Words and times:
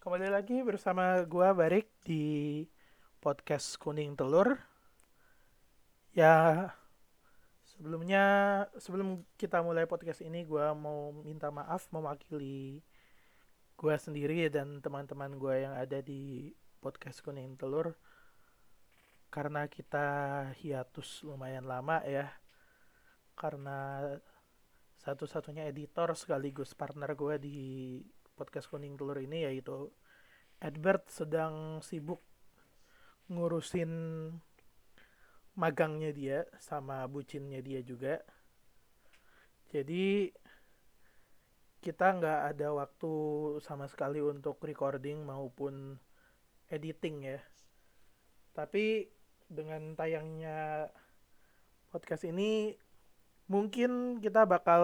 Kembali 0.00 0.32
lagi 0.32 0.64
bersama 0.64 1.20
gua 1.28 1.52
Barik 1.52 1.92
di 2.08 2.64
podcast 3.20 3.76
Kuning 3.76 4.16
Telur. 4.16 4.56
Ya, 6.16 6.72
sebelumnya 7.68 8.24
sebelum 8.80 9.28
kita 9.36 9.60
mulai 9.60 9.84
podcast 9.84 10.24
ini 10.24 10.48
gua 10.48 10.72
mau 10.72 11.12
minta 11.12 11.52
maaf 11.52 11.84
mewakili 11.92 12.80
gua 13.76 14.00
sendiri 14.00 14.48
dan 14.48 14.80
teman-teman 14.80 15.36
gua 15.36 15.60
yang 15.60 15.76
ada 15.76 16.00
di 16.00 16.48
podcast 16.80 17.20
Kuning 17.20 17.60
Telur 17.60 17.92
karena 19.28 19.68
kita 19.68 20.08
hiatus 20.64 21.28
lumayan 21.28 21.68
lama 21.68 22.00
ya. 22.08 22.32
Karena 23.36 24.00
satu-satunya 24.96 25.68
editor 25.68 26.16
sekaligus 26.16 26.72
partner 26.72 27.12
gue 27.12 27.36
di 27.36 27.60
podcast 28.40 28.72
kuning 28.72 28.96
telur 28.96 29.20
ini 29.20 29.44
yaitu 29.44 29.92
Edward 30.56 31.04
sedang 31.12 31.84
sibuk 31.84 32.24
ngurusin 33.28 33.92
magangnya 35.60 36.10
dia 36.16 36.38
sama 36.56 37.04
bucinnya 37.04 37.60
dia 37.60 37.84
juga. 37.84 38.24
Jadi 39.68 40.32
kita 41.84 42.16
nggak 42.16 42.40
ada 42.56 42.68
waktu 42.72 43.12
sama 43.60 43.84
sekali 43.92 44.24
untuk 44.24 44.56
recording 44.64 45.20
maupun 45.28 46.00
editing 46.72 47.36
ya. 47.36 47.40
Tapi 48.56 49.04
dengan 49.50 49.92
tayangnya 49.92 50.88
podcast 51.92 52.24
ini 52.24 52.72
mungkin 53.50 54.22
kita 54.22 54.46
bakal 54.46 54.82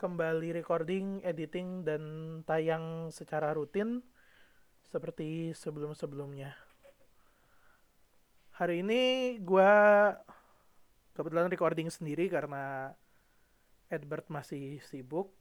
kembali 0.00 0.56
recording, 0.56 1.20
editing, 1.20 1.84
dan 1.84 2.02
tayang 2.48 3.12
secara 3.12 3.52
rutin 3.52 4.00
seperti 4.88 5.52
sebelum-sebelumnya. 5.52 6.56
Hari 8.56 8.80
ini 8.80 9.36
gue 9.44 9.72
kebetulan 11.12 11.52
recording 11.52 11.92
sendiri 11.92 12.32
karena 12.32 12.96
Edward 13.92 14.24
masih 14.32 14.80
sibuk 14.88 15.36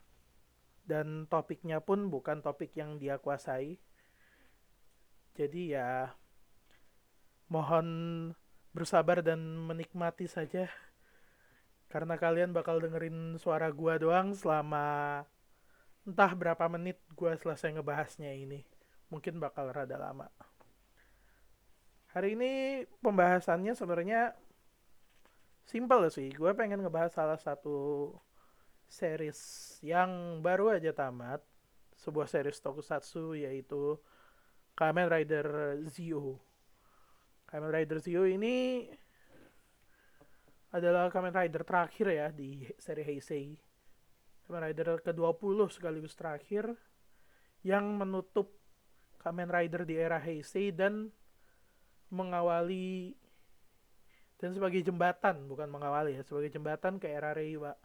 dan 0.83 1.23
topiknya 1.31 1.79
pun 1.79 2.11
bukan 2.11 2.43
topik 2.43 2.75
yang 2.75 2.99
dia 2.99 3.15
kuasai. 3.15 3.79
Jadi 5.39 5.71
ya 5.71 6.11
mohon 7.47 7.87
bersabar 8.75 9.23
dan 9.23 9.39
menikmati 9.39 10.27
saja 10.27 10.67
karena 11.89 12.15
kalian 12.15 12.53
bakal 12.53 12.77
dengerin 12.77 13.35
suara 13.41 13.73
gua 13.73 13.97
doang 13.97 14.31
selama 14.37 15.25
entah 16.05 16.31
berapa 16.37 16.65
menit 16.69 17.01
gua 17.17 17.35
selesai 17.35 17.75
ngebahasnya 17.75 18.31
ini. 18.31 18.63
Mungkin 19.09 19.41
bakal 19.41 19.73
rada 19.73 19.97
lama. 19.97 20.29
Hari 22.09 22.33
ini 22.33 22.85
pembahasannya 23.05 23.77
sebenarnya 23.77 24.33
simple 25.69 26.09
sih. 26.09 26.33
Gue 26.33 26.57
pengen 26.57 26.81
ngebahas 26.81 27.13
salah 27.13 27.37
satu 27.37 28.09
series 28.89 29.37
yang 29.85 30.41
baru 30.41 30.73
aja 30.73 30.89
tamat. 30.89 31.45
Sebuah 31.93 32.25
series 32.25 32.57
tokusatsu 32.65 33.37
yaitu 33.37 34.01
Kamen 34.73 35.05
Rider 35.05 35.77
Zio. 35.85 36.41
Kamen 37.45 37.69
Rider 37.69 38.01
Zio 38.01 38.25
ini 38.25 38.89
adalah 40.69 41.09
Kamen 41.09 41.33
Rider 41.33 41.65
terakhir 41.65 42.07
ya 42.13 42.27
di 42.29 42.65
seri 42.77 43.01
Heisei. 43.01 43.57
Kamen 44.45 44.69
Rider 44.69 45.01
ke-20 45.01 45.69
sekaligus 45.73 46.13
terakhir 46.13 46.73
yang 47.65 47.97
menutup 47.97 48.53
Kamen 49.19 49.49
Rider 49.49 49.83
di 49.83 49.97
era 49.97 50.21
Heisei 50.21 50.71
dan 50.71 51.11
mengawali 52.09 53.13
dan 54.39 54.55
sebagai 54.55 54.79
jembatan, 54.79 55.51
bukan 55.51 55.67
mengawali 55.67 56.15
ya, 56.15 56.23
sebagai 56.23 56.47
jembatan 56.47 56.95
ke 56.95 57.11
era 57.11 57.35
Reiwa. 57.35 57.75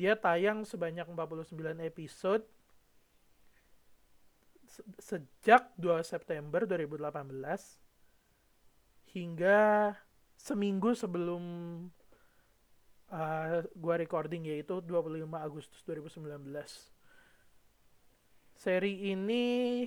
Dia 0.00 0.16
tayang 0.16 0.64
sebanyak 0.64 1.04
49 1.12 1.52
episode 1.84 2.48
sejak 4.96 5.76
2 5.76 6.00
September 6.06 6.64
2018 6.64 7.12
hingga 9.12 9.92
seminggu 10.38 10.94
sebelum 10.94 11.42
uh, 13.12 13.64
gua 13.76 13.94
recording 14.00 14.48
yaitu 14.48 14.80
25 14.84 15.24
Agustus 15.36 15.80
2019. 15.84 16.28
Seri 18.58 19.12
ini 19.12 19.86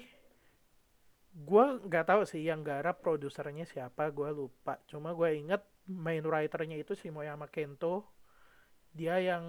gua 1.31 1.79
nggak 1.79 2.05
tahu 2.07 2.21
sih 2.27 2.43
yang 2.43 2.63
garap 2.65 3.03
produsernya 3.03 3.67
siapa, 3.67 4.09
gua 4.09 4.33
lupa. 4.33 4.79
Cuma 4.87 5.13
gua 5.13 5.33
inget 5.33 5.61
main 5.89 6.23
writernya 6.23 6.77
itu 6.79 6.97
si 6.97 7.09
Moyama 7.09 7.49
Kento. 7.49 8.07
Dia 8.91 9.19
yang 9.23 9.45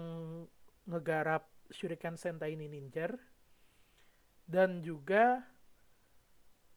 ngegarap 0.87 1.47
Shuriken 1.71 2.15
Sentai 2.19 2.55
Ninja 2.55 3.11
dan 4.47 4.83
juga 4.83 5.43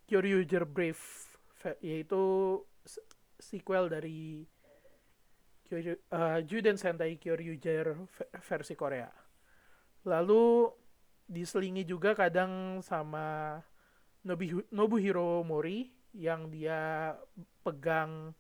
Kyoryuger 0.07 0.63
Brave 0.63 1.03
yaitu 1.83 2.23
sequel 3.43 3.91
dari 3.91 4.47
uh, 5.73 6.41
Juden 6.45 6.79
Sentai 6.79 7.19
Kyoryuger 7.19 7.97
versi 8.43 8.75
Korea. 8.79 9.11
Lalu 10.07 10.71
diselingi 11.27 11.83
juga 11.83 12.15
kadang 12.15 12.79
sama 12.83 13.59
Nobu, 14.23 14.63
Nobuhiro 14.71 15.43
Mori 15.43 15.91
yang 16.15 16.49
dia 16.49 17.15
pegang 17.67 18.33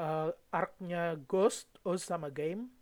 uh, 0.00 0.30
arc-nya 0.50 1.20
Ghost 1.28 1.68
oh 1.84 2.00
sama 2.00 2.32
Game. 2.32 2.72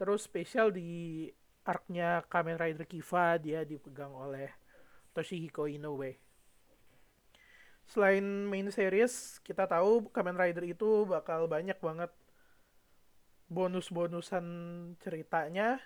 Terus 0.00 0.24
spesial 0.24 0.72
di 0.72 1.28
arc-nya 1.62 2.24
Kamen 2.26 2.58
Rider 2.58 2.88
Kiva 2.88 3.38
dia 3.38 3.62
dipegang 3.62 4.10
oleh 4.10 4.50
Toshihiko 5.12 5.68
Inoue 5.68 6.32
selain 7.88 8.24
main 8.48 8.68
series 8.70 9.42
kita 9.42 9.66
tahu 9.66 10.08
Kamen 10.14 10.38
Rider 10.38 10.64
itu 10.64 11.04
bakal 11.04 11.50
banyak 11.50 11.76
banget 11.82 12.08
bonus-bonusan 13.52 14.46
ceritanya. 15.04 15.78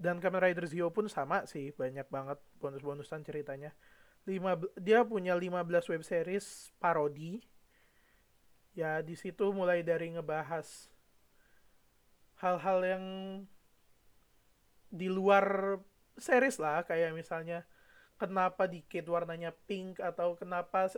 Dan 0.00 0.16
Kamen 0.16 0.40
Rider 0.40 0.64
Zio 0.64 0.88
pun 0.88 1.12
sama 1.12 1.44
sih 1.44 1.76
banyak 1.76 2.08
banget 2.08 2.40
bonus-bonusan 2.56 3.20
ceritanya. 3.20 3.76
Lima 4.24 4.56
dia 4.80 5.04
punya 5.04 5.36
15 5.36 5.92
web 5.92 6.02
series 6.02 6.72
parodi. 6.80 7.44
Ya 8.72 9.04
di 9.04 9.12
situ 9.12 9.52
mulai 9.52 9.84
dari 9.84 10.16
ngebahas 10.16 10.88
hal-hal 12.40 12.78
yang 12.80 13.04
di 14.88 15.12
luar 15.12 15.76
series 16.16 16.56
lah. 16.56 16.88
Kayak 16.88 17.12
misalnya 17.12 17.68
kenapa 18.16 18.64
di 18.64 18.80
kit 18.88 19.04
warnanya 19.04 19.52
pink 19.68 20.00
atau 20.00 20.32
kenapa 20.32 20.88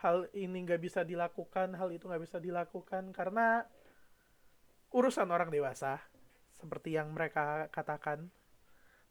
hal 0.00 0.24
ini 0.32 0.64
nggak 0.64 0.80
bisa 0.80 1.04
dilakukan 1.04 1.76
hal 1.76 1.92
itu 1.92 2.08
nggak 2.08 2.24
bisa 2.24 2.40
dilakukan. 2.40 3.12
Karena 3.12 3.68
urusan 4.92 5.28
orang 5.32 5.48
dewasa 5.48 5.98
seperti 6.52 6.94
yang 6.94 7.10
mereka 7.10 7.66
katakan. 7.74 8.30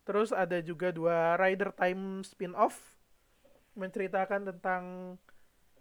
Terus 0.08 0.34
ada 0.34 0.58
juga 0.64 0.90
dua 0.90 1.38
Rider 1.38 1.74
Time 1.75 2.25
spin-off 2.25 2.97
menceritakan 3.78 4.50
tentang 4.50 4.84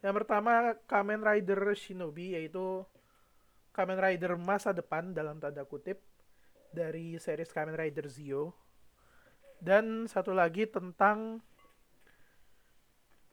yang 0.01 0.15
pertama 0.17 0.77
Kamen 0.89 1.21
Rider 1.21 1.77
Shinobi 1.77 2.37
yaitu 2.37 2.85
Kamen 3.71 4.01
Rider 4.01 4.35
masa 4.41 4.75
depan 4.75 5.13
dalam 5.15 5.39
tanda 5.39 5.63
kutip 5.65 6.03
dari 6.73 7.17
series 7.21 7.53
Kamen 7.53 7.77
Rider 7.77 8.09
Zio. 8.09 8.57
Dan 9.61 10.09
satu 10.09 10.33
lagi 10.33 10.65
tentang 10.65 11.45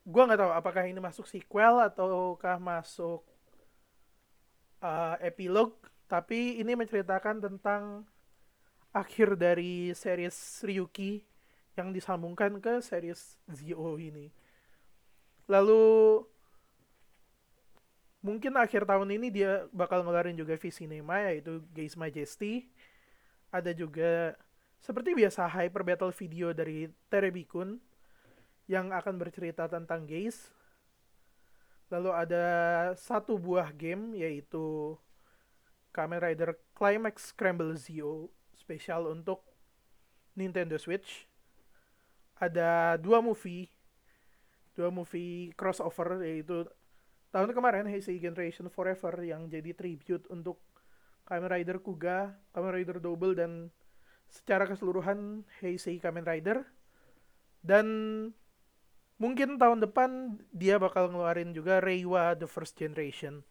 gue 0.08 0.22
nggak 0.24 0.40
tahu 0.40 0.52
apakah 0.56 0.88
ini 0.88 1.00
masuk 1.00 1.28
sequel 1.28 1.84
ataukah 1.84 2.56
masuk 2.56 3.20
uh, 4.80 5.16
epilog 5.20 5.76
tapi 6.08 6.58
ini 6.58 6.72
menceritakan 6.74 7.44
tentang 7.44 8.08
akhir 8.90 9.36
dari 9.36 9.92
series 9.92 10.34
Ryuki 10.64 11.22
yang 11.76 11.92
disambungkan 11.92 12.58
ke 12.58 12.80
series 12.80 13.36
Zio 13.52 14.00
ini 14.00 14.32
lalu 15.46 16.24
mungkin 18.24 18.58
akhir 18.58 18.88
tahun 18.88 19.14
ini 19.14 19.28
dia 19.30 19.68
bakal 19.70 20.02
ngeluarin 20.02 20.34
juga 20.34 20.58
V 20.58 20.72
Cinema 20.72 21.22
yaitu 21.28 21.62
Gaze 21.70 21.94
Majesty 21.94 22.66
ada 23.48 23.72
juga 23.72 24.36
seperti 24.78 25.14
biasa 25.14 25.48
hyper 25.50 25.82
battle 25.82 26.14
video 26.14 26.54
dari 26.54 26.90
Terebikun 27.10 27.80
yang 28.68 28.92
akan 28.92 29.16
bercerita 29.16 29.66
tentang 29.66 30.04
gays. 30.04 30.52
Lalu 31.88 32.10
ada 32.12 32.46
satu 33.00 33.40
buah 33.40 33.72
game 33.72 34.12
yaitu 34.12 34.94
Kamen 35.98 36.22
Rider 36.22 36.54
Climax 36.78 37.34
Scramble 37.34 37.74
Zio 37.74 38.30
spesial 38.54 39.10
untuk 39.10 39.42
Nintendo 40.38 40.78
Switch. 40.78 41.26
ada 42.38 42.94
dua 43.02 43.18
movie 43.18 43.66
dua 44.78 44.94
movie 44.94 45.50
crossover 45.58 46.22
yaitu 46.22 46.62
tahun 47.34 47.50
kemarin 47.50 47.90
Heisei 47.90 48.22
Generation 48.22 48.70
Forever 48.70 49.18
yang 49.26 49.50
jadi 49.50 49.74
tribute 49.74 50.22
untuk 50.30 50.62
Kamen 51.26 51.50
Rider 51.50 51.82
Kuga, 51.82 52.38
Kamen 52.54 52.78
Rider 52.78 53.02
Double 53.02 53.34
dan 53.34 53.74
secara 54.30 54.70
keseluruhan 54.70 55.42
Heisei 55.58 55.98
Kamen 55.98 56.22
Rider 56.22 56.62
dan 57.66 57.86
mungkin 59.18 59.58
tahun 59.58 59.82
depan 59.82 60.38
dia 60.54 60.78
bakal 60.78 61.10
ngeluarin 61.10 61.50
juga 61.50 61.82
Reiwa 61.82 62.38
The 62.38 62.46
First 62.46 62.78
Generation 62.78 63.42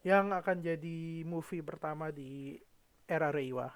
yang 0.00 0.32
akan 0.32 0.64
jadi 0.64 1.26
movie 1.28 1.60
pertama 1.60 2.08
di 2.08 2.56
era 3.04 3.28
Reiwa. 3.28 3.68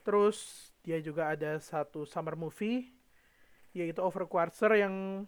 Terus 0.00 0.70
dia 0.80 0.96
juga 1.04 1.28
ada 1.32 1.60
satu 1.60 2.08
summer 2.08 2.36
movie 2.36 2.88
yaitu 3.76 4.02
Overquarter 4.02 4.74
yang 4.80 5.26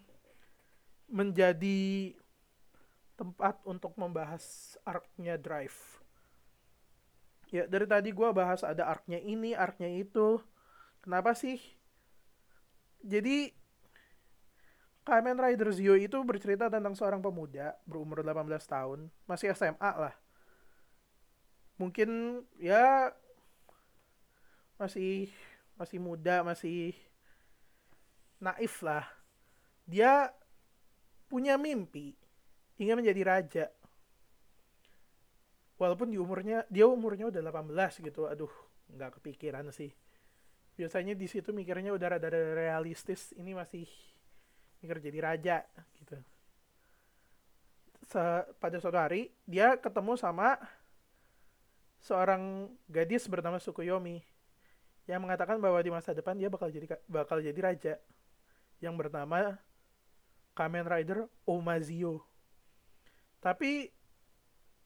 menjadi 1.07 2.11
tempat 3.13 3.61
untuk 3.63 3.93
membahas 3.95 4.75
arc-nya 4.83 5.37
Drive. 5.37 6.01
Ya, 7.53 7.69
dari 7.69 7.85
tadi 7.85 8.09
gue 8.09 8.29
bahas 8.33 8.65
ada 8.65 8.89
arc-nya 8.89 9.21
ini, 9.21 9.53
arc-nya 9.53 9.85
itu. 9.93 10.41
Kenapa 11.05 11.37
sih? 11.37 11.61
Jadi, 13.05 13.53
Kamen 15.03 15.35
Rider 15.35 15.67
Zio 15.75 15.99
itu 15.99 16.15
bercerita 16.23 16.71
tentang 16.71 16.95
seorang 16.95 17.19
pemuda 17.19 17.75
berumur 17.83 18.23
18 18.23 18.47
tahun, 18.63 19.11
masih 19.27 19.51
SMA 19.51 19.91
lah. 19.99 20.15
Mungkin 21.75 22.39
ya 22.55 23.11
masih 24.79 25.27
masih 25.75 25.99
muda, 25.99 26.39
masih 26.47 26.95
naif 28.39 28.79
lah. 28.79 29.03
Dia 29.83 30.31
punya 31.27 31.59
mimpi 31.59 32.15
ingin 32.77 33.01
menjadi 33.01 33.21
raja 33.25 33.65
walaupun 35.81 36.13
di 36.13 36.21
umurnya 36.21 36.61
dia 36.69 36.85
umurnya 36.85 37.27
udah 37.27 37.41
18 37.41 38.05
gitu 38.05 38.29
aduh 38.29 38.53
nggak 38.93 39.17
kepikiran 39.19 39.67
sih 39.73 39.89
biasanya 40.77 41.17
di 41.17 41.25
situ 41.25 41.49
mikirnya 41.49 41.89
udah 41.93 42.17
rada 42.17 42.29
realistis 42.29 43.33
ini 43.33 43.57
masih 43.57 43.89
mikir 44.83 44.99
jadi 44.99 45.19
raja 45.23 45.57
gitu. 46.03 46.19
Se 48.11 48.23
pada 48.59 48.77
suatu 48.83 48.99
hari 48.99 49.31
dia 49.47 49.79
ketemu 49.79 50.19
sama 50.19 50.59
seorang 52.03 52.67
gadis 52.91 53.25
bernama 53.31 53.57
Sukuyomi 53.63 54.19
yang 55.07 55.23
mengatakan 55.23 55.55
bahwa 55.63 55.79
di 55.79 55.87
masa 55.87 56.11
depan 56.11 56.35
dia 56.35 56.51
bakal 56.51 56.67
jadi 56.67 56.99
bakal 57.07 57.39
jadi 57.39 57.59
raja 57.63 57.93
yang 58.83 58.99
bernama 58.99 59.55
Kamen 60.51 60.83
Rider 60.83 61.31
Omazio 61.47 62.27
tapi 63.43 63.91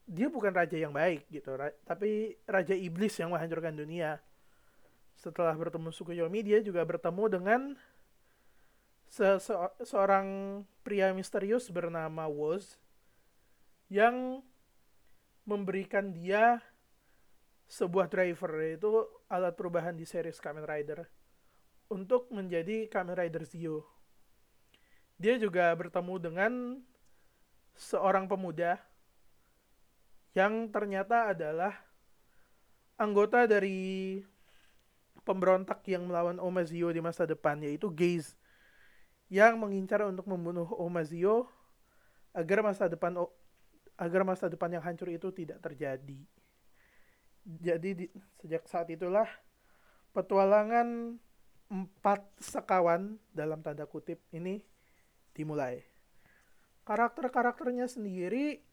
dia 0.09 0.31
bukan 0.31 0.49
raja 0.49 0.73
yang 0.73 0.89
baik 0.89 1.29
gitu. 1.29 1.53
Ra 1.53 1.69
tapi 1.85 2.33
raja 2.49 2.73
iblis 2.73 3.13
yang 3.21 3.29
menghancurkan 3.29 3.77
dunia. 3.77 4.17
Setelah 5.13 5.53
bertemu 5.53 5.93
Sukuyomi 5.93 6.41
dia 6.41 6.57
juga 6.65 6.81
bertemu 6.81 7.23
dengan 7.29 7.61
se 9.07 9.39
-se 9.39 9.53
seorang 9.87 10.61
pria 10.83 11.15
misterius 11.15 11.71
bernama 11.71 12.27
Woz 12.27 12.75
yang 13.87 14.43
memberikan 15.47 16.11
dia 16.11 16.59
sebuah 17.67 18.11
driver 18.11 18.51
yaitu 18.63 18.91
alat 19.27 19.55
perubahan 19.55 19.95
di 19.95 20.07
series 20.07 20.39
Kamen 20.39 20.63
Rider 20.63 21.07
untuk 21.87 22.27
menjadi 22.31 22.87
Kamen 22.91 23.15
Rider 23.15 23.43
Zio. 23.47 23.87
Dia 25.19 25.39
juga 25.39 25.71
bertemu 25.75 26.15
dengan 26.19 26.53
seorang 27.75 28.27
pemuda 28.27 28.79
yang 30.35 30.69
ternyata 30.69 31.33
adalah 31.33 31.73
anggota 32.99 33.49
dari 33.49 34.21
pemberontak 35.25 35.81
yang 35.89 36.05
melawan 36.05 36.39
Omazio 36.39 36.93
di 36.93 37.01
masa 37.01 37.25
depan 37.25 37.59
yaitu 37.63 37.89
Gaze 37.91 38.37
yang 39.27 39.59
mengincar 39.59 40.07
untuk 40.07 40.27
membunuh 40.27 40.67
Omazio 40.79 41.51
agar 42.31 42.63
masa 42.63 42.87
depan 42.87 43.15
agar 43.97 44.21
masa 44.23 44.47
depan 44.47 44.71
yang 44.71 44.83
hancur 44.83 45.09
itu 45.11 45.33
tidak 45.33 45.59
terjadi. 45.59 46.21
Jadi 47.47 47.89
di, 47.95 48.05
sejak 48.43 48.67
saat 48.67 48.91
itulah 48.91 49.27
petualangan 50.11 51.15
empat 51.67 52.23
sekawan 52.39 53.19
dalam 53.35 53.59
tanda 53.59 53.83
kutip 53.83 54.23
ini 54.31 54.63
dimulai 55.35 55.83
karakter-karakternya 56.87 57.91
sendiri 57.91 58.63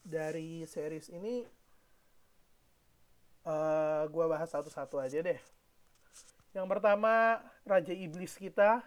dari 0.00 0.64
series 0.64 1.12
ini 1.12 1.44
uh, 3.44 4.08
gue 4.08 4.24
bahas 4.24 4.48
satu-satu 4.48 4.96
aja 4.96 5.20
deh. 5.20 5.36
Yang 6.56 6.66
pertama 6.68 7.44
Raja 7.68 7.92
Iblis 7.92 8.40
kita 8.40 8.80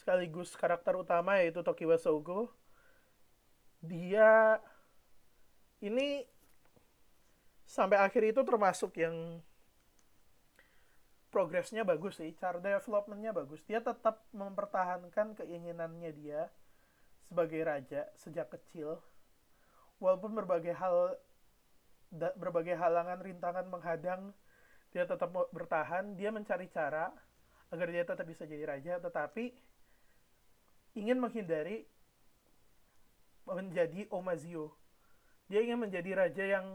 sekaligus 0.00 0.56
karakter 0.56 0.96
utama 0.96 1.36
yaitu 1.44 1.60
Tokiwa 1.60 2.00
Sogo. 2.00 2.48
Dia 3.84 4.56
ini 5.84 6.24
sampai 7.68 8.00
akhir 8.00 8.32
itu 8.32 8.40
termasuk 8.40 8.96
yang 8.96 9.44
progresnya 11.28 11.84
bagus 11.84 12.16
sih, 12.16 12.32
cara 12.40 12.58
developmentnya 12.58 13.36
bagus. 13.36 13.60
Dia 13.68 13.84
tetap 13.84 14.24
mempertahankan 14.32 15.36
keinginannya 15.36 16.10
dia 16.16 16.48
sebagai 17.30 17.62
raja 17.62 18.10
sejak 18.18 18.50
kecil 18.58 18.98
walaupun 20.02 20.34
berbagai 20.34 20.74
hal 20.74 21.14
berbagai 22.10 22.74
halangan 22.74 23.22
rintangan 23.22 23.70
menghadang 23.70 24.34
dia 24.90 25.06
tetap 25.06 25.30
bertahan 25.54 26.18
dia 26.18 26.34
mencari 26.34 26.66
cara 26.66 27.14
agar 27.70 27.86
dia 27.86 28.02
tetap 28.02 28.26
bisa 28.26 28.42
jadi 28.42 28.66
raja 28.66 28.98
tetapi 28.98 29.54
ingin 30.94 31.18
menghindari 31.18 31.86
menjadi 33.46 34.06
Omazio 34.10 34.74
dia 35.50 35.62
ingin 35.62 35.82
menjadi 35.82 36.10
raja 36.14 36.44
yang 36.46 36.66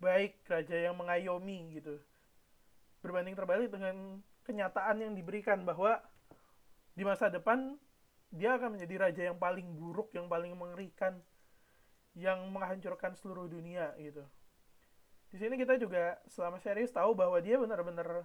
baik 0.00 0.40
raja 0.48 0.74
yang 0.74 0.96
mengayomi 0.96 1.76
gitu 1.76 2.00
berbanding 3.02 3.34
terbalik 3.34 3.68
dengan 3.68 4.22
kenyataan 4.46 5.02
yang 5.02 5.12
diberikan 5.14 5.62
bahwa 5.66 5.98
di 6.94 7.02
masa 7.02 7.32
depan 7.32 7.76
dia 8.32 8.56
akan 8.56 8.78
menjadi 8.78 8.94
raja 8.96 9.22
yang 9.28 9.36
paling 9.36 9.76
buruk, 9.76 10.08
yang 10.16 10.24
paling 10.24 10.56
mengerikan, 10.56 11.20
yang 12.16 12.48
menghancurkan 12.48 13.12
seluruh 13.12 13.44
dunia 13.44 13.92
gitu. 14.00 14.24
Di 15.28 15.36
sini 15.36 15.60
kita 15.60 15.76
juga 15.76 16.16
selama 16.28 16.56
series 16.60 16.92
tahu 16.92 17.12
bahwa 17.12 17.36
dia 17.44 17.60
benar-benar 17.60 18.24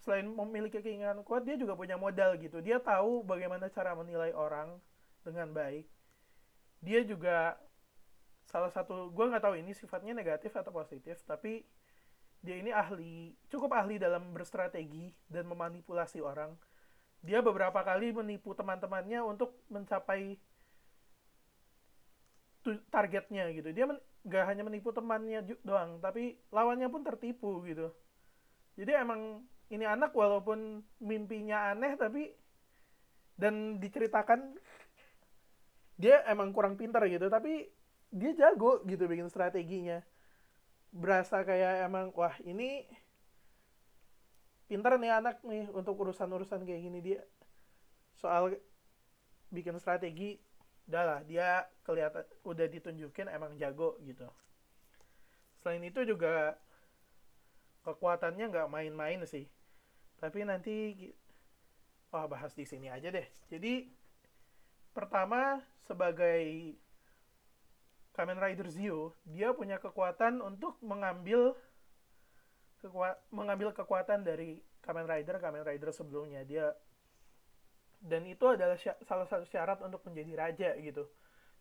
selain 0.00 0.26
memiliki 0.26 0.80
keinginan 0.80 1.20
kuat, 1.22 1.44
dia 1.44 1.60
juga 1.60 1.76
punya 1.76 2.00
modal 2.00 2.36
gitu. 2.40 2.64
Dia 2.64 2.80
tahu 2.80 3.24
bagaimana 3.24 3.68
cara 3.68 3.92
menilai 3.92 4.32
orang 4.32 4.80
dengan 5.24 5.52
baik. 5.52 5.84
Dia 6.80 7.04
juga 7.04 7.60
salah 8.48 8.72
satu, 8.72 9.12
gue 9.12 9.24
nggak 9.30 9.44
tahu 9.44 9.54
ini 9.60 9.76
sifatnya 9.76 10.16
negatif 10.16 10.56
atau 10.56 10.72
positif, 10.72 11.20
tapi 11.28 11.62
dia 12.40 12.56
ini 12.56 12.72
ahli, 12.72 13.36
cukup 13.52 13.76
ahli 13.76 14.00
dalam 14.00 14.32
berstrategi 14.32 15.12
dan 15.28 15.44
memanipulasi 15.44 16.24
orang 16.24 16.56
dia 17.20 17.44
beberapa 17.44 17.84
kali 17.84 18.16
menipu 18.16 18.56
teman-temannya 18.56 19.20
untuk 19.20 19.52
mencapai 19.68 20.40
targetnya 22.92 23.48
gitu 23.56 23.72
dia 23.72 23.88
nggak 24.24 24.44
hanya 24.44 24.62
menipu 24.64 24.92
temannya 24.92 25.44
doang 25.64 26.00
tapi 26.00 26.36
lawannya 26.52 26.88
pun 26.92 27.00
tertipu 27.04 27.64
gitu 27.64 27.92
jadi 28.76 29.04
emang 29.04 29.44
ini 29.70 29.86
anak 29.86 30.10
walaupun 30.10 30.82
mimpinya 30.98 31.70
aneh 31.70 31.94
tapi 31.94 32.34
dan 33.38 33.78
diceritakan 33.78 34.58
dia 35.96 36.26
emang 36.26 36.50
kurang 36.50 36.74
pintar 36.74 37.06
gitu 37.06 37.30
tapi 37.30 37.70
dia 38.10 38.34
jago 38.34 38.82
gitu 38.84 39.06
bikin 39.06 39.30
strateginya. 39.30 40.02
Berasa 40.90 41.46
kayak 41.46 41.86
emang 41.86 42.10
wah 42.18 42.34
ini 42.42 42.82
pintar 44.66 44.98
nih 44.98 45.14
anak 45.14 45.38
nih 45.46 45.70
untuk 45.70 45.94
urusan-urusan 46.02 46.66
kayak 46.66 46.82
gini. 46.82 46.98
Dia 46.98 47.20
soal 48.18 48.58
bikin 49.54 49.78
strategi 49.78 50.42
udah 50.90 51.06
lah 51.06 51.20
dia 51.22 51.70
kelihatan 51.86 52.26
udah 52.42 52.66
ditunjukin 52.66 53.30
emang 53.30 53.54
jago 53.54 53.94
gitu. 54.02 54.26
Selain 55.62 55.86
itu 55.86 56.02
juga 56.02 56.58
kekuatannya 57.86 58.50
nggak 58.50 58.66
main-main 58.66 59.22
sih 59.22 59.46
tapi 60.20 60.44
nanti 60.44 61.08
wah 62.12 62.28
bahas 62.28 62.52
di 62.52 62.68
sini 62.68 62.92
aja 62.92 63.08
deh. 63.08 63.24
Jadi 63.48 63.88
pertama 64.92 65.64
sebagai 65.88 66.76
Kamen 68.12 68.36
Rider 68.36 68.68
Zio 68.68 69.16
dia 69.24 69.56
punya 69.56 69.80
kekuatan 69.80 70.44
untuk 70.44 70.76
mengambil 70.84 71.56
kekuat 72.84 73.16
mengambil 73.32 73.72
kekuatan 73.72 74.20
dari 74.20 74.60
Kamen 74.84 75.08
Rider 75.08 75.40
Kamen 75.40 75.64
Rider 75.64 75.88
sebelumnya. 75.88 76.44
Dia 76.44 76.76
dan 78.00 78.24
itu 78.28 78.44
adalah 78.44 78.76
salah 78.80 79.28
satu 79.28 79.44
syarat 79.48 79.80
untuk 79.80 80.04
menjadi 80.04 80.32
raja 80.36 80.70
gitu. 80.80 81.08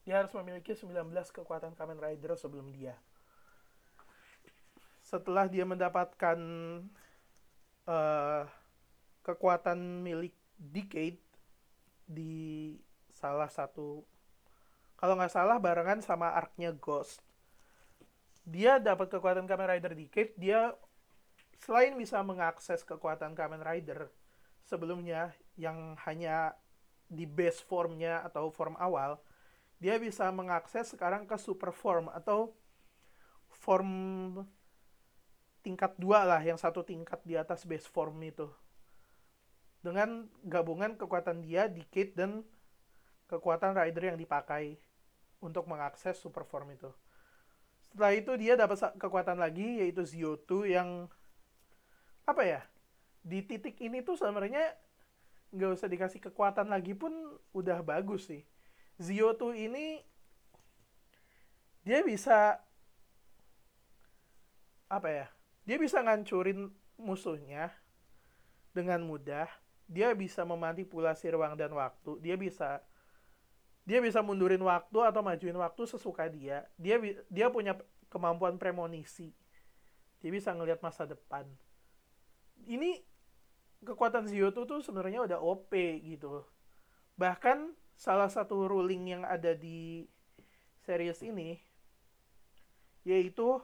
Dia 0.07 0.23
harus 0.23 0.31
memiliki 0.35 0.71
19 0.75 1.11
kekuatan 1.31 1.75
Kamen 1.75 1.99
Rider 1.99 2.35
sebelum 2.39 2.71
dia. 2.71 2.95
Setelah 5.03 5.51
dia 5.51 5.67
mendapatkan 5.67 6.39
uh, 7.89 8.45
kekuatan 9.25 10.05
milik 10.05 10.37
Decade 10.59 11.17
di 12.05 12.75
salah 13.15 13.49
satu 13.49 14.03
kalau 14.99 15.15
nggak 15.15 15.31
salah 15.31 15.55
barengan 15.63 16.03
sama 16.03 16.35
arknya 16.35 16.75
Ghost. 16.75 17.23
Dia 18.43 18.75
dapat 18.75 19.07
kekuatan 19.07 19.47
Kamen 19.47 19.71
Rider 19.71 19.95
Decade 19.95 20.35
dia 20.35 20.75
selain 21.63 21.95
bisa 21.95 22.19
mengakses 22.19 22.83
kekuatan 22.83 23.31
Kamen 23.31 23.63
Rider 23.63 24.11
sebelumnya 24.67 25.31
yang 25.55 25.95
hanya 26.03 26.53
di 27.09 27.25
base 27.25 27.63
formnya 27.65 28.21
atau 28.21 28.53
form 28.53 28.77
awal 28.77 29.17
dia 29.79 29.95
bisa 29.95 30.27
mengakses 30.29 30.91
sekarang 30.91 31.23
ke 31.23 31.39
super 31.39 31.71
form 31.71 32.11
atau 32.11 32.51
form 33.49 33.89
tingkat 35.69 35.93
dua 36.01 36.25
lah 36.25 36.41
yang 36.41 36.57
satu 36.57 36.81
tingkat 36.81 37.21
di 37.21 37.37
atas 37.37 37.61
base 37.61 37.85
form 37.85 38.17
itu. 38.25 38.49
Dengan 39.85 40.25
gabungan 40.41 40.97
kekuatan 40.97 41.45
dia 41.45 41.69
Decade 41.69 42.17
dan 42.17 42.41
kekuatan 43.29 43.77
rider 43.77 44.09
yang 44.09 44.17
dipakai 44.17 44.81
untuk 45.37 45.69
mengakses 45.69 46.17
super 46.17 46.41
form 46.41 46.73
itu. 46.73 46.89
Setelah 47.85 48.17
itu 48.17 48.33
dia 48.41 48.57
dapat 48.57 48.81
kekuatan 48.97 49.37
lagi 49.37 49.85
yaitu 49.85 50.01
Zio2 50.01 50.73
yang 50.73 51.05
apa 52.25 52.41
ya 52.41 52.61
di 53.21 53.45
titik 53.45 53.77
ini 53.77 54.01
tuh 54.01 54.17
sebenarnya 54.17 54.73
nggak 55.53 55.69
usah 55.77 55.89
dikasih 55.89 56.21
kekuatan 56.29 56.69
lagi 56.69 56.97
pun 56.97 57.13
udah 57.53 57.85
bagus 57.85 58.25
sih. 58.25 58.41
Zio2 58.97 59.69
ini 59.69 60.01
dia 61.85 62.01
bisa 62.01 62.57
apa 64.89 65.09
ya 65.13 65.27
dia 65.69 65.77
bisa 65.77 66.01
ngancurin 66.01 66.73
musuhnya 66.97 67.69
dengan 68.73 69.05
mudah. 69.05 69.45
Dia 69.85 70.17
bisa 70.17 70.41
memanipulasi 70.41 71.29
ruang 71.29 71.53
dan 71.53 71.69
waktu. 71.77 72.17
Dia 72.25 72.33
bisa 72.33 72.81
dia 73.85 74.01
bisa 74.01 74.25
mundurin 74.25 74.65
waktu 74.65 74.97
atau 75.05 75.21
majuin 75.21 75.53
waktu 75.61 75.85
sesuka 75.85 76.25
dia. 76.25 76.65
Dia 76.73 76.97
dia 77.29 77.53
punya 77.53 77.77
kemampuan 78.09 78.57
premonisi. 78.57 79.29
Dia 80.17 80.33
bisa 80.33 80.57
ngelihat 80.57 80.81
masa 80.81 81.05
depan. 81.05 81.45
Ini 82.65 83.05
kekuatan 83.85 84.25
Zio2 84.25 84.65
tuh 84.65 84.81
sebenarnya 84.81 85.21
udah 85.29 85.37
OP 85.37 85.69
gitu. 86.01 86.49
Bahkan 87.13 87.77
salah 87.93 88.33
satu 88.33 88.65
ruling 88.65 89.13
yang 89.13 89.21
ada 89.21 89.53
di 89.53 90.09
series 90.81 91.21
ini 91.21 91.61
yaitu 93.05 93.61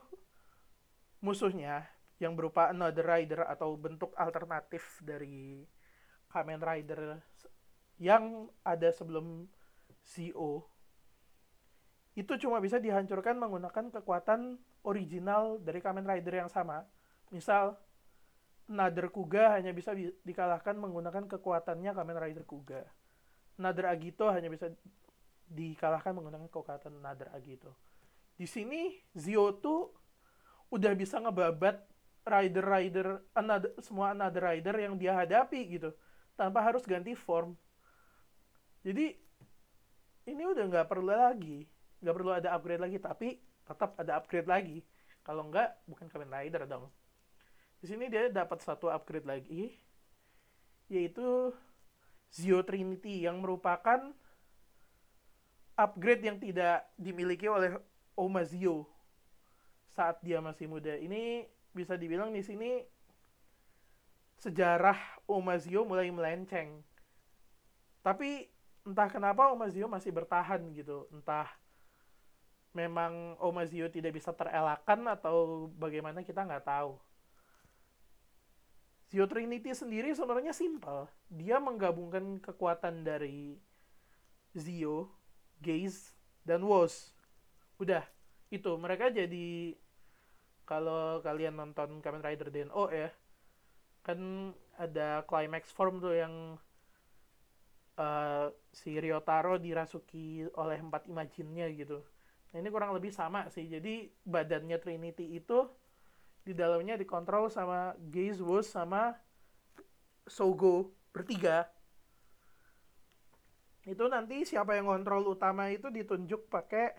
musuhnya 1.17 1.94
yang 2.25 2.33
berupa 2.33 2.73
another 2.73 3.05
rider 3.05 3.45
atau 3.45 3.77
bentuk 3.77 4.11
alternatif 4.17 4.99
dari 5.05 5.61
Kamen 6.33 6.59
Rider 6.59 7.21
yang 8.01 8.51
ada 8.65 8.91
sebelum 8.91 9.47
CO 10.03 10.67
itu 12.15 12.33
cuma 12.39 12.63
bisa 12.63 12.79
dihancurkan 12.79 13.35
menggunakan 13.35 13.91
kekuatan 13.91 14.55
original 14.87 15.59
dari 15.59 15.83
Kamen 15.83 16.07
Rider 16.07 16.47
yang 16.47 16.51
sama. 16.51 16.87
Misal 17.27 17.75
Nader 18.71 19.11
Kuga 19.11 19.59
hanya 19.59 19.75
bisa 19.75 19.91
dikalahkan 20.23 20.79
menggunakan 20.79 21.27
kekuatannya 21.27 21.91
Kamen 21.91 22.17
Rider 22.17 22.47
Kuga. 22.47 22.87
Nader 23.59 23.91
Agito 23.91 24.31
hanya 24.31 24.47
bisa 24.47 24.71
dikalahkan 25.51 26.15
menggunakan 26.15 26.47
kekuatan 26.47 27.03
Nader 27.03 27.35
Agito. 27.35 27.75
Di 28.39 28.47
sini 28.47 28.95
Zio 29.11 29.51
tuh 29.59 29.91
udah 30.71 30.95
bisa 30.95 31.19
ngebabat 31.19 31.83
rider-rider 32.25 33.21
another, 33.37 33.71
semua 33.79 34.17
another 34.17 34.41
rider 34.41 34.73
yang 34.81 34.97
dia 34.97 35.13
hadapi 35.13 35.77
gitu 35.77 35.93
tanpa 36.33 36.65
harus 36.65 36.83
ganti 36.83 37.13
form. 37.13 37.53
Jadi 38.81 39.13
ini 40.25 40.43
udah 40.43 40.65
nggak 40.65 40.89
perlu 40.89 41.13
lagi, 41.13 41.69
nggak 42.01 42.15
perlu 42.17 42.31
ada 42.33 42.49
upgrade 42.57 42.81
lagi, 42.81 42.97
tapi 42.97 43.37
tetap 43.65 43.93
ada 44.01 44.17
upgrade 44.17 44.49
lagi. 44.49 44.81
Kalau 45.21 45.49
nggak 45.49 45.89
bukan 45.89 46.05
Kamen 46.09 46.29
Rider 46.29 46.65
dong. 46.69 46.89
Di 47.81 47.85
sini 47.89 48.09
dia 48.09 48.29
dapat 48.29 48.61
satu 48.61 48.89
upgrade 48.89 49.25
lagi, 49.25 49.73
yaitu 50.89 51.53
Zio 52.29 52.61
Trinity 52.65 53.25
yang 53.25 53.41
merupakan 53.41 54.13
upgrade 55.77 56.23
yang 56.25 56.37
tidak 56.41 56.89
dimiliki 56.97 57.45
oleh 57.45 57.77
Oma 58.17 58.41
Zio 58.45 58.89
saat 59.95 60.19
dia 60.25 60.43
masih 60.43 60.67
muda. 60.67 60.93
Ini 60.97 61.47
bisa 61.75 61.99
dibilang 61.99 62.31
di 62.31 62.39
sini 62.39 62.79
sejarah 64.39 64.95
Oma 65.27 65.59
Zio 65.59 65.83
mulai 65.83 66.07
melenceng. 66.07 66.79
Tapi 67.99 68.47
entah 68.87 69.11
kenapa 69.11 69.51
Oma 69.51 69.67
Zio 69.67 69.91
masih 69.91 70.15
bertahan 70.15 70.63
gitu. 70.71 71.11
Entah 71.11 71.51
memang 72.71 73.35
Oma 73.43 73.67
Zio 73.67 73.91
tidak 73.91 74.15
bisa 74.15 74.31
terelakkan 74.31 75.03
atau 75.11 75.67
bagaimana 75.75 76.23
kita 76.23 76.47
nggak 76.47 76.63
tahu. 76.63 76.95
Zio 79.11 79.25
Trinity 79.29 79.75
sendiri 79.75 80.15
sebenarnya 80.15 80.55
simpel. 80.55 81.11
Dia 81.27 81.61
menggabungkan 81.61 82.39
kekuatan 82.41 83.05
dari 83.05 83.59
Zio, 84.55 85.11
Gaze, 85.59 86.15
dan 86.47 86.63
Woz. 86.63 87.11
Udah, 87.77 88.03
itu. 88.49 88.71
Mereka 88.75 89.11
jadi 89.11 89.77
kalau 90.65 91.21
kalian 91.21 91.55
nonton 91.55 92.01
Kamen 92.01 92.25
Rider 92.25 92.49
DNO 92.49 92.83
ya, 92.91 93.09
kan 94.01 94.51
ada 94.75 95.23
climax 95.29 95.71
form 95.71 96.01
tuh 96.01 96.13
yang 96.17 96.33
uh, 97.97 98.51
si 98.73 98.97
Ryotaro 98.97 99.61
dirasuki 99.61 100.45
oleh 100.57 100.81
empat 100.81 101.07
imajinnya 101.07 101.69
gitu. 101.71 102.03
Nah, 102.51 102.57
ini 102.59 102.69
kurang 102.73 102.91
lebih 102.97 103.13
sama 103.13 103.47
sih. 103.53 103.69
Jadi 103.69 104.09
badannya 104.25 104.77
Trinity 104.81 105.37
itu 105.37 105.69
di 106.45 106.53
dalamnya 106.53 106.97
dikontrol 106.99 107.49
sama 107.49 107.97
Gaze 107.97 108.41
Woz 108.41 108.69
sama 108.69 109.17
Sogo 110.25 110.93
bertiga 111.09 111.69
itu 113.85 114.01
nanti 114.09 114.41
siapa 114.41 114.73
yang 114.73 114.89
kontrol 114.89 115.37
utama 115.37 115.69
itu 115.69 115.93
ditunjuk 115.93 116.49
pakai 116.49 116.97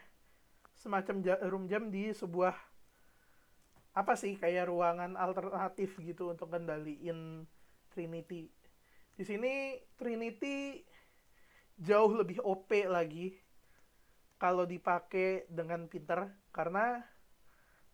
semacam 0.79 1.19
jarum 1.19 1.67
jam 1.67 1.91
di 1.91 2.15
sebuah 2.15 2.55
apa 3.97 4.13
sih 4.13 4.37
kayak 4.37 4.69
ruangan 4.69 5.17
alternatif 5.17 5.97
gitu 6.05 6.37
untuk 6.37 6.53
kendaliin 6.53 7.49
Trinity 7.89 8.53
di 9.17 9.25
sini 9.25 9.81
Trinity 9.97 10.85
jauh 11.81 12.13
lebih 12.13 12.45
OP 12.45 12.69
lagi 12.85 13.33
kalau 14.37 14.69
dipakai 14.69 15.49
dengan 15.49 15.89
pinter 15.89 16.29
karena 16.53 17.01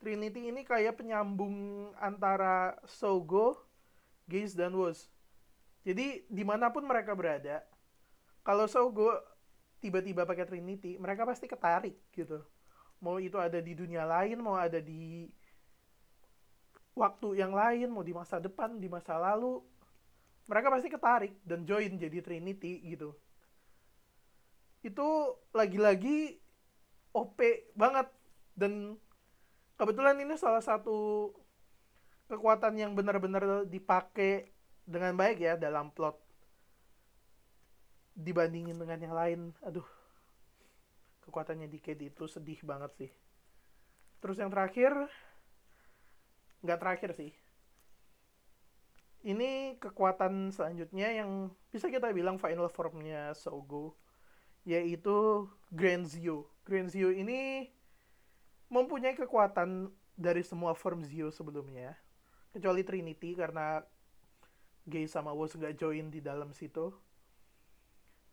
Trinity 0.02 0.50
ini 0.50 0.66
kayak 0.66 0.98
penyambung 0.98 1.54
antara 1.94 2.74
Sogo, 2.90 3.54
Gaze, 4.26 4.58
dan 4.58 4.74
Woz. 4.74 5.06
Jadi 5.86 6.26
di 6.26 6.42
mana 6.42 6.74
pun 6.74 6.82
mereka 6.82 7.14
berada, 7.14 7.62
kalau 8.42 8.66
Sogo 8.66 9.14
tiba-tiba 9.78 10.26
pakai 10.26 10.42
Trinity, 10.42 10.98
mereka 10.98 11.22
pasti 11.22 11.46
ketarik 11.46 12.02
gitu. 12.10 12.42
Mau 12.98 13.22
itu 13.22 13.38
ada 13.38 13.62
di 13.62 13.78
dunia 13.78 14.02
lain, 14.02 14.42
mau 14.42 14.58
ada 14.58 14.82
di 14.82 15.30
waktu 16.92 17.40
yang 17.40 17.52
lain, 17.56 17.88
mau 17.92 18.04
di 18.04 18.12
masa 18.12 18.36
depan, 18.38 18.76
di 18.76 18.88
masa 18.88 19.16
lalu, 19.16 19.60
mereka 20.46 20.68
pasti 20.68 20.88
ketarik 20.90 21.32
dan 21.46 21.64
join 21.64 21.96
jadi 21.96 22.18
Trinity 22.20 22.82
gitu. 22.84 23.14
Itu 24.82 25.38
lagi-lagi 25.54 26.42
OP 27.12 27.38
banget 27.76 28.08
dan 28.56 28.96
kebetulan 29.76 30.16
ini 30.20 30.34
salah 30.36 30.64
satu 30.64 31.30
kekuatan 32.32 32.80
yang 32.80 32.92
benar-benar 32.96 33.68
dipakai 33.68 34.48
dengan 34.88 35.12
baik 35.14 35.38
ya 35.38 35.54
dalam 35.60 35.92
plot 35.92 36.16
dibandingin 38.16 38.76
dengan 38.76 38.98
yang 39.00 39.14
lain 39.16 39.40
aduh 39.64 39.84
kekuatannya 41.28 41.68
Decade 41.68 42.12
itu 42.12 42.24
sedih 42.28 42.60
banget 42.64 42.92
sih 42.96 43.10
terus 44.20 44.36
yang 44.40 44.52
terakhir 44.52 44.92
nggak 46.62 46.78
terakhir 46.78 47.10
sih. 47.14 47.32
Ini 49.22 49.78
kekuatan 49.78 50.50
selanjutnya 50.50 51.14
yang 51.14 51.54
bisa 51.70 51.86
kita 51.86 52.10
bilang 52.10 52.42
final 52.42 52.66
formnya 52.66 53.30
Sogo 53.38 53.94
yaitu 54.66 55.46
Grand 55.70 56.06
Zio. 56.06 56.50
Grand 56.66 56.90
Zio 56.90 57.10
ini 57.10 57.70
mempunyai 58.70 59.14
kekuatan 59.14 59.90
dari 60.18 60.42
semua 60.42 60.74
form 60.74 61.02
Zio 61.06 61.30
sebelumnya 61.30 61.98
kecuali 62.54 62.84
Trinity 62.86 63.34
karena 63.34 63.82
Gay 64.82 65.06
sama 65.06 65.30
Woz 65.30 65.54
nggak 65.54 65.78
join 65.78 66.10
di 66.10 66.18
dalam 66.18 66.50
situ. 66.50 66.90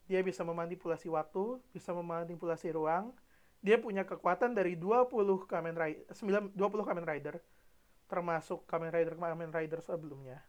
Dia 0.10 0.26
bisa 0.26 0.42
memanipulasi 0.42 1.06
waktu 1.06 1.62
bisa 1.70 1.94
memanipulasi 1.94 2.74
ruang. 2.74 3.14
Dia 3.62 3.78
punya 3.78 4.08
kekuatan 4.08 4.56
dari 4.58 4.74
20 4.74 5.12
Kamen 5.46 5.76
Rider 5.78 6.10
9, 6.18 6.58
20 6.58 6.88
Kamen 6.88 7.06
Rider 7.06 7.36
termasuk 8.10 8.66
Kamen 8.66 8.90
Rider 8.90 9.16
Kamen 9.16 9.54
Rider 9.54 9.80
sebelumnya. 9.86 10.42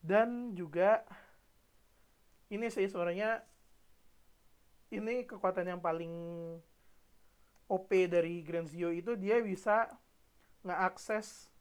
Dan 0.00 0.56
juga 0.56 1.04
ini 2.48 2.72
sih 2.72 2.88
sebenarnya 2.88 3.44
ini 4.88 5.28
kekuatan 5.28 5.68
yang 5.68 5.80
paling 5.84 6.10
OP 7.68 7.90
dari 8.08 8.40
Grand 8.40 8.64
Zio 8.64 8.88
itu 8.88 9.12
dia 9.20 9.44
bisa 9.44 9.92
ngeakses 10.64 11.52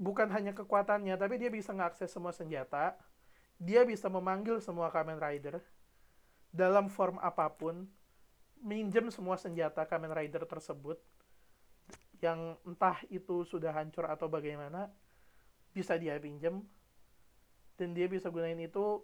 bukan 0.00 0.32
hanya 0.32 0.56
kekuatannya 0.56 1.12
tapi 1.20 1.36
dia 1.36 1.52
bisa 1.52 1.76
ngeakses 1.76 2.08
semua 2.08 2.32
senjata. 2.32 2.96
Dia 3.60 3.82
bisa 3.84 4.08
memanggil 4.08 4.62
semua 4.64 4.88
Kamen 4.88 5.20
Rider 5.20 5.60
dalam 6.54 6.88
form 6.88 7.20
apa 7.20 7.50
pun, 7.52 7.90
minjem 8.62 9.12
semua 9.12 9.36
senjata 9.36 9.84
Kamen 9.84 10.14
Rider 10.14 10.46
tersebut 10.46 10.96
yang 12.18 12.58
entah 12.66 12.98
itu 13.08 13.46
sudah 13.46 13.70
hancur 13.74 14.06
atau 14.10 14.26
bagaimana, 14.26 14.90
bisa 15.70 15.94
dia 15.94 16.18
pinjem 16.18 16.64
dan 17.78 17.94
dia 17.94 18.10
bisa 18.10 18.26
gunain 18.26 18.58
itu 18.58 18.98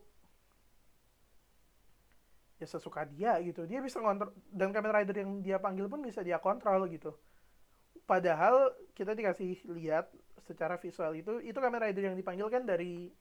ya 2.58 2.66
sesuka 2.66 3.06
dia 3.06 3.38
gitu. 3.42 3.66
Dia 3.70 3.78
bisa 3.78 4.02
ngontrol 4.02 4.34
dan 4.50 4.74
Kamen 4.74 4.90
Rider 4.90 5.16
yang 5.22 5.32
dia 5.42 5.58
panggil 5.62 5.86
pun 5.86 6.02
bisa 6.02 6.22
dia 6.26 6.42
kontrol 6.42 6.86
gitu. 6.90 7.14
Padahal 8.04 8.74
kita 8.92 9.14
dikasih 9.14 9.64
lihat 9.70 10.10
secara 10.44 10.76
visual 10.76 11.14
itu 11.14 11.38
itu 11.40 11.56
Kamen 11.56 11.80
Rider 11.88 12.10
yang 12.12 12.16
dipanggil 12.18 12.50
kan 12.50 12.66
dari 12.66 13.14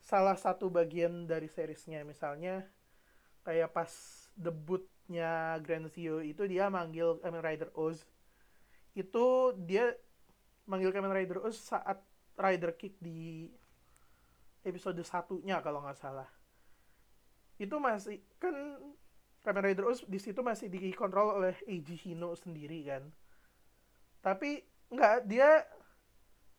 salah 0.00 0.34
satu 0.34 0.72
bagian 0.72 1.28
dari 1.28 1.46
seriesnya 1.46 2.02
misalnya 2.08 2.64
kayak 3.44 3.72
pas 3.72 3.92
debutnya 4.32 5.60
Grand 5.60 5.88
Zio 5.92 6.24
itu 6.24 6.44
dia 6.48 6.72
manggil 6.72 7.20
Kamen 7.20 7.40
Rider 7.44 7.70
Oz 7.76 8.04
itu 8.94 9.54
dia 9.66 9.94
manggil 10.66 10.90
Kamen 10.90 11.14
Rider 11.14 11.42
Oz 11.42 11.58
saat 11.58 12.02
Rider 12.38 12.74
Kick 12.74 12.98
di 12.98 13.50
episode 14.66 15.00
satunya 15.06 15.58
kalau 15.62 15.82
nggak 15.82 15.98
salah. 15.98 16.28
Itu 17.60 17.78
masih 17.78 18.22
kan 18.40 18.54
Kamen 19.40 19.64
Rider 19.72 19.86
Oz 19.88 20.04
di 20.04 20.18
situ 20.20 20.40
masih 20.44 20.68
dikontrol 20.68 21.40
oleh 21.40 21.56
Eiji 21.66 21.96
Hino 21.96 22.34
sendiri 22.36 22.84
kan. 22.86 23.08
Tapi 24.20 24.62
nggak 24.90 25.16
dia 25.30 25.64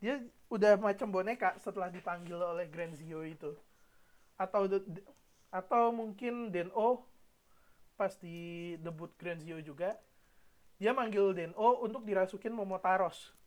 dia 0.01 0.17
udah 0.49 0.81
macam 0.81 1.13
boneka 1.13 1.55
setelah 1.61 1.93
dipanggil 1.93 2.35
oleh 2.35 2.65
Grand 2.67 2.97
Zio 2.97 3.21
itu. 3.21 3.53
Atau 4.39 4.65
atau 5.51 5.83
mungkin 5.93 6.49
Deno 6.49 7.05
pas 7.99 8.17
di 8.17 8.73
debut 8.81 9.13
Grand 9.19 9.37
Zio 9.37 9.61
juga 9.61 9.93
dia 10.81 10.97
manggil 10.97 11.37
Deno 11.37 11.77
untuk 11.77 12.01
dirasukin 12.01 12.57
Momotaros 12.57 13.37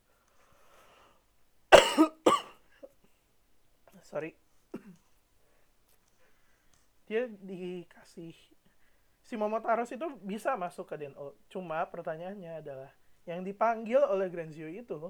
sorry 4.09 4.39
dia 7.11 7.27
dikasih 7.27 8.39
si 9.27 9.35
Momotaros 9.35 9.91
itu 9.91 10.07
bisa 10.23 10.55
masuk 10.55 10.87
ke 10.87 10.95
Deno 10.95 11.35
cuma 11.51 11.83
pertanyaannya 11.91 12.63
adalah 12.63 12.95
yang 13.27 13.43
dipanggil 13.43 14.05
oleh 14.05 14.29
Grand 14.29 14.53
Zio 14.53 14.69
itu 14.69 15.09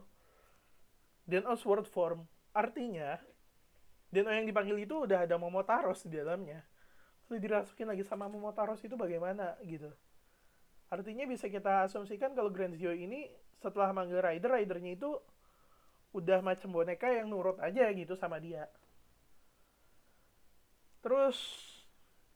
Deno 1.25 1.57
Sword 1.57 1.88
Form. 1.88 2.28
Artinya, 2.52 3.16
Deno 4.12 4.31
yang 4.31 4.47
dipanggil 4.47 4.85
itu 4.85 5.09
udah 5.09 5.25
ada 5.25 5.40
Momotaros 5.40 6.04
di 6.07 6.21
dalamnya. 6.21 6.62
Terus 7.26 7.40
dirasukin 7.40 7.88
lagi 7.88 8.04
sama 8.04 8.28
Momotaros 8.28 8.85
itu 8.85 8.95
bagaimana 8.95 9.57
gitu. 9.64 9.88
Artinya 10.92 11.25
bisa 11.25 11.49
kita 11.49 11.88
asumsikan 11.88 12.37
kalau 12.37 12.53
Grand 12.53 12.77
Zio 12.77 12.92
ini 12.92 13.29
setelah 13.59 13.90
manggil 13.97 14.20
Rider, 14.20 14.53
Ridernya 14.53 14.92
itu 14.94 15.11
udah 16.14 16.38
macam 16.44 16.70
boneka 16.70 17.11
yang 17.11 17.27
nurut 17.33 17.59
aja 17.59 17.90
gitu 17.90 18.14
sama 18.14 18.38
dia. 18.38 18.68
Terus 21.03 21.37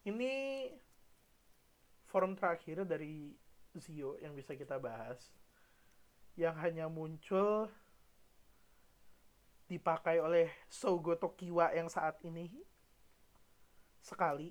ini 0.08 0.66
form 2.08 2.34
terakhir 2.34 2.88
dari 2.88 3.36
Zio 3.76 4.16
yang 4.18 4.32
bisa 4.32 4.56
kita 4.56 4.80
bahas 4.80 5.20
yang 6.34 6.56
hanya 6.58 6.88
muncul 6.88 7.68
dipakai 9.68 10.16
oleh 10.24 10.48
Sogo 10.72 11.12
Tokiwa 11.20 11.76
yang 11.76 11.92
saat 11.92 12.16
ini 12.24 12.48
sekali 14.00 14.48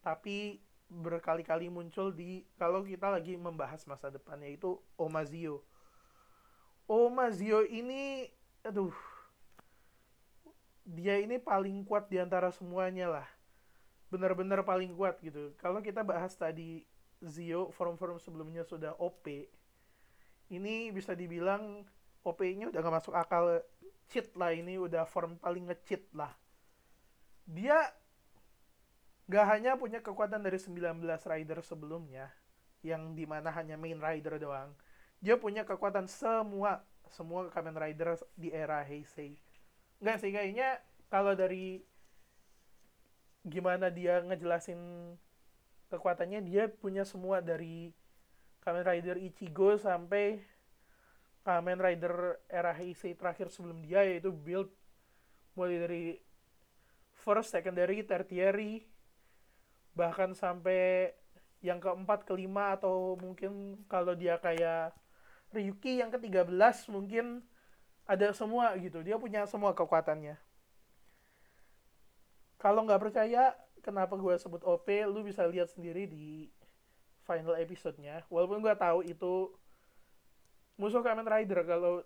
tapi 0.00 0.56
berkali-kali 0.88 1.72
muncul 1.72 2.12
di 2.12 2.44
kalau 2.60 2.84
kita 2.84 3.10
lagi 3.10 3.34
membahas 3.34 3.84
masa 3.88 4.12
depan 4.12 4.40
yaitu 4.44 4.78
Omazio. 4.96 5.64
Omazio 6.84 7.64
ini 7.64 8.28
aduh 8.64 8.92
dia 10.84 11.16
ini 11.16 11.40
paling 11.40 11.84
kuat 11.88 12.12
di 12.12 12.20
antara 12.20 12.52
semuanya 12.52 13.08
lah. 13.08 13.28
Benar-benar 14.12 14.62
paling 14.62 14.92
kuat 14.92 15.18
gitu. 15.24 15.56
Kalau 15.56 15.80
kita 15.80 16.04
bahas 16.04 16.36
tadi 16.36 16.84
Zio 17.24 17.72
form-form 17.72 18.20
sebelumnya 18.20 18.62
sudah 18.68 18.92
OP. 19.00 19.48
Ini 20.52 20.92
bisa 20.92 21.16
dibilang 21.16 21.88
OP-nya 22.20 22.68
udah 22.68 22.80
gak 22.84 22.96
masuk 23.00 23.14
akal 23.16 23.64
cheat 24.08 24.32
lah 24.36 24.52
ini 24.52 24.76
udah 24.76 25.08
form 25.08 25.40
paling 25.40 25.68
ngecheat 25.68 26.04
lah 26.12 26.32
dia 27.44 27.76
gak 29.24 29.46
hanya 29.48 29.76
punya 29.80 30.04
kekuatan 30.04 30.44
dari 30.44 30.60
19 30.60 31.00
rider 31.04 31.58
sebelumnya 31.64 32.28
yang 32.84 33.16
di 33.16 33.24
mana 33.24 33.48
hanya 33.56 33.80
main 33.80 33.96
rider 33.96 34.36
doang. 34.36 34.76
Dia 35.24 35.40
punya 35.40 35.64
kekuatan 35.64 36.04
semua 36.04 36.84
semua 37.08 37.48
Kamen 37.52 37.76
Rider 37.76 38.18
di 38.34 38.50
era 38.50 38.82
Heisei. 38.82 39.36
Nggak 40.02 40.18
sih 40.20 40.30
kayaknya 40.34 40.82
kalau 41.08 41.32
dari 41.32 41.80
gimana 43.44 43.92
dia 43.92 44.24
ngejelasin 44.24 44.80
kekuatannya 45.92 46.40
dia 46.42 46.66
punya 46.68 47.04
semua 47.04 47.44
dari 47.44 47.92
Kamen 48.64 48.84
Rider 48.84 49.16
Ichigo 49.20 49.76
sampai 49.76 50.40
Kamen 51.44 51.76
Rider 51.76 52.40
era 52.48 52.72
Heisei 52.72 53.12
terakhir 53.12 53.52
sebelum 53.52 53.84
dia 53.84 54.00
yaitu 54.02 54.32
build 54.32 54.72
mulai 55.54 55.78
dari 55.78 56.04
first, 57.14 57.52
secondary, 57.54 58.02
tertiary 58.02 58.88
bahkan 59.94 60.34
sampai 60.34 61.14
yang 61.64 61.80
keempat, 61.80 62.28
kelima 62.28 62.76
atau 62.76 63.16
mungkin 63.16 63.80
kalau 63.88 64.12
dia 64.12 64.36
kayak 64.36 64.92
Ryuki 65.54 66.02
yang 66.02 66.10
ke-13 66.10 66.50
mungkin 66.90 67.46
ada 68.04 68.34
semua 68.34 68.74
gitu. 68.76 69.00
Dia 69.00 69.16
punya 69.16 69.46
semua 69.46 69.72
kekuatannya. 69.72 70.36
Kalau 72.58 72.84
nggak 72.84 73.00
percaya 73.00 73.54
kenapa 73.80 74.18
gue 74.18 74.34
sebut 74.36 74.60
OP, 74.66 74.90
lu 75.06 75.22
bisa 75.22 75.46
lihat 75.46 75.70
sendiri 75.70 76.10
di 76.10 76.50
final 77.22 77.56
episode-nya. 77.56 78.26
Walaupun 78.28 78.60
gue 78.60 78.74
tahu 78.76 79.06
itu 79.06 79.54
musuh 80.74 81.00
Kamen 81.06 81.24
Rider 81.24 81.62
kalau 81.62 82.02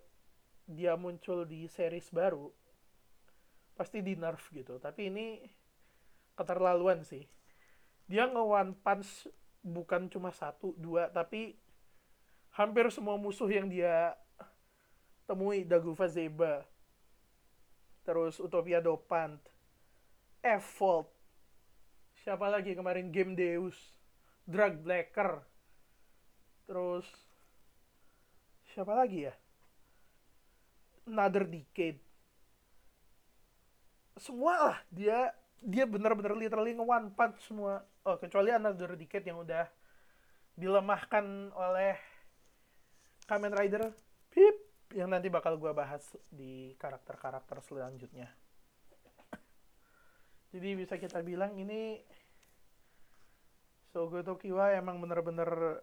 dia 0.69 0.93
muncul 1.01 1.49
di 1.49 1.65
series 1.65 2.13
baru 2.13 2.53
pasti 3.73 4.05
di 4.05 4.13
nerf 4.13 4.53
gitu 4.53 4.77
tapi 4.77 5.09
ini 5.09 5.41
keterlaluan 6.37 7.01
sih 7.01 7.25
dia 8.09 8.25
nge 8.25 8.41
one 8.41 8.73
punch 8.81 9.29
bukan 9.61 10.09
cuma 10.09 10.33
satu 10.33 10.73
dua 10.81 11.13
tapi 11.13 11.55
hampir 12.57 12.89
semua 12.89 13.21
musuh 13.21 13.47
yang 13.53 13.69
dia 13.69 14.17
temui 15.29 15.63
Dagufa 15.63 16.09
Zeba 16.09 16.65
terus 18.09 18.41
Utopia 18.41 18.81
Dopant 18.81 19.37
Evolve 20.41 21.13
siapa 22.25 22.49
lagi 22.49 22.73
kemarin? 22.73 23.13
Game 23.13 23.37
Deus 23.37 23.77
Drug 24.49 24.81
Blacker 24.81 25.45
terus 26.65 27.05
siapa 28.73 28.93
lagi 28.97 29.29
ya? 29.29 29.35
Another 31.09 31.49
Decade. 31.49 32.01
Semua 34.21 34.55
lah 34.61 34.79
dia 34.93 35.33
dia 35.63 35.85
benar-benar 35.85 36.39
literally 36.39 36.75
nge 36.75 36.87
one 36.87 37.09
punch 37.15 37.39
semua. 37.47 37.83
Oh 38.07 38.17
kecuali 38.17 38.55
Another 38.55 38.95
Decade 38.95 39.27
yang 39.27 39.43
udah 39.43 39.67
dilemahkan 40.59 41.55
oleh 41.55 41.95
Kamen 43.27 43.55
Rider. 43.55 43.91
Pip 44.29 44.57
yang 44.95 45.13
nanti 45.13 45.29
bakal 45.29 45.61
gue 45.61 45.73
bahas 45.75 46.05
di 46.33 46.73
karakter-karakter 46.81 47.61
selanjutnya. 47.65 48.29
Jadi 50.53 50.69
bisa 50.79 50.97
kita 50.97 51.21
bilang 51.21 51.59
ini 51.61 52.01
Sogo 53.93 54.21
Tokiwa 54.21 54.77
emang 54.77 55.01
bener-bener 55.01 55.81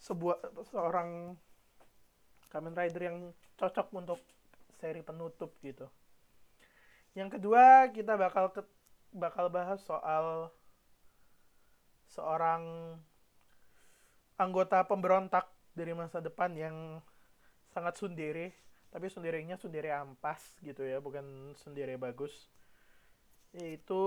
sebuah 0.00 0.38
seorang 0.68 1.36
Kamen 2.48 2.72
Rider 2.72 3.02
yang 3.04 3.18
cocok 3.60 3.92
untuk 3.92 4.20
seri 4.80 5.04
penutup 5.04 5.52
gitu. 5.60 5.84
Yang 7.18 7.42
kedua 7.42 7.90
kita 7.90 8.14
bakal 8.14 8.54
ke 8.54 8.62
bakal 9.10 9.50
bahas 9.50 9.82
soal 9.82 10.54
seorang 12.06 12.94
anggota 14.38 14.86
pemberontak 14.86 15.50
dari 15.74 15.98
masa 15.98 16.22
depan 16.22 16.54
yang 16.54 17.02
sangat 17.74 17.98
sundere 17.98 18.54
tapi 18.94 19.10
sunderenya 19.10 19.58
sundere 19.58 19.90
ampas 19.90 20.62
gitu 20.62 20.86
ya 20.86 21.02
bukan 21.02 21.52
sundere 21.58 21.98
bagus 21.98 22.46
yaitu 23.50 23.98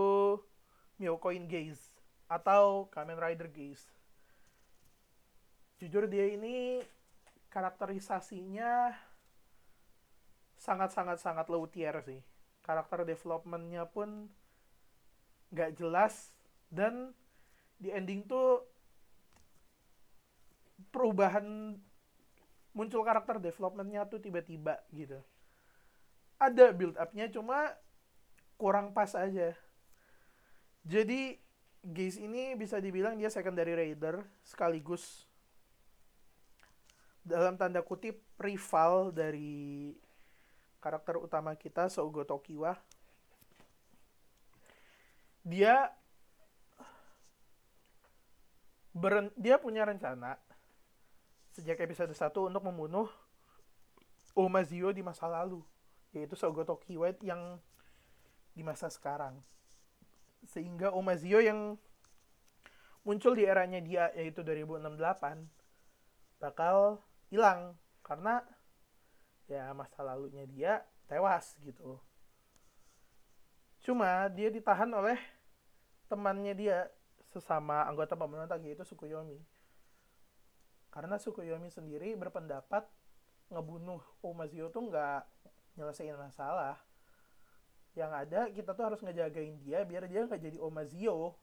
Myokoin 0.96 1.52
Gaze 1.52 2.00
atau 2.32 2.88
Kamen 2.96 3.20
Rider 3.20 3.52
Gaze 3.52 3.92
jujur 5.84 6.08
dia 6.08 6.32
ini 6.32 6.80
karakterisasinya 7.52 8.96
sangat-sangat 10.56 11.20
sangat 11.20 11.46
low 11.52 11.68
tier 11.68 12.00
sih 12.08 12.31
karakter 12.62 13.04
developmentnya 13.04 13.86
pun 13.90 14.30
nggak 15.52 15.76
jelas 15.76 16.32
dan 16.72 17.12
di 17.82 17.90
ending 17.92 18.24
tuh 18.24 18.64
perubahan 20.94 21.76
muncul 22.72 23.04
karakter 23.04 23.42
developmentnya 23.42 24.08
tuh 24.08 24.24
tiba-tiba 24.24 24.80
gitu. 24.96 25.20
Ada 26.42 26.74
build 26.74 26.98
upnya 26.98 27.30
cuma 27.30 27.76
kurang 28.58 28.96
pas 28.96 29.14
aja. 29.14 29.54
Jadi 30.82 31.38
Gaze 31.82 32.22
ini 32.22 32.54
bisa 32.54 32.78
dibilang 32.78 33.18
dia 33.18 33.34
secondary 33.34 33.74
raider 33.74 34.22
sekaligus 34.46 35.26
dalam 37.26 37.58
tanda 37.58 37.82
kutip 37.82 38.22
rival 38.38 39.10
dari 39.10 39.94
karakter 40.82 41.16
utama 41.22 41.54
kita 41.56 41.88
Sougo 41.88 42.26
Tokiwa 42.26 42.76
dia 45.42 45.90
beren, 48.94 49.32
dia 49.40 49.58
punya 49.58 49.88
rencana 49.88 50.38
sejak 51.56 51.80
episode 51.82 52.14
1 52.14 52.52
untuk 52.52 52.64
membunuh 52.64 53.08
Omazio 54.32 54.96
di 54.96 55.04
masa 55.04 55.28
lalu 55.28 55.60
yaitu 56.12 56.36
Sogoto 56.36 56.76
Kiwet 56.80 57.24
yang 57.24 57.60
di 58.52 58.64
masa 58.64 58.92
sekarang. 58.92 59.40
Sehingga 60.44 60.92
Omazio 60.92 61.40
yang 61.40 61.80
muncul 63.04 63.34
di 63.36 63.48
eranya 63.48 63.80
dia 63.80 64.12
yaitu 64.16 64.44
2068 64.44 65.48
bakal 66.38 67.02
hilang 67.32 67.80
karena 68.04 68.44
ya 69.52 69.76
masa 69.76 70.00
lalunya 70.00 70.48
dia 70.48 70.80
tewas 71.12 71.60
gitu 71.60 72.00
cuma 73.84 74.32
dia 74.32 74.48
ditahan 74.48 74.88
oleh 74.88 75.20
temannya 76.08 76.56
dia 76.56 76.88
sesama 77.32 77.88
anggota 77.88 78.20
pemberontak 78.20 78.60
yaitu 78.68 78.84
Sukuyomi. 78.84 79.40
Karena 80.92 81.16
Sukuyomi 81.16 81.72
sendiri 81.72 82.12
berpendapat 82.20 82.84
ngebunuh 83.48 84.04
Omazio 84.20 84.68
tuh 84.68 84.92
nggak 84.92 85.24
nyelesain 85.80 86.20
masalah. 86.20 86.76
Yang 87.96 88.12
ada 88.12 88.40
kita 88.52 88.72
tuh 88.76 88.84
harus 88.84 89.00
ngejagain 89.00 89.56
dia 89.64 89.88
biar 89.88 90.04
dia 90.12 90.28
nggak 90.28 90.44
jadi 90.44 90.58
Omazio 90.60 91.40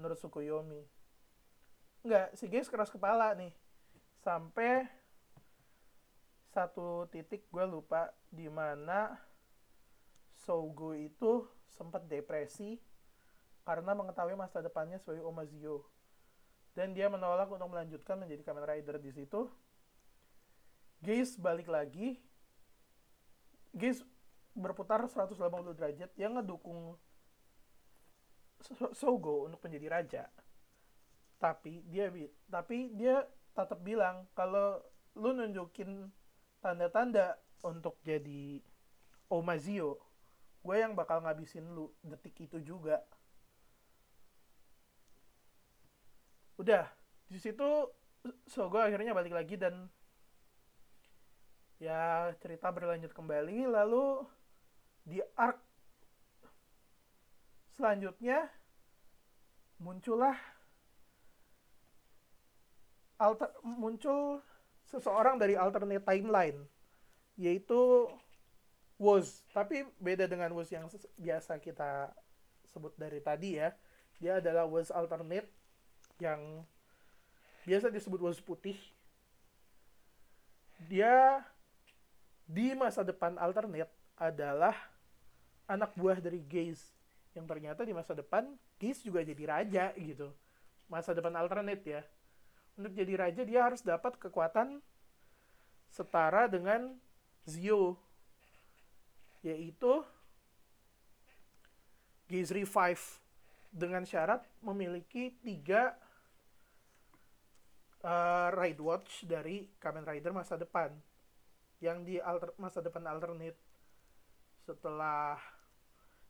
menurut 0.00 0.16
Sukuyomi. 0.16 0.88
Nggak, 2.08 2.40
si 2.40 2.48
guys 2.48 2.72
keras 2.72 2.88
kepala 2.88 3.36
nih. 3.36 3.52
Sampai 4.24 4.88
satu 6.48 7.06
titik 7.12 7.44
gue 7.52 7.64
lupa 7.68 8.12
di 8.32 8.48
mana 8.48 9.16
Sogo 10.38 10.94
itu 10.94 11.44
sempat 11.68 12.06
depresi 12.06 12.78
karena 13.66 13.92
mengetahui 13.92 14.32
masa 14.32 14.64
depannya 14.64 14.96
sebagai 14.96 15.26
Omazio. 15.28 15.84
Dan 16.72 16.94
dia 16.94 17.10
menolak 17.10 17.50
untuk 17.50 17.68
melanjutkan 17.68 18.16
menjadi 18.16 18.46
Kamen 18.46 18.64
Rider 18.64 18.96
di 19.02 19.10
situ. 19.12 19.50
Gaze 21.02 21.36
balik 21.36 21.68
lagi. 21.68 22.16
Gaze 23.74 24.06
berputar 24.56 25.04
180 25.04 25.36
derajat 25.76 26.10
yang 26.16 26.38
ngedukung 26.38 26.96
Sogo 28.94 29.46
untuk 29.46 29.60
menjadi 29.62 29.86
raja. 29.90 30.24
Tapi 31.38 31.84
dia 31.86 32.10
tapi 32.50 32.90
dia 32.94 33.22
tetap 33.54 33.78
bilang 33.82 34.26
kalau 34.34 34.82
lu 35.18 35.34
nunjukin 35.34 36.10
tanda-tanda 36.58 37.38
untuk 37.64 37.98
jadi 38.02 38.62
Omazio, 39.28 40.00
gue 40.64 40.76
yang 40.78 40.96
bakal 40.96 41.20
ngabisin 41.20 41.64
lu 41.76 41.92
detik 42.00 42.34
itu 42.40 42.58
juga. 42.64 43.04
udah 46.58 46.90
di 47.30 47.38
situ 47.38 47.86
Sogo 48.50 48.82
akhirnya 48.82 49.14
balik 49.14 49.30
lagi 49.30 49.54
dan 49.54 49.86
ya 51.78 52.34
cerita 52.42 52.74
berlanjut 52.74 53.14
kembali 53.14 53.70
lalu 53.70 54.26
di 55.06 55.22
arc 55.38 55.62
selanjutnya 57.78 58.50
muncullah 59.78 60.34
alter 63.22 63.54
muncul 63.62 64.42
seseorang 64.88 65.36
dari 65.36 65.54
alternate 65.54 66.04
timeline 66.04 66.64
yaitu 67.38 68.08
Woz. 68.98 69.46
Tapi 69.54 69.86
beda 70.02 70.26
dengan 70.26 70.50
Woz 70.58 70.74
yang 70.74 70.90
biasa 71.14 71.62
kita 71.62 72.10
sebut 72.66 72.90
dari 72.98 73.22
tadi 73.22 73.62
ya. 73.62 73.70
Dia 74.18 74.42
adalah 74.42 74.66
Woz 74.66 74.90
alternate 74.90 75.46
yang 76.18 76.66
biasa 77.62 77.94
disebut 77.94 78.18
was 78.18 78.42
putih. 78.42 78.74
Dia 80.90 81.46
di 82.48 82.74
masa 82.74 83.06
depan 83.06 83.38
alternate 83.38 83.92
adalah 84.18 84.74
anak 85.70 85.94
buah 85.94 86.18
dari 86.18 86.42
Gaze 86.42 86.90
yang 87.38 87.46
ternyata 87.46 87.86
di 87.86 87.94
masa 87.94 88.18
depan 88.18 88.50
Gaze 88.82 89.06
juga 89.06 89.22
jadi 89.22 89.44
raja 89.46 89.94
gitu. 89.94 90.34
Masa 90.90 91.14
depan 91.14 91.38
alternate 91.38 91.84
ya 91.86 92.02
untuk 92.78 92.94
jadi 92.94 93.14
raja 93.18 93.42
dia 93.42 93.66
harus 93.66 93.82
dapat 93.82 94.14
kekuatan 94.22 94.78
setara 95.90 96.46
dengan 96.46 96.94
Zio 97.42 97.98
yaitu 99.42 100.06
Gaze 102.30 102.54
Revive 102.54 103.04
dengan 103.74 104.06
syarat 104.06 104.46
memiliki 104.62 105.34
tiga 105.42 105.96
uh, 108.04 108.48
Ride 108.54 108.82
Watch 108.82 109.26
dari 109.26 109.66
Kamen 109.80 110.06
Rider 110.06 110.30
masa 110.30 110.54
depan 110.54 110.92
yang 111.78 112.02
di 112.02 112.18
alter, 112.18 112.52
masa 112.58 112.82
depan 112.82 113.06
alternate. 113.06 113.58
Setelah 114.66 115.38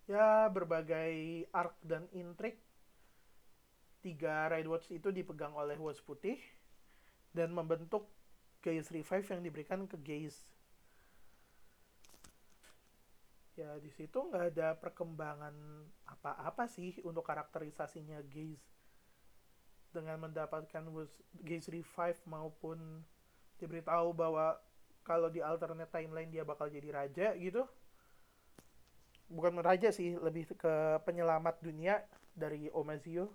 ya 0.06 0.46
berbagai 0.48 1.44
arc 1.50 1.74
dan 1.82 2.06
intrik 2.14 2.67
tiga 4.00 4.48
Ride 4.50 4.70
Watch 4.70 4.88
itu 4.94 5.10
dipegang 5.10 5.54
oleh 5.54 5.74
Watch 5.76 6.02
Putih 6.06 6.38
dan 7.34 7.50
membentuk 7.50 8.08
Gaze 8.62 8.90
Revive 8.94 9.26
yang 9.30 9.42
diberikan 9.42 9.86
ke 9.86 9.96
Gaze 10.00 10.46
ya 13.58 13.74
di 13.82 13.90
situ 13.90 14.22
nggak 14.22 14.54
ada 14.54 14.78
perkembangan 14.78 15.54
apa-apa 16.06 16.70
sih 16.70 16.94
untuk 17.02 17.26
karakterisasinya 17.26 18.22
Gaze 18.30 18.62
dengan 19.90 20.30
mendapatkan 20.30 20.86
Gaze 21.42 21.74
Revive 21.74 22.22
maupun 22.30 23.02
diberitahu 23.58 24.14
bahwa 24.14 24.54
kalau 25.02 25.26
di 25.26 25.42
alternate 25.42 25.90
timeline 25.90 26.30
dia 26.30 26.46
bakal 26.46 26.70
jadi 26.70 26.92
raja 26.94 27.34
gitu. 27.34 27.66
Bukan 29.28 29.60
raja 29.60 29.90
sih 29.90 30.14
lebih 30.16 30.52
ke 30.54 31.02
penyelamat 31.02 31.60
dunia 31.64 32.04
dari 32.36 32.70
Omazio 32.70 33.32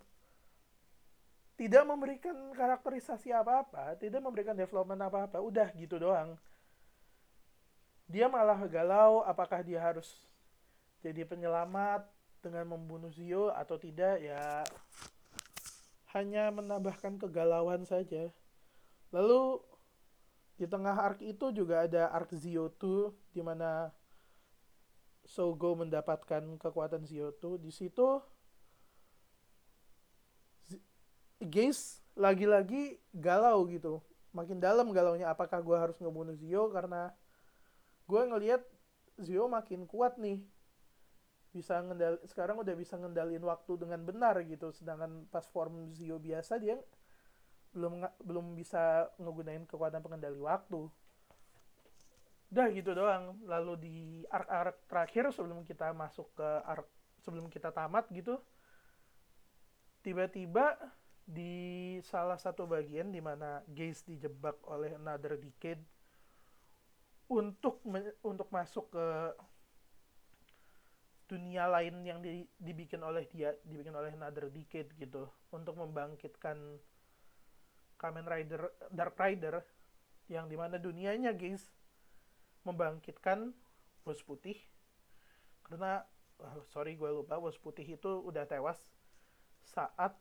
tidak 1.53 1.83
memberikan 1.85 2.35
karakterisasi 2.55 3.29
apa-apa 3.33 3.97
tidak 4.01 4.21
memberikan 4.23 4.57
development 4.57 5.01
apa-apa 5.05 5.37
udah 5.41 5.69
gitu 5.77 6.01
doang 6.01 6.35
dia 8.09 8.27
malah 8.27 8.59
galau 8.67 9.25
apakah 9.25 9.63
dia 9.65 9.79
harus 9.79 10.21
jadi 11.03 11.27
penyelamat 11.27 12.07
dengan 12.39 12.75
membunuh 12.75 13.11
Zio 13.11 13.51
atau 13.51 13.75
tidak 13.75 14.19
ya 14.23 14.63
hanya 16.13 16.53
menambahkan 16.53 17.17
kegalauan 17.17 17.83
saja. 17.83 18.29
Lalu 19.09 19.59
di 20.55 20.69
tengah 20.69 20.93
arc 20.93 21.19
itu 21.25 21.49
juga 21.49 21.83
ada 21.89 22.13
arc 22.13 22.31
Zio2 22.37 23.11
di 23.33 23.41
mana 23.41 23.89
Sogo 25.25 25.73
mendapatkan 25.73 26.59
kekuatan 26.61 27.03
Zio2. 27.03 27.57
Di 27.57 27.71
situ 27.73 28.21
Gaze 31.47 32.03
lagi-lagi 32.15 32.99
galau 33.13 33.67
gitu. 33.67 33.99
Makin 34.33 34.57
dalam 34.57 34.89
galaunya 34.89 35.29
apakah 35.29 35.61
gue 35.61 35.77
harus 35.77 35.97
ngebunuh 36.01 36.33
Zio 36.39 36.73
karena 36.73 37.13
gue 38.09 38.21
ngelihat 38.21 38.61
Zio 39.21 39.45
makin 39.51 39.85
kuat 39.85 40.17
nih. 40.17 40.41
bisa 41.53 41.77
ngendal 41.85 42.17
sekarang 42.25 42.57
udah 42.65 42.73
bisa 42.73 42.97
ngendalin 42.97 43.45
waktu 43.45 43.77
dengan 43.77 44.01
benar 44.01 44.41
gitu 44.41 44.73
sedangkan 44.73 45.29
pas 45.29 45.45
form 45.45 45.93
Zio 45.93 46.17
biasa 46.17 46.57
dia 46.57 46.81
belum 47.73 48.05
belum 48.21 48.57
bisa 48.57 49.09
ngegunain 49.17 49.65
kekuatan 49.69 50.01
pengendali 50.01 50.41
waktu 50.41 50.89
udah 52.53 52.67
gitu 52.69 52.93
doang 52.93 53.41
lalu 53.49 53.73
di 53.81 53.97
arc-arc 54.29 54.85
terakhir 54.85 55.33
sebelum 55.33 55.65
kita 55.65 55.89
masuk 55.89 56.29
ke 56.37 56.49
arc 56.69 56.85
sebelum 57.25 57.49
kita 57.49 57.73
tamat 57.73 58.05
gitu 58.13 58.37
tiba-tiba 60.05 60.77
di 61.23 61.97
salah 62.03 62.35
satu 62.35 62.67
bagian 62.67 63.07
di 63.07 63.23
mana 63.23 63.63
Gaze 63.71 64.03
dijebak 64.03 64.59
oleh 64.67 64.91
Another 64.99 65.39
Decade 65.39 65.79
untuk 67.31 67.79
untuk 68.27 68.47
masuk 68.51 68.91
ke 68.91 69.07
dunia 71.23 71.65
lain 71.71 72.03
yang 72.03 72.19
di, 72.19 72.45
dibikin 72.59 73.01
oleh 73.01 73.25
dia 73.31 73.55
dibikin 73.63 73.95
oleh 73.95 74.11
Another 74.11 74.51
Decade 74.51 74.91
gitu. 74.99 75.31
Untuk 75.55 75.79
membangkitkan 75.79 76.59
Kamen 77.95 78.27
Rider 78.27 78.67
Dark 78.91 79.15
Rider 79.15 79.63
yang 80.27 80.51
di 80.51 80.59
mana 80.59 80.75
dunianya 80.75 81.31
guys 81.31 81.71
membangkitkan 82.67 83.55
bos 84.03 84.19
putih. 84.23 84.59
Karena 85.63 86.03
oh, 86.43 86.67
sorry 86.67 86.99
gue 86.99 87.07
lupa 87.07 87.39
bos 87.39 87.55
putih 87.55 87.87
itu 87.95 88.11
udah 88.27 88.43
tewas 88.43 88.79
saat 89.63 90.19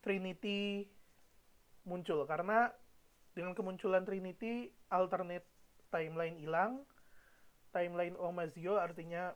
Trinity 0.00 0.88
muncul. 1.84 2.24
Karena 2.24 2.68
dengan 3.32 3.54
kemunculan 3.54 4.04
Trinity 4.04 4.68
alternate 4.90 5.46
timeline 5.88 6.36
hilang. 6.36 6.84
Timeline 7.70 8.18
Omazio 8.18 8.82
artinya 8.82 9.30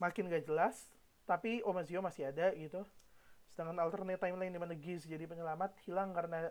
makin 0.00 0.32
gak 0.32 0.48
jelas 0.48 0.88
tapi 1.28 1.60
Omazio 1.60 2.00
masih 2.00 2.32
ada 2.32 2.56
gitu. 2.56 2.80
Sedangkan 3.52 3.76
alternate 3.84 4.16
timeline 4.16 4.54
di 4.54 4.56
mana 4.56 4.72
Giz 4.72 5.04
jadi 5.04 5.28
penyelamat 5.28 5.76
hilang 5.84 6.16
karena 6.16 6.48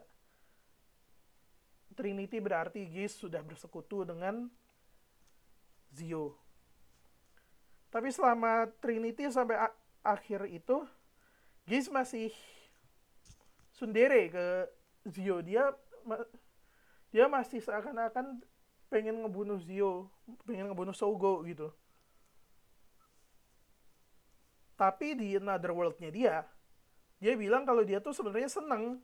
Trinity 1.98 2.38
berarti 2.38 2.86
Giz 2.86 3.18
sudah 3.18 3.42
bersekutu 3.42 4.06
dengan 4.06 4.46
Zio. 5.90 6.38
Tapi 7.90 8.14
selama 8.14 8.70
Trinity 8.78 9.26
sampai 9.34 9.58
akhir 10.06 10.46
itu 10.46 10.86
Giz 11.66 11.90
masih 11.90 12.30
sundere 13.78 14.34
ke 14.34 14.46
Zio 15.06 15.46
dia 15.46 15.70
dia 17.14 17.30
masih 17.30 17.62
seakan-akan 17.62 18.42
pengen 18.90 19.22
ngebunuh 19.24 19.60
Zio, 19.62 20.10
pengen 20.48 20.72
ngebunuh 20.72 20.96
Sogo 20.96 21.44
gitu. 21.46 21.72
Tapi 24.78 25.18
di 25.18 25.38
Another 25.38 25.74
World-nya 25.74 26.10
dia, 26.14 26.36
dia 27.18 27.34
bilang 27.34 27.66
kalau 27.66 27.82
dia 27.82 27.98
tuh 27.98 28.14
sebenarnya 28.14 28.50
seneng 28.50 29.02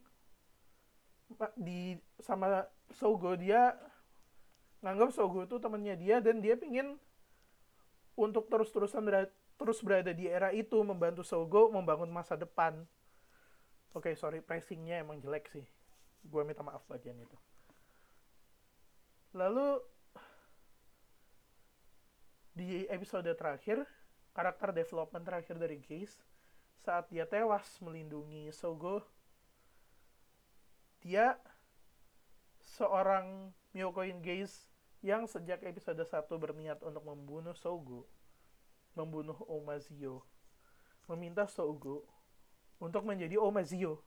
di 1.57 1.97
sama 2.21 2.67
Sogo 2.93 3.33
dia 3.33 3.73
nganggap 4.85 5.09
Sogo 5.15 5.49
tuh 5.49 5.57
temennya 5.57 5.97
dia 5.97 6.21
dan 6.21 6.43
dia 6.43 6.53
pingin 6.53 6.99
untuk 8.13 8.45
terus-terusan 8.53 9.01
terus 9.57 9.79
berada 9.81 10.13
di 10.13 10.29
era 10.29 10.53
itu 10.53 10.77
membantu 10.85 11.25
Sogo 11.25 11.73
membangun 11.73 12.11
masa 12.11 12.37
depan. 12.37 12.85
Oke, 13.93 14.09
okay, 14.09 14.13
sorry, 14.17 14.41
pricingnya 14.41 15.05
emang 15.05 15.21
jelek 15.21 15.45
sih. 15.53 15.65
Gue 16.25 16.41
minta 16.41 16.65
maaf 16.65 16.81
bagian 16.89 17.13
itu. 17.21 17.37
Lalu 19.37 19.81
di 22.57 22.85
episode 22.89 23.29
terakhir, 23.37 23.85
karakter 24.33 24.73
development 24.73 25.25
terakhir 25.25 25.61
dari 25.61 25.77
Gaze 25.77 26.21
saat 26.81 27.05
dia 27.13 27.29
tewas 27.29 27.79
melindungi 27.79 28.49
Sogo, 28.49 29.05
dia 31.05 31.37
seorang 32.59 33.53
Myokoin 33.77 34.19
Gaze 34.25 34.73
yang 35.05 35.29
sejak 35.29 35.61
episode 35.61 36.01
1 36.01 36.27
berniat 36.33 36.81
untuk 36.81 37.03
membunuh 37.05 37.53
Sogo, 37.53 38.09
membunuh 38.97 39.37
Omazio, 39.45 40.25
meminta 41.05 41.45
Sogo 41.45 42.09
untuk 42.81 43.03
menjadi 43.05 43.37
Omazio 43.37 44.01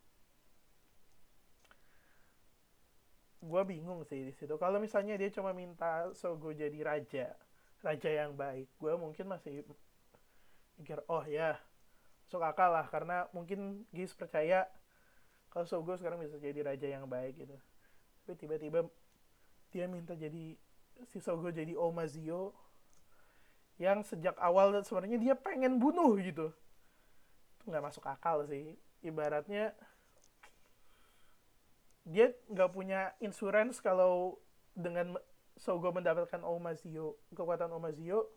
gue 3.47 3.63
bingung 3.63 4.03
sih 4.03 4.27
di 4.27 4.35
situ. 4.35 4.59
Kalau 4.59 4.83
misalnya 4.83 5.15
dia 5.15 5.31
cuma 5.31 5.55
minta 5.55 6.11
Sogo 6.19 6.51
jadi 6.51 6.75
raja 6.83 7.27
raja 7.85 8.11
yang 8.11 8.35
baik 8.35 8.67
gue 8.83 8.93
mungkin 8.99 9.31
masih 9.31 9.63
mikir 10.81 10.99
oh 11.07 11.23
ya 11.23 11.55
masuk 12.27 12.43
akal 12.43 12.75
lah. 12.75 12.87
Karena 12.91 13.31
mungkin 13.31 13.87
Gis 13.95 14.13
percaya 14.13 14.67
kalau 15.49 15.65
Sogo 15.65 15.95
sekarang 15.95 16.19
bisa 16.19 16.37
jadi 16.43 16.67
raja 16.67 16.87
yang 16.91 17.07
baik 17.07 17.39
gitu. 17.39 17.57
Tapi 18.27 18.35
tiba-tiba 18.35 18.91
dia 19.71 19.87
minta 19.87 20.19
jadi 20.19 20.59
si 21.07 21.19
Sogo 21.23 21.49
jadi 21.55 21.79
Omazio 21.79 22.51
yang 23.79 24.03
sejak 24.03 24.35
awal 24.41 24.73
sebenarnya 24.83 25.21
dia 25.21 25.35
pengen 25.39 25.79
bunuh 25.79 26.19
gitu. 26.19 26.51
itu 26.51 26.66
nggak 27.67 27.85
masuk 27.85 28.07
akal 28.07 28.47
sih. 28.47 28.79
Ibaratnya 29.03 29.75
dia 32.07 32.31
nggak 32.47 32.71
punya 32.71 33.13
insurance 33.19 33.83
kalau 33.83 34.39
dengan 34.79 35.19
Sogo 35.59 35.91
mendapatkan 35.91 36.45
Omazio 36.45 37.19
kekuatan 37.35 37.73
Omazio 37.75 38.31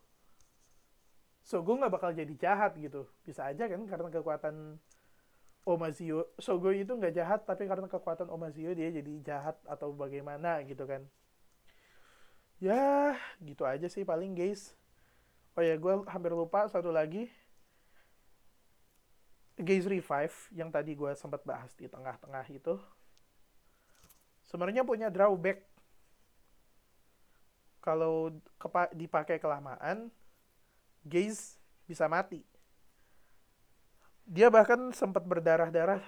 Sogo 1.46 1.78
nggak 1.78 1.94
bakal 1.94 2.12
jadi 2.14 2.34
jahat 2.34 2.74
gitu. 2.82 3.06
Bisa 3.22 3.46
aja 3.46 3.70
kan 3.70 3.82
karena 3.86 4.10
kekuatan 4.10 4.82
Omazio 5.70 6.34
Sogo 6.42 6.74
itu 6.74 6.90
nggak 6.90 7.14
jahat 7.14 7.46
tapi 7.46 7.70
karena 7.70 7.86
kekuatan 7.86 8.34
Omazio 8.34 8.74
dia 8.74 8.90
jadi 8.90 9.14
jahat 9.22 9.56
atau 9.70 9.94
bagaimana 9.94 10.66
gitu 10.66 10.90
kan. 10.90 11.06
Ya 12.58 13.16
gitu 13.40 13.64
aja 13.70 13.86
sih 13.86 14.02
paling 14.02 14.34
guys. 14.34 14.74
Oh 15.54 15.64
ya 15.64 15.76
gue 15.76 15.94
hampir 16.08 16.32
lupa 16.32 16.66
satu 16.72 16.90
lagi 16.90 17.28
Gaze 19.60 19.92
Revive 19.92 20.36
yang 20.56 20.72
tadi 20.72 20.96
gue 20.96 21.12
sempat 21.20 21.44
bahas 21.44 21.76
di 21.76 21.92
tengah-tengah 21.92 22.48
itu 22.48 22.80
sebenarnya 24.48 24.88
punya 24.88 25.12
drawback. 25.12 25.68
Kalau 27.84 28.32
dipakai 28.96 29.40
kelamaan 29.40 30.08
gaze 31.04 31.60
bisa 31.84 32.08
mati. 32.08 32.44
Dia 34.24 34.48
bahkan 34.48 34.96
sempat 34.96 35.28
berdarah-darah 35.28 36.04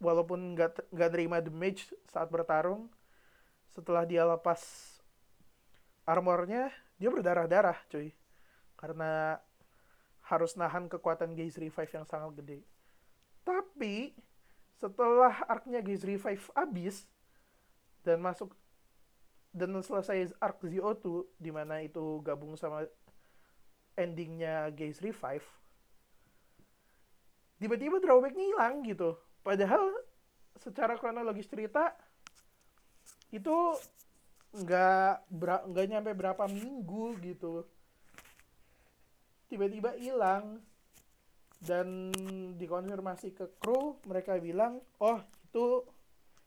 walaupun 0.00 0.56
nggak 0.56 0.88
nggak 0.92 1.10
terima 1.12 1.44
damage 1.44 1.92
saat 2.08 2.32
bertarung. 2.32 2.88
Setelah 3.76 4.08
dia 4.08 4.24
lepas 4.24 4.60
armornya 6.08 6.72
dia 6.96 7.12
berdarah-darah 7.12 7.76
cuy. 7.92 8.12
Karena 8.76 9.36
harus 10.28 10.56
nahan 10.56 10.88
kekuatan 10.88 11.36
Gaze 11.36 11.60
Revive 11.60 11.92
yang 11.96 12.06
sangat 12.08 12.40
gede 12.40 12.75
tapi 13.46 14.10
setelah 14.74 15.46
arcnya 15.46 15.78
Gaze 15.78 16.02
Revive 16.02 16.50
abis 16.52 17.06
dan 18.02 18.18
masuk 18.18 18.50
dan 19.54 19.72
selesai 19.78 20.34
arc 20.36 20.60
ZO2 20.66 21.30
di 21.38 21.48
mana 21.54 21.80
itu 21.80 22.20
gabung 22.20 22.58
sama 22.58 22.84
endingnya 23.96 24.68
Gaze 24.74 25.00
Revive 25.00 25.46
tiba-tiba 27.56 28.00
drawbacknya 28.00 28.44
hilang 28.44 28.84
gitu. 28.84 29.16
Padahal 29.40 29.92
secara 30.60 30.96
kronologis 30.96 31.48
cerita 31.48 31.92
itu 33.32 33.54
nggak 34.56 35.28
nggak 35.68 35.86
nyampe 35.88 36.10
berapa 36.16 36.44
minggu 36.48 37.16
gitu. 37.24 37.64
Tiba-tiba 39.46 39.94
hilang 39.96 40.60
dan 41.60 42.12
dikonfirmasi 42.60 43.32
ke 43.32 43.56
kru 43.56 43.96
mereka 44.04 44.36
bilang 44.36 44.80
oh 45.00 45.20
itu 45.48 45.82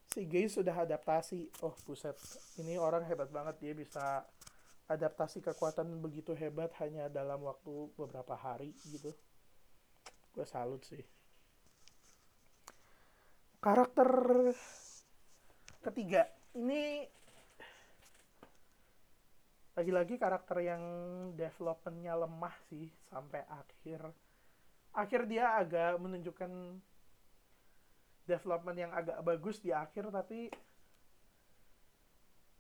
si 0.10 0.26
Gay 0.26 0.50
sudah 0.50 0.74
adaptasi. 0.86 1.50
Oh 1.66 1.74
buset. 1.86 2.18
Ini 2.58 2.82
orang 2.82 3.06
hebat 3.06 3.30
banget 3.30 3.62
dia 3.62 3.74
bisa 3.78 4.26
adaptasi 4.90 5.46
kekuatan 5.46 6.02
begitu 6.02 6.34
hebat 6.34 6.74
hanya 6.82 7.06
dalam 7.14 7.46
waktu 7.46 7.94
beberapa 7.94 8.34
hari 8.34 8.74
gitu. 8.90 9.14
Gue 10.34 10.46
salut 10.50 10.82
sih. 10.86 11.02
Karakter 13.62 14.10
ketiga. 15.86 16.26
Ini 16.58 17.06
lagi-lagi 19.78 20.20
karakter 20.20 20.58
yang 20.60 20.84
developmentnya 21.38 22.18
lemah 22.18 22.56
sih 22.68 22.90
sampai 23.08 23.46
akhir 23.48 24.12
akhir 25.00 25.26
dia 25.32 25.56
agak 25.56 25.96
menunjukkan 25.98 26.52
development 28.30 28.78
yang 28.78 28.92
agak 28.94 29.18
bagus 29.26 29.58
di 29.58 29.74
akhir 29.74 30.14
tapi 30.14 30.54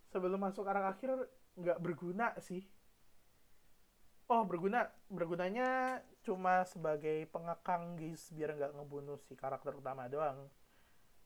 sebelum 0.10 0.41
masuk 0.41 0.65
arah 0.65 0.89
akhir 0.89 1.13
nggak 1.54 1.78
berguna 1.78 2.34
sih. 2.41 2.65
Oh 4.30 4.45
berguna 4.45 4.89
bergunanya 5.10 6.02
cuma 6.21 6.65
sebagai 6.65 7.25
pengekang 7.30 7.97
guys 7.97 8.30
biar 8.34 8.58
nggak 8.58 8.73
ngebunuh 8.78 9.17
si 9.25 9.38
karakter 9.38 9.78
utama 9.78 10.10
doang. 10.10 10.49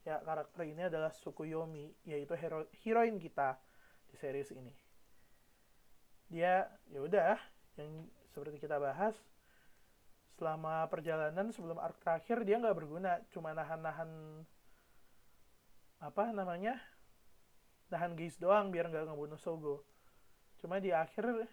Ya 0.04 0.20
karakter 0.20 0.68
ini 0.68 0.88
adalah 0.88 1.12
Sukuyomi 1.12 1.92
yaitu 2.04 2.36
hero 2.36 2.68
heroin 2.84 3.16
kita 3.16 3.56
di 4.08 4.16
series 4.20 4.52
ini. 4.52 4.72
Dia 6.28 6.68
ya 6.92 7.00
udah 7.00 7.36
yang 7.80 8.08
seperti 8.32 8.60
kita 8.60 8.76
bahas 8.80 9.16
selama 10.34 10.86
perjalanan 10.90 11.54
sebelum 11.54 11.78
arc 11.78 12.02
terakhir 12.02 12.42
dia 12.42 12.58
nggak 12.58 12.76
berguna. 12.76 13.22
Cuma 13.30 13.54
nahan-nahan 13.54 14.42
apa 16.02 16.24
namanya 16.34 16.76
nahan 17.88 18.18
guys 18.18 18.36
doang 18.36 18.74
biar 18.74 18.90
nggak 18.90 19.06
ngebunuh 19.06 19.38
Sogo. 19.38 19.86
Cuma 20.58 20.82
di 20.82 20.90
akhir 20.90 21.46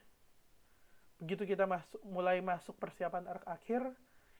begitu 1.22 1.46
kita 1.46 1.70
masuk 1.70 2.02
mulai 2.02 2.42
masuk 2.42 2.74
persiapan 2.82 3.30
arc 3.30 3.46
akhir 3.46 3.86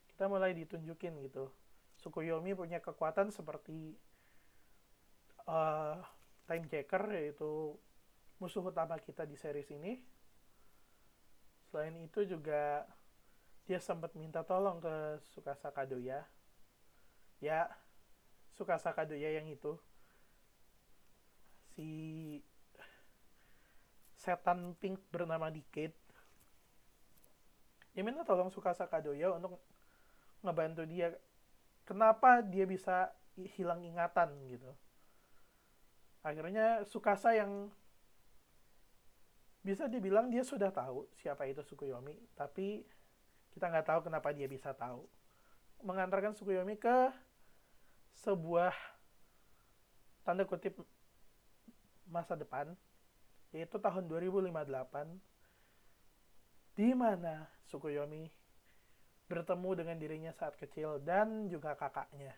kita 0.10 0.26
mulai 0.26 0.58
ditunjukin 0.58 1.22
gitu. 1.30 1.54
Sukuyomi 2.02 2.58
punya 2.58 2.82
kekuatan 2.82 3.30
seperti 3.30 3.94
uh, 5.46 6.02
time 6.50 6.66
checker 6.66 7.06
yaitu 7.14 7.78
musuh 8.42 8.66
utama 8.66 8.98
kita 8.98 9.22
di 9.30 9.38
series 9.38 9.70
ini. 9.70 10.02
Selain 11.70 11.94
itu 12.02 12.26
juga 12.26 12.84
dia 13.72 13.80
sempat 13.80 14.12
minta 14.20 14.44
tolong 14.44 14.84
ke 14.84 15.24
Sukasa 15.32 15.72
Kadoya. 15.72 16.28
Ya 17.40 17.72
Sukasa 18.52 18.92
Kadoya 18.92 19.32
yang 19.32 19.48
itu. 19.48 19.80
Si 21.72 21.88
setan 24.20 24.76
pink 24.76 25.00
bernama 25.08 25.48
Decade 25.48 25.96
ya 27.96 28.04
minta 28.04 28.28
tolong 28.28 28.52
Sukasa 28.52 28.92
Kadoya 28.92 29.32
untuk 29.32 29.56
ngebantu 30.44 30.84
dia. 30.84 31.16
Kenapa 31.88 32.44
dia 32.44 32.68
bisa 32.68 33.16
hilang 33.56 33.88
ingatan 33.88 34.36
gitu? 34.52 34.68
Akhirnya 36.28 36.84
Sukasa 36.84 37.40
yang 37.40 37.72
bisa 39.64 39.88
dibilang 39.88 40.28
dia 40.28 40.44
sudah 40.44 40.76
tahu 40.76 41.08
siapa 41.16 41.48
itu 41.48 41.64
Sukuyomi 41.64 42.20
tapi 42.36 42.84
kita 43.52 43.68
nggak 43.68 43.88
tahu 43.88 44.00
kenapa 44.08 44.32
dia 44.32 44.48
bisa 44.48 44.72
tahu 44.76 45.06
mengantarkan 45.82 46.34
Sukuyomi 46.38 46.78
ke 46.78 47.10
sebuah 48.22 48.74
tanda 50.22 50.46
kutip 50.46 50.78
masa 52.06 52.38
depan 52.38 52.76
yaitu 53.52 53.80
tahun 53.82 54.08
2058 54.08 55.20
di 56.76 56.96
mana 56.96 57.50
Sukuyomi 57.68 58.32
bertemu 59.32 59.70
dengan 59.80 59.96
dirinya 59.96 60.32
saat 60.36 60.60
kecil 60.60 61.00
dan 61.00 61.48
juga 61.48 61.72
kakaknya. 61.80 62.36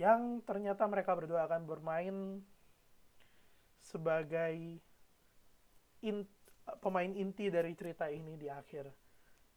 Yang 0.00 0.44
ternyata 0.48 0.88
mereka 0.88 1.12
berdua 1.12 1.44
akan 1.44 1.68
bermain 1.68 2.16
sebagai 3.84 4.80
in, 6.00 6.24
pemain 6.80 7.12
inti 7.12 7.52
dari 7.52 7.76
cerita 7.76 8.08
ini 8.08 8.36
di 8.40 8.48
akhir. 8.48 8.88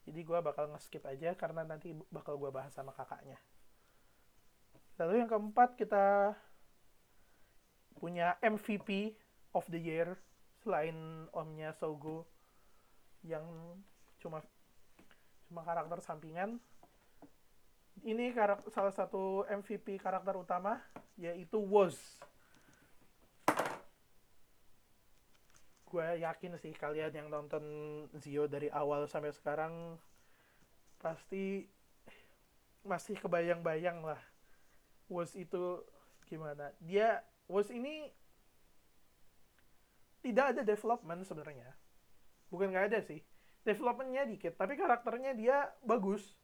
Jadi 0.09 0.25
gue 0.25 0.39
bakal 0.41 0.73
nge-skip 0.73 1.05
aja 1.05 1.37
karena 1.37 1.61
nanti 1.61 1.93
bakal 2.09 2.41
gue 2.41 2.49
bahas 2.49 2.73
sama 2.73 2.89
kakaknya. 2.97 3.37
Lalu 4.97 5.21
yang 5.21 5.29
keempat 5.29 5.77
kita 5.77 6.33
punya 8.01 8.33
MVP 8.41 9.13
of 9.53 9.69
the 9.69 9.77
year 9.77 10.17
selain 10.65 11.29
omnya 11.29 11.77
Sogo 11.77 12.25
yang 13.21 13.45
cuma 14.17 14.41
cuma 15.45 15.61
karakter 15.61 16.01
sampingan 16.01 16.57
ini 18.01 18.31
karakter, 18.31 18.71
salah 18.71 18.95
satu 18.95 19.43
MVP 19.45 19.99
karakter 19.99 20.35
utama 20.39 20.79
yaitu 21.19 21.59
Woz 21.59 21.99
gue 25.89 26.21
yakin 26.21 26.53
sih 26.61 26.71
kalian 26.77 27.11
yang 27.11 27.27
nonton 27.33 27.63
Zio 28.21 28.45
dari 28.45 28.69
awal 28.69 29.09
sampai 29.09 29.33
sekarang 29.33 29.97
pasti 31.01 31.65
masih 32.85 33.17
kebayang-bayang 33.17 34.05
lah 34.05 34.21
Woz 35.09 35.33
itu 35.33 35.81
gimana. 36.29 36.69
Dia 36.85 37.25
Woz 37.49 37.73
ini 37.73 38.13
tidak 40.21 40.53
ada 40.53 40.61
development 40.61 41.25
sebenarnya. 41.25 41.73
Bukan 42.53 42.69
nggak 42.69 42.93
ada 42.93 42.99
sih. 43.01 43.25
Developmentnya 43.65 44.29
dikit 44.29 44.53
tapi 44.53 44.77
karakternya 44.77 45.33
dia 45.33 45.73
bagus. 45.81 46.37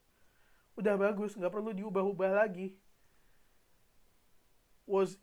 Udah 0.74 0.98
bagus 0.98 1.38
nggak 1.38 1.54
perlu 1.54 1.70
diubah-ubah 1.70 2.42
lagi. 2.42 2.74
Was 4.86 5.14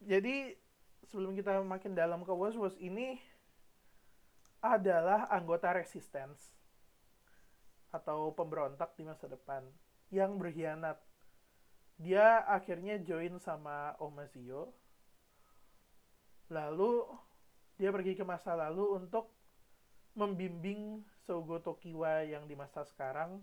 jadi 0.00 0.56
sebelum 1.08 1.36
kita 1.36 1.60
makin 1.64 1.92
dalam 1.96 2.24
ke 2.24 2.32
was 2.32 2.56
was 2.56 2.76
ini 2.76 3.20
adalah 4.60 5.28
anggota 5.32 5.72
resistance 5.72 6.52
atau 7.90 8.30
pemberontak 8.36 8.94
di 8.94 9.02
masa 9.02 9.26
depan 9.26 9.64
yang 10.12 10.36
berkhianat 10.38 11.00
dia 12.00 12.44
akhirnya 12.46 13.00
join 13.00 13.40
sama 13.40 13.96
Omazio 13.98 14.72
lalu 16.52 17.08
dia 17.80 17.88
pergi 17.88 18.12
ke 18.12 18.24
masa 18.24 18.52
lalu 18.52 19.00
untuk 19.00 19.32
membimbing 20.12 21.00
Sogo 21.24 21.56
Tokiwa 21.64 22.28
yang 22.28 22.44
di 22.44 22.52
masa 22.52 22.84
sekarang 22.84 23.40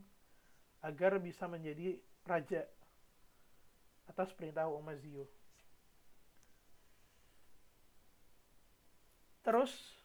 agar 0.86 1.18
bisa 1.18 1.50
menjadi 1.50 1.98
raja 2.22 2.62
atas 4.06 4.30
perintah 4.36 4.70
Omazio. 4.70 5.26
Terus 9.42 9.97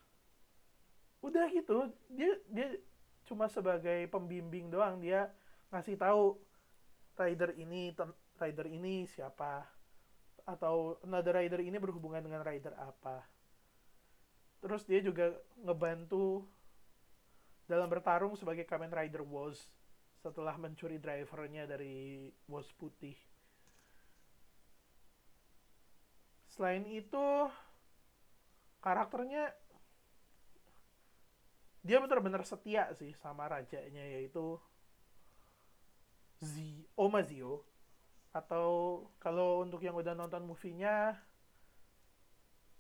udah 1.23 1.47
gitu, 1.55 1.89
dia 2.11 2.35
dia 2.51 2.69
cuma 3.25 3.47
sebagai 3.47 4.11
pembimbing 4.11 4.69
doang. 4.69 4.99
Dia 4.99 5.31
ngasih 5.71 5.97
tahu 5.97 6.37
rider 7.17 7.55
ini 7.57 7.95
rider 8.37 8.67
ini 8.67 9.07
siapa? 9.07 9.65
Atau 10.43 10.99
another 11.07 11.39
rider 11.39 11.63
ini 11.63 11.79
berhubungan 11.79 12.21
dengan 12.21 12.43
rider 12.43 12.75
apa? 12.75 13.23
Terus 14.63 14.83
dia 14.87 15.03
juga 15.03 15.31
ngebantu 15.59 16.47
dalam 17.67 17.87
bertarung 17.87 18.35
sebagai 18.35 18.67
Kamen 18.67 18.91
Rider 18.91 19.23
Woz 19.23 19.59
setelah 20.23 20.55
mencuri 20.55 21.03
drivernya 21.03 21.67
dari 21.67 22.31
Woz 22.47 22.71
putih. 22.79 23.15
Selain 26.53 26.85
itu, 26.85 27.27
karakternya 28.85 29.51
dia 31.83 31.99
benar-benar 31.99 32.47
setia 32.47 32.87
sih 32.95 33.11
sama 33.19 33.51
rajanya 33.51 34.07
yaitu 34.07 34.59
Z 36.39 36.55
Omazio 36.95 37.67
atau 38.33 39.03
kalau 39.19 39.61
untuk 39.67 39.83
yang 39.83 39.99
udah 39.99 40.15
nonton 40.17 40.47
movie-nya 40.47 41.19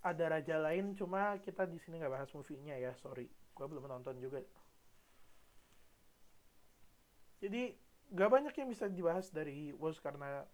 ada 0.02 0.24
raja 0.26 0.58
lain 0.58 0.98
cuma 0.98 1.38
kita 1.38 1.62
di 1.68 1.78
sini 1.78 2.02
nggak 2.02 2.10
bahas 2.10 2.30
movie-nya 2.34 2.74
ya 2.78 2.94
sorry. 2.98 3.30
Gue 3.54 3.66
belum 3.68 3.86
nonton 3.86 4.18
juga. 4.18 4.42
Jadi 7.42 7.74
gak 8.14 8.30
banyak 8.30 8.54
yang 8.54 8.68
bisa 8.70 8.86
dibahas 8.86 9.30
dari 9.34 9.74
Woz 9.74 9.98
karena 9.98 10.46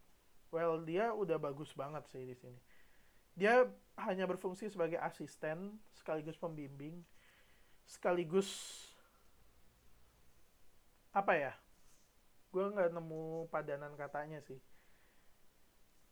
well 0.49 0.81
dia 0.85 1.13
udah 1.13 1.37
bagus 1.37 1.73
banget 1.77 2.05
sih 2.09 2.25
di 2.25 2.37
sini. 2.37 2.59
Dia 3.39 3.69
hanya 4.03 4.25
berfungsi 4.27 4.73
sebagai 4.73 4.99
asisten 4.99 5.79
sekaligus 5.95 6.37
pembimbing 6.41 7.05
sekaligus 7.89 8.49
apa 11.16 11.32
ya 11.32 11.53
gue 12.53 12.64
nggak 12.64 12.93
nemu 12.93 13.49
padanan 13.53 13.93
katanya 13.97 14.41
sih. 14.45 14.61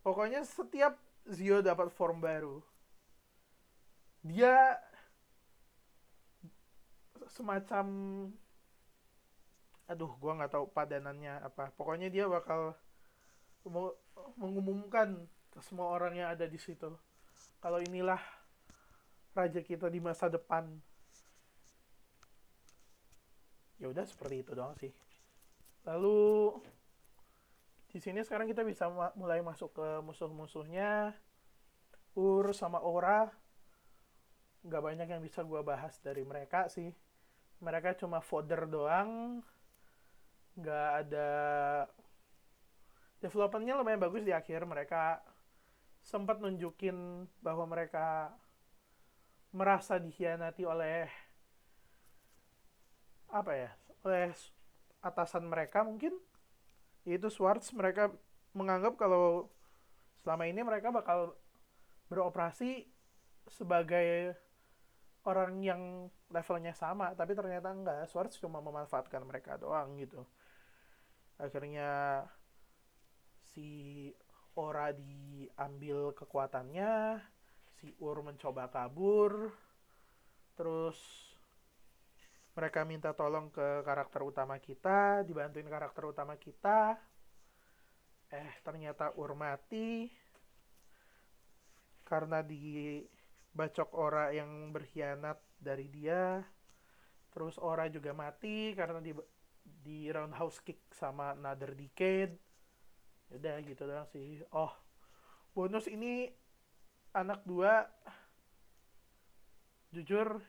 Pokoknya 0.04 0.44
setiap 0.44 0.96
Zio 1.26 1.58
dapat 1.60 1.90
form 1.90 2.22
baru 2.22 2.60
dia 4.26 4.78
semacam 7.30 7.86
aduh 9.86 10.10
gua 10.18 10.34
nggak 10.42 10.52
tahu 10.52 10.66
padanannya 10.70 11.46
apa. 11.46 11.70
Pokoknya 11.78 12.10
dia 12.10 12.26
bakal 12.26 12.74
mengumumkan 14.38 15.26
ke 15.50 15.58
semua 15.62 15.90
orang 15.90 16.14
yang 16.14 16.28
ada 16.30 16.46
di 16.46 16.58
situ. 16.58 16.90
Kalau 17.62 17.78
inilah 17.82 18.18
raja 19.34 19.62
kita 19.62 19.90
di 19.90 19.98
masa 19.98 20.30
depan 20.30 20.70
ya 23.76 23.86
udah 23.92 24.04
seperti 24.04 24.40
itu 24.40 24.52
doang 24.56 24.76
sih. 24.76 24.92
Lalu 25.86 26.52
di 27.92 27.98
sini 28.02 28.20
sekarang 28.20 28.50
kita 28.50 28.66
bisa 28.66 28.90
mulai 29.16 29.40
masuk 29.40 29.72
ke 29.76 29.88
musuh-musuhnya. 30.04 31.14
Ur 32.16 32.52
sama 32.52 32.82
Ora. 32.82 33.28
Nggak 34.66 34.82
banyak 34.82 35.08
yang 35.08 35.22
bisa 35.22 35.46
gue 35.46 35.60
bahas 35.62 35.96
dari 36.02 36.26
mereka 36.26 36.66
sih. 36.66 36.90
Mereka 37.62 37.96
cuma 37.96 38.20
fodder 38.20 38.66
doang. 38.66 39.40
Nggak 40.58 40.88
ada 41.06 41.30
developmentnya 43.20 43.78
lumayan 43.78 44.02
bagus 44.02 44.26
di 44.26 44.32
akhir 44.34 44.66
mereka. 44.66 45.22
Sempat 46.02 46.42
nunjukin 46.42 47.26
bahwa 47.40 47.64
mereka 47.66 48.34
merasa 49.56 49.96
dikhianati 49.96 50.68
oleh 50.68 51.08
apa 53.30 53.52
ya 53.54 53.70
oleh 54.06 54.30
atasan 55.02 55.46
mereka 55.46 55.82
mungkin 55.82 56.14
yaitu 57.06 57.30
Swartz 57.30 57.70
mereka 57.74 58.10
menganggap 58.54 58.98
kalau 58.98 59.50
selama 60.22 60.50
ini 60.50 60.62
mereka 60.66 60.90
bakal 60.90 61.38
beroperasi 62.10 62.86
sebagai 63.46 64.34
orang 65.26 65.58
yang 65.62 65.82
levelnya 66.30 66.74
sama 66.74 67.14
tapi 67.14 67.34
ternyata 67.34 67.70
enggak. 67.70 68.06
Swartz 68.10 68.38
cuma 68.38 68.62
memanfaatkan 68.62 69.22
mereka 69.26 69.58
doang 69.58 69.98
gitu. 69.98 70.22
Akhirnya 71.38 72.22
si 73.42 74.10
Ora 74.56 74.88
diambil 74.88 76.16
kekuatannya 76.16 77.20
si 77.76 77.92
Ur 78.00 78.24
mencoba 78.24 78.72
kabur 78.72 79.52
terus 80.56 80.96
mereka 82.56 82.88
minta 82.88 83.12
tolong 83.12 83.52
ke 83.52 83.84
karakter 83.84 84.24
utama 84.24 84.56
kita 84.56 85.20
dibantuin 85.28 85.68
karakter 85.68 86.08
utama 86.08 86.40
kita. 86.40 86.96
Eh 88.32 88.50
ternyata 88.64 89.12
Ur 89.20 89.36
mati. 89.36 90.08
Karena 92.00 92.40
dibacok 92.40 93.92
Ora 93.92 94.32
yang 94.32 94.72
berkhianat 94.72 95.36
dari 95.60 95.92
dia 95.92 96.40
terus 97.36 97.60
Ora 97.60 97.92
juga 97.92 98.16
mati 98.16 98.72
karena 98.72 99.04
di 99.04 99.12
di 99.60 100.08
roundhouse 100.08 100.64
kick 100.64 100.88
sama 100.96 101.36
Another 101.36 101.76
Decade. 101.76 102.32
Udah 103.36 103.60
gitu 103.60 103.84
doang 103.84 104.08
sih. 104.08 104.40
Oh 104.56 104.72
bonus 105.52 105.84
ini 105.92 106.32
anak 107.12 107.44
dua. 107.44 107.84
Jujur 109.92 110.40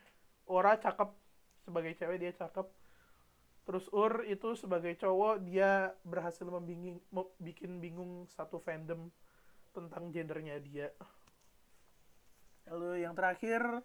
Ora 0.47 0.79
cakep 0.79 1.26
sebagai 1.67 1.91
cewek 1.99 2.23
dia 2.23 2.31
cakep. 2.31 2.63
Terus 3.67 3.91
Ur 3.91 4.23
itu 4.23 4.55
sebagai 4.55 4.95
cowok 4.95 5.43
dia 5.43 5.91
berhasil 6.07 6.47
membinging 6.47 7.03
bikin 7.43 7.83
bingung 7.83 8.23
satu 8.31 8.63
fandom 8.63 9.11
tentang 9.75 10.07
gendernya 10.07 10.55
dia. 10.63 10.87
Lalu 12.71 13.03
yang 13.03 13.11
terakhir 13.11 13.83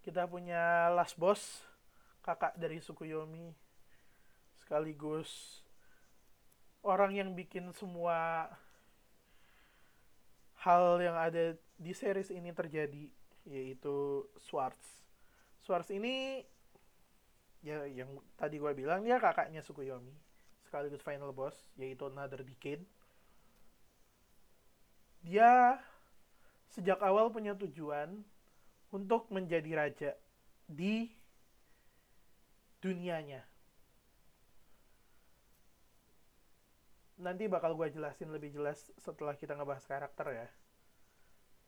kita 0.00 0.24
punya 0.24 0.88
last 0.96 1.20
boss 1.20 1.60
kakak 2.24 2.56
dari 2.56 2.80
Sukuyomi 2.80 3.52
sekaligus 4.56 5.60
orang 6.82 7.12
yang 7.14 7.30
bikin 7.36 7.70
semua 7.76 8.48
hal 10.62 11.02
yang 11.02 11.18
ada 11.18 11.58
di 11.78 11.92
series 11.94 12.30
ini 12.30 12.54
terjadi 12.54 13.10
yaitu 13.46 14.26
Swartz 14.38 15.01
Swartz 15.62 15.94
ini 15.94 16.42
ya 17.62 17.86
yang 17.86 18.10
tadi 18.34 18.58
gue 18.58 18.72
bilang 18.74 19.06
dia 19.06 19.22
kakaknya 19.22 19.62
Sukuyomi 19.62 20.10
sekaligus 20.66 20.98
final 21.06 21.30
boss 21.30 21.54
yaitu 21.78 22.10
Another 22.10 22.42
Decade 22.42 22.82
dia 25.22 25.78
sejak 26.74 26.98
awal 26.98 27.30
punya 27.30 27.54
tujuan 27.54 28.26
untuk 28.90 29.30
menjadi 29.30 29.70
raja 29.78 30.10
di 30.66 31.06
dunianya. 32.82 33.46
Nanti 37.22 37.46
bakal 37.46 37.78
gue 37.78 37.86
jelasin 37.94 38.34
lebih 38.34 38.50
jelas 38.50 38.90
setelah 38.98 39.38
kita 39.38 39.54
ngebahas 39.54 39.86
karakter 39.86 40.26
ya. 40.34 40.48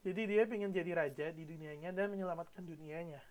Jadi 0.03 0.21
dia 0.27 0.43
pengen 0.43 0.75
jadi 0.75 0.91
raja 0.91 1.31
di 1.31 1.47
dunianya 1.47 1.95
dan 1.95 2.11
menyelamatkan 2.11 2.67
dunianya 2.67 3.23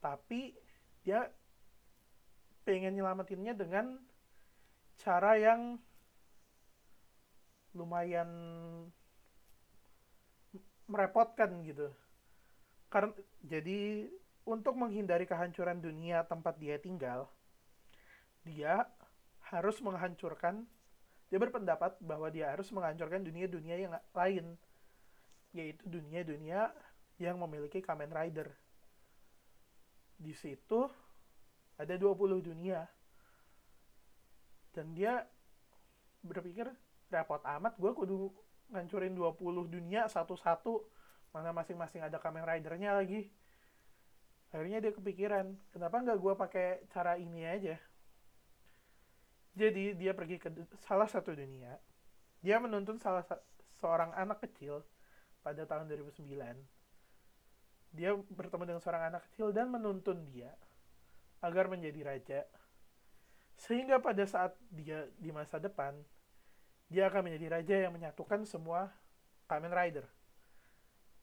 tapi 0.00 0.56
dia 1.04 1.28
pengen 2.64 2.96
nyelamatinnya 2.96 3.56
dengan 3.56 3.96
cara 5.00 5.36
yang 5.36 5.80
lumayan 7.72 8.28
merepotkan 10.90 11.62
gitu. 11.62 11.88
Karena 12.90 13.14
jadi 13.46 14.10
untuk 14.50 14.74
menghindari 14.74 15.28
kehancuran 15.28 15.78
dunia 15.78 16.26
tempat 16.26 16.58
dia 16.58 16.80
tinggal 16.80 17.30
dia 18.42 18.88
harus 19.52 19.76
menghancurkan 19.84 20.64
dia 21.30 21.38
berpendapat 21.38 21.94
bahwa 22.02 22.26
dia 22.32 22.50
harus 22.50 22.72
menghancurkan 22.72 23.22
dunia-dunia 23.22 23.76
yang 23.76 23.94
lain 24.16 24.56
yaitu 25.52 25.82
dunia-dunia 25.86 26.72
yang 27.20 27.36
memiliki 27.36 27.84
Kamen 27.84 28.10
Rider 28.10 28.48
di 30.20 30.36
situ 30.36 30.84
ada 31.80 31.94
20 31.96 32.44
dunia. 32.44 32.84
Dan 34.76 34.92
dia 34.92 35.24
berpikir 36.20 36.68
repot 37.08 37.40
amat 37.40 37.74
gue 37.80 37.90
kudu 37.96 38.28
ngancurin 38.70 39.16
20 39.16 39.72
dunia 39.72 40.06
satu-satu. 40.06 40.84
Mana 41.32 41.56
masing-masing 41.56 42.04
ada 42.04 42.20
Kamen 42.20 42.44
Ridernya 42.44 42.92
lagi. 42.92 43.32
Akhirnya 44.52 44.82
dia 44.82 44.92
kepikiran 44.92 45.56
kenapa 45.72 46.04
nggak 46.04 46.18
gue 46.20 46.34
pakai 46.36 46.68
cara 46.92 47.16
ini 47.16 47.46
aja? 47.48 47.80
Jadi 49.56 49.96
dia 49.96 50.12
pergi 50.12 50.36
ke 50.38 50.52
salah 50.84 51.08
satu 51.08 51.32
dunia. 51.34 51.80
Dia 52.44 52.60
menuntun 52.60 53.00
salah 53.00 53.24
seorang 53.80 54.12
anak 54.14 54.44
kecil 54.44 54.84
pada 55.40 55.64
tahun 55.64 55.88
2009 55.88 56.79
dia 57.90 58.14
bertemu 58.14 58.74
dengan 58.74 58.82
seorang 58.82 59.10
anak 59.10 59.26
kecil 59.30 59.50
dan 59.50 59.66
menuntun 59.70 60.22
dia 60.30 60.54
agar 61.42 61.66
menjadi 61.66 62.00
raja. 62.06 62.40
Sehingga 63.60 64.00
pada 64.00 64.24
saat 64.24 64.56
dia 64.72 65.10
di 65.20 65.34
masa 65.34 65.60
depan, 65.60 65.92
dia 66.88 67.10
akan 67.10 67.28
menjadi 67.28 67.46
raja 67.60 67.76
yang 67.86 67.92
menyatukan 67.92 68.46
semua 68.48 68.88
Kamen 69.50 69.74
Rider. 69.74 70.06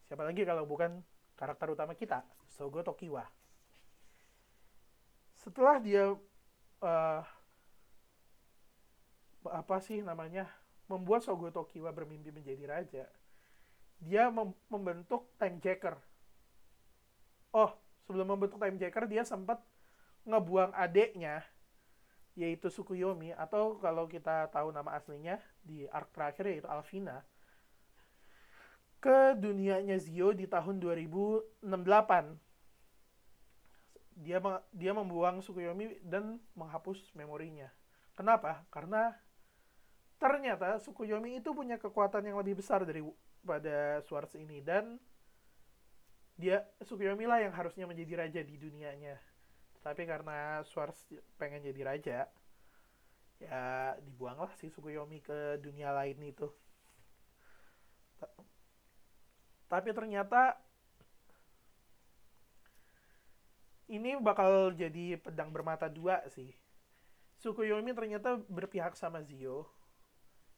Siapa 0.07 0.23
lagi 0.23 0.47
kalau 0.47 0.63
bukan 0.63 1.03
karakter 1.35 1.67
utama 1.71 1.95
kita, 1.95 2.23
Sogo 2.47 2.83
Tokiwa. 2.83 3.25
Setelah 5.35 5.79
dia 5.79 6.15
uh, 6.83 7.21
apa 9.47 9.77
sih 9.79 10.03
namanya 10.03 10.47
membuat 10.91 11.23
Sogo 11.23 11.51
Tokiwa 11.51 11.91
bermimpi 11.91 12.31
menjadi 12.31 12.63
raja, 12.67 13.05
dia 13.99 14.31
mem 14.31 14.55
membentuk 14.71 15.27
Time 15.35 15.59
Jacker 15.59 15.99
oh 17.57 17.73
sebelum 18.05 18.37
membentuk 18.37 18.61
time 18.61 18.77
jacker 18.77 19.09
dia 19.09 19.25
sempat 19.25 19.57
ngebuang 20.29 20.77
adeknya 20.77 21.41
yaitu 22.37 22.69
Sukuyomi. 22.69 23.33
Atau 23.33 23.81
kalau 23.81 24.05
kita 24.05 24.45
tahu 24.53 24.69
nama 24.69 24.93
aslinya 24.93 25.41
di 25.65 25.89
arc 25.89 26.13
terakhir 26.13 26.45
yaitu 26.53 26.69
Alvina 26.69 27.25
ke 29.01 29.33
dunianya 29.37 29.97
Zio 30.01 30.33
di 30.33 30.49
tahun 30.49 30.81
2068 30.81 31.61
dia 34.17 34.41
dia 34.73 34.91
membuang 34.93 35.41
Sukuyomi 35.41 36.01
dan 36.05 36.37
menghapus 36.53 37.13
memorinya. 37.17 37.69
Kenapa? 38.17 38.65
Karena 38.73 39.13
ternyata 40.17 40.81
Sukuyomi 40.81 41.37
itu 41.41 41.53
punya 41.53 41.77
kekuatan 41.77 42.25
yang 42.25 42.37
lebih 42.41 42.57
besar 42.57 42.81
dari 42.85 43.05
pada 43.45 44.01
Swords 44.05 44.33
ini. 44.33 44.61
Dan 44.65 44.97
dia 46.37 46.61
Sukiyomi 46.85 47.25
lah 47.25 47.41
yang 47.41 47.51
harusnya 47.51 47.89
menjadi 47.89 48.13
raja 48.13 48.41
di 48.45 48.55
dunianya. 48.61 49.17
Tapi 49.81 50.05
karena 50.05 50.61
Swartz 50.69 51.09
pengen 51.41 51.65
jadi 51.65 51.81
raja 51.81 52.17
ya 53.37 53.93
dibuanglah 54.01 54.49
si 54.57 54.69
Sukuyomi 54.69 55.21
ke 55.21 55.57
dunia 55.61 55.93
lain 55.93 56.17
itu. 56.21 56.49
Tapi 59.67 59.89
ternyata 59.91 60.55
ini 63.89 64.15
bakal 64.21 64.71
jadi 64.77 65.17
pedang 65.17 65.49
bermata 65.49 65.89
dua 65.89 66.21
sih. 66.29 66.53
Sukuyomi 67.37 67.93
ternyata 67.93 68.37
berpihak 68.49 68.93
sama 68.93 69.25
Zio. 69.25 69.69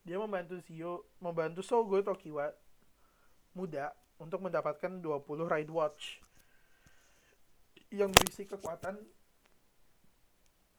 Dia 0.03 0.19
membantu 0.19 0.59
Zio 0.63 1.07
membantu 1.19 1.59
Sogo 1.63 1.99
Tokiwa 1.99 2.51
muda 3.51 3.91
untuk 4.19 4.43
mendapatkan 4.43 4.99
20 4.99 5.25
Ride 5.47 5.71
Watch. 5.71 6.19
Yang 7.89 8.11
berisi 8.21 8.43
kekuatan 8.45 9.01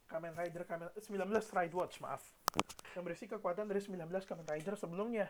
Kamen 0.07 0.34
Rider 0.34 0.62
Kamen 0.68 0.93
19 0.95 1.26
Ride 1.32 1.74
Watch 1.74 1.99
maaf. 2.05 2.22
Yang 2.95 3.03
berisi 3.03 3.24
kekuatan 3.26 3.66
dari 3.66 3.80
19 3.82 4.07
Kamen 4.28 4.47
Rider 4.47 4.74
sebelumnya. 4.76 5.26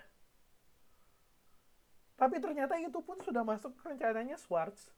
Tapi 2.21 2.37
ternyata 2.37 2.77
itu 2.77 3.01
pun 3.01 3.17
sudah 3.25 3.41
masuk 3.41 3.73
rencananya 3.81 4.37
Swartz. 4.37 4.93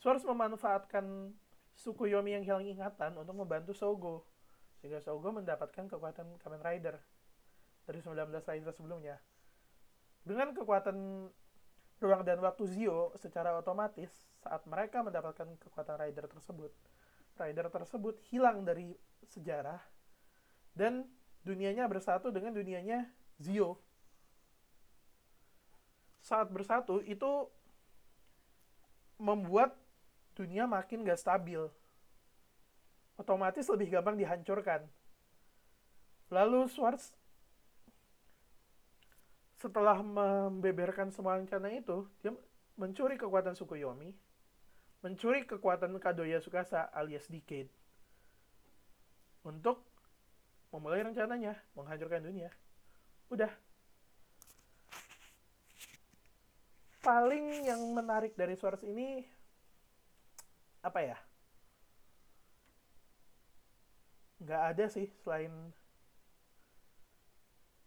Swords 0.00 0.24
memanfaatkan 0.24 1.36
Sukuyomi 1.76 2.36
yang 2.36 2.44
hilang 2.44 2.64
ingatan 2.64 3.16
untuk 3.20 3.36
membantu 3.36 3.72
Sogo. 3.76 4.24
Sehingga 4.80 5.00
Sogo 5.00 5.28
mendapatkan 5.28 5.88
kekuatan 5.88 6.40
Kamen 6.40 6.60
Rider 6.64 6.96
dari 7.84 8.00
19 8.00 8.16
Rider 8.32 8.72
sebelumnya. 8.72 9.16
Dengan 10.24 10.52
kekuatan 10.52 11.28
ruang 12.00 12.24
dan 12.24 12.40
waktu 12.40 12.64
Zio 12.66 13.12
secara 13.20 13.54
otomatis 13.60 14.08
saat 14.40 14.64
mereka 14.64 15.04
mendapatkan 15.04 15.46
kekuatan 15.60 16.00
Rider 16.00 16.26
tersebut 16.26 16.72
Rider 17.36 17.68
tersebut 17.68 18.16
hilang 18.32 18.64
dari 18.64 18.96
sejarah 19.28 19.80
dan 20.72 21.04
dunianya 21.44 21.84
bersatu 21.88 22.32
dengan 22.32 22.56
dunianya 22.56 23.04
Zio 23.36 23.80
saat 26.20 26.52
bersatu 26.52 27.00
itu 27.04 27.48
membuat 29.20 29.76
dunia 30.32 30.64
makin 30.64 31.04
gak 31.04 31.20
stabil. 31.20 31.68
Otomatis 33.20 33.68
lebih 33.68 33.92
gampang 33.92 34.16
dihancurkan. 34.16 34.88
Lalu 36.32 36.70
Swartz 36.72 37.12
setelah 39.60 40.00
membeberkan 40.00 41.12
semua 41.12 41.36
rencana 41.36 41.68
itu, 41.68 42.08
dia 42.24 42.32
mencuri 42.80 43.20
kekuatan 43.20 43.52
Sukuyomi, 43.52 44.08
mencuri 45.04 45.44
kekuatan 45.44 45.92
Kadoya 46.00 46.40
Sukasa 46.40 46.88
alias 46.96 47.28
Decade 47.28 47.68
untuk 49.44 49.84
memulai 50.72 51.04
rencananya 51.04 51.60
menghancurkan 51.76 52.24
dunia. 52.24 52.48
Udah. 53.28 53.52
Paling 57.04 57.68
yang 57.68 57.80
menarik 57.92 58.36
dari 58.36 58.56
Swartz 58.56 58.84
ini 58.84 59.24
apa 60.80 61.00
ya 61.04 61.16
nggak 64.40 64.62
ada 64.72 64.84
sih 64.88 65.12
selain 65.20 65.52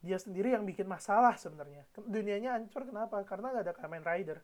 dia 0.03 0.19
sendiri 0.19 0.51
yang 0.51 0.67
bikin 0.67 0.83
masalah 0.83 1.39
sebenarnya. 1.39 1.87
Dunianya 1.95 2.59
hancur 2.59 2.83
kenapa? 2.83 3.23
Karena 3.23 3.55
nggak 3.55 3.63
ada 3.71 3.73
Kamen 3.73 4.03
Rider. 4.03 4.43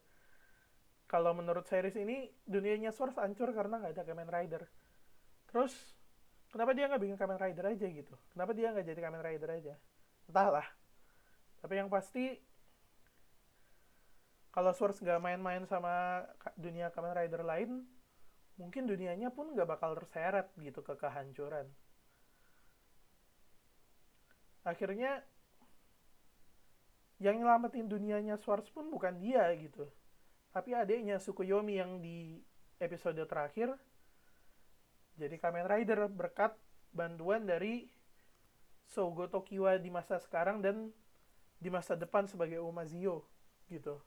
Kalau 1.03 1.35
menurut 1.35 1.67
series 1.67 1.99
ini 1.99 2.31
dunianya 2.47 2.95
Swords 2.95 3.19
hancur 3.19 3.51
karena 3.51 3.75
nggak 3.83 3.93
ada 3.99 4.03
Kamen 4.07 4.29
Rider. 4.31 4.63
Terus 5.51 5.75
kenapa 6.47 6.71
dia 6.71 6.87
nggak 6.87 7.01
bikin 7.03 7.17
Kamen 7.19 7.39
Rider 7.43 7.65
aja 7.75 7.85
gitu? 7.91 8.15
Kenapa 8.31 8.55
dia 8.55 8.71
nggak 8.71 8.87
jadi 8.87 9.01
Kamen 9.03 9.19
Rider 9.19 9.49
aja? 9.51 9.75
Entahlah. 10.31 10.67
Tapi 11.59 11.73
yang 11.75 11.91
pasti 11.91 12.39
kalau 14.55 14.71
Swords 14.71 15.03
nggak 15.03 15.19
main-main 15.19 15.67
sama 15.67 16.23
dunia 16.55 16.87
Kamen 16.87 17.19
Rider 17.19 17.43
lain 17.43 17.83
mungkin 18.55 18.87
dunianya 18.87 19.27
pun 19.35 19.51
nggak 19.51 19.67
bakal 19.67 19.91
terseret 19.99 20.55
gitu 20.55 20.79
ke 20.87 20.95
kehancuran. 20.95 21.67
Akhirnya 24.63 25.23
yang 27.19 27.35
nyelamatin 27.35 27.87
dunianya 27.91 28.39
Swords 28.39 28.71
pun 28.71 28.87
bukan 28.87 29.19
dia 29.19 29.51
gitu. 29.59 29.87
Tapi 30.55 30.73
adiknya 30.73 31.19
Sukuyomi 31.19 31.77
yang 31.77 31.99
di 31.99 32.39
episode 32.79 33.19
terakhir 33.27 33.75
jadi 35.19 35.35
Kamen 35.35 35.67
Rider 35.67 36.07
berkat 36.07 36.55
bantuan 36.95 37.43
dari 37.43 37.91
Sogo 38.87 39.27
Tokiwa 39.27 39.75
di 39.75 39.91
masa 39.91 40.15
sekarang 40.17 40.63
dan 40.63 40.95
di 41.59 41.67
masa 41.67 41.99
depan 41.99 42.23
sebagai 42.23 42.63
Umazio 42.63 43.27
gitu. 43.67 43.99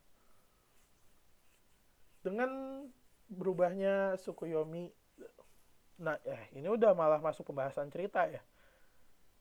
Dengan 2.25 2.83
berubahnya 3.29 4.17
Sukuyomi 4.17 4.89
nah 6.03 6.19
eh 6.27 6.51
ini 6.57 6.67
udah 6.67 6.97
malah 6.99 7.23
masuk 7.23 7.53
pembahasan 7.53 7.87
cerita 7.93 8.27
ya 8.27 8.43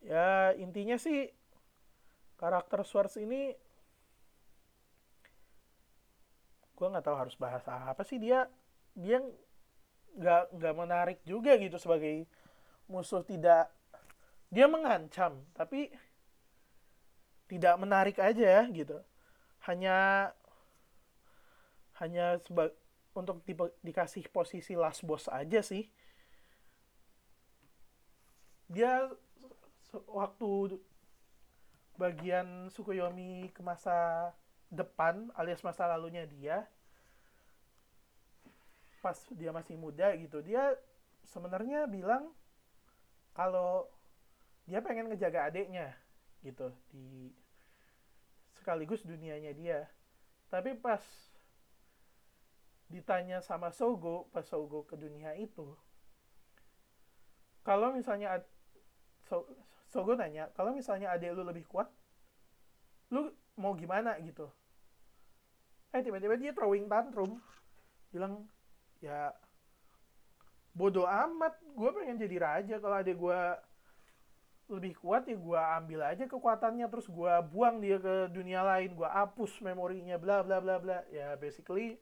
ya 0.03 0.53
intinya 0.59 0.93
sih 0.99 1.34
karakter 2.41 2.81
Swords 2.81 3.21
ini 3.21 3.53
gue 6.73 6.87
nggak 6.89 7.05
tahu 7.05 7.13
harus 7.13 7.37
bahas 7.37 7.61
apa 7.69 8.01
sih 8.01 8.17
dia 8.17 8.49
dia 8.97 9.21
nggak 10.17 10.57
nggak 10.57 10.75
menarik 10.75 11.19
juga 11.21 11.53
gitu 11.61 11.77
sebagai 11.77 12.25
musuh 12.89 13.21
tidak 13.21 13.69
dia 14.49 14.65
mengancam 14.65 15.45
tapi 15.53 15.93
tidak 17.51 17.75
menarik 17.75 18.15
aja 18.15 18.63
gitu. 18.71 19.03
Hanya 19.67 20.31
hanya 21.99 22.39
seba, 22.39 22.71
untuk 23.11 23.43
di, 23.43 23.51
dikasih 23.83 24.31
posisi 24.31 24.79
last 24.79 25.03
boss 25.03 25.27
aja 25.27 25.59
sih. 25.59 25.91
Dia 28.71 29.11
waktu 30.07 30.79
bagian 31.99 32.71
Sukuyomi 32.71 33.51
ke 33.51 33.61
masa 33.63 34.31
depan 34.71 35.27
alias 35.35 35.63
masa 35.63 35.87
lalunya 35.87 36.23
dia 36.23 36.63
pas 39.03 39.17
dia 39.33 39.51
masih 39.51 39.75
muda 39.75 40.13
gitu 40.15 40.39
dia 40.39 40.77
sebenarnya 41.27 41.89
bilang 41.89 42.31
kalau 43.35 43.89
dia 44.69 44.79
pengen 44.79 45.09
ngejaga 45.09 45.49
adiknya 45.49 45.95
gitu 46.45 46.71
di 46.93 47.33
sekaligus 48.61 49.01
dunianya 49.01 49.51
dia. 49.57 49.79
Tapi 50.53 50.77
pas 50.77 51.01
ditanya 52.91 53.39
sama 53.39 53.71
Sogo 53.71 54.27
pas 54.35 54.43
Sogo 54.43 54.83
ke 54.83 54.99
dunia 54.99 55.31
itu 55.39 55.63
kalau 57.63 57.95
misalnya 57.95 58.43
so, 59.31 59.47
Sogo 59.91 60.15
nanya 60.15 60.47
kalau 60.55 60.71
misalnya 60.71 61.11
adik 61.11 61.35
lu 61.35 61.43
lebih 61.43 61.67
kuat 61.67 61.91
lu 63.11 63.27
mau 63.59 63.75
gimana 63.75 64.15
gitu? 64.23 64.47
Eh 65.91 65.99
tiba-tiba 65.99 66.39
dia 66.39 66.55
throwing 66.55 66.87
tantrum. 66.87 67.43
Bilang 68.07 68.47
ya 69.03 69.35
bodoh 70.71 71.03
amat 71.03 71.59
gue 71.59 71.89
pengen 71.91 72.23
jadi 72.23 72.37
raja. 72.39 72.75
Kalau 72.79 72.95
adik 72.95 73.19
gue 73.19 73.41
lebih 74.71 74.95
kuat 75.03 75.27
ya 75.27 75.35
gue 75.35 75.59
ambil 75.59 75.99
aja 76.07 76.23
kekuatannya 76.23 76.87
terus 76.87 77.11
gue 77.11 77.33
buang 77.51 77.83
dia 77.83 77.99
ke 77.99 78.31
dunia 78.31 78.63
lain. 78.63 78.95
Gue 78.95 79.11
hapus 79.11 79.59
memorinya 79.59 80.15
bla 80.15 80.39
bla 80.39 80.63
bla 80.63 80.79
bla. 80.79 81.03
Ya 81.11 81.35
basically 81.35 81.99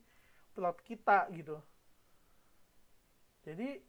plot 0.54 0.78
kita 0.86 1.26
gitu. 1.34 1.58
Jadi 3.42 3.82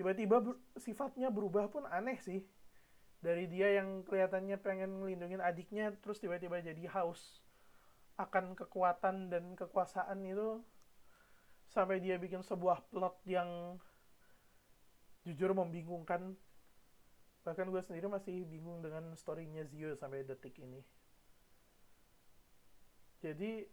tiba-tiba 0.00 0.40
ber, 0.40 0.56
sifatnya 0.80 1.28
berubah 1.28 1.68
pun 1.68 1.84
aneh 1.84 2.16
sih. 2.24 2.40
Dari 3.20 3.44
dia 3.52 3.76
yang 3.76 4.00
kelihatannya 4.08 4.56
pengen 4.56 5.04
ngelindungin 5.04 5.44
adiknya 5.44 5.92
terus 6.00 6.24
tiba-tiba 6.24 6.56
jadi 6.64 6.88
haus. 6.96 7.44
Akan 8.16 8.56
kekuatan 8.56 9.28
dan 9.28 9.52
kekuasaan 9.60 10.24
itu 10.24 10.64
sampai 11.68 12.00
dia 12.00 12.16
bikin 12.16 12.40
sebuah 12.40 12.88
plot 12.88 13.20
yang 13.28 13.76
jujur 15.28 15.52
membingungkan. 15.52 16.32
Bahkan 17.44 17.68
gue 17.68 17.84
sendiri 17.84 18.08
masih 18.08 18.48
bingung 18.48 18.80
dengan 18.80 19.12
storynya 19.20 19.68
Zio 19.68 19.92
sampai 20.00 20.24
detik 20.24 20.56
ini. 20.64 20.80
Jadi 23.20 23.68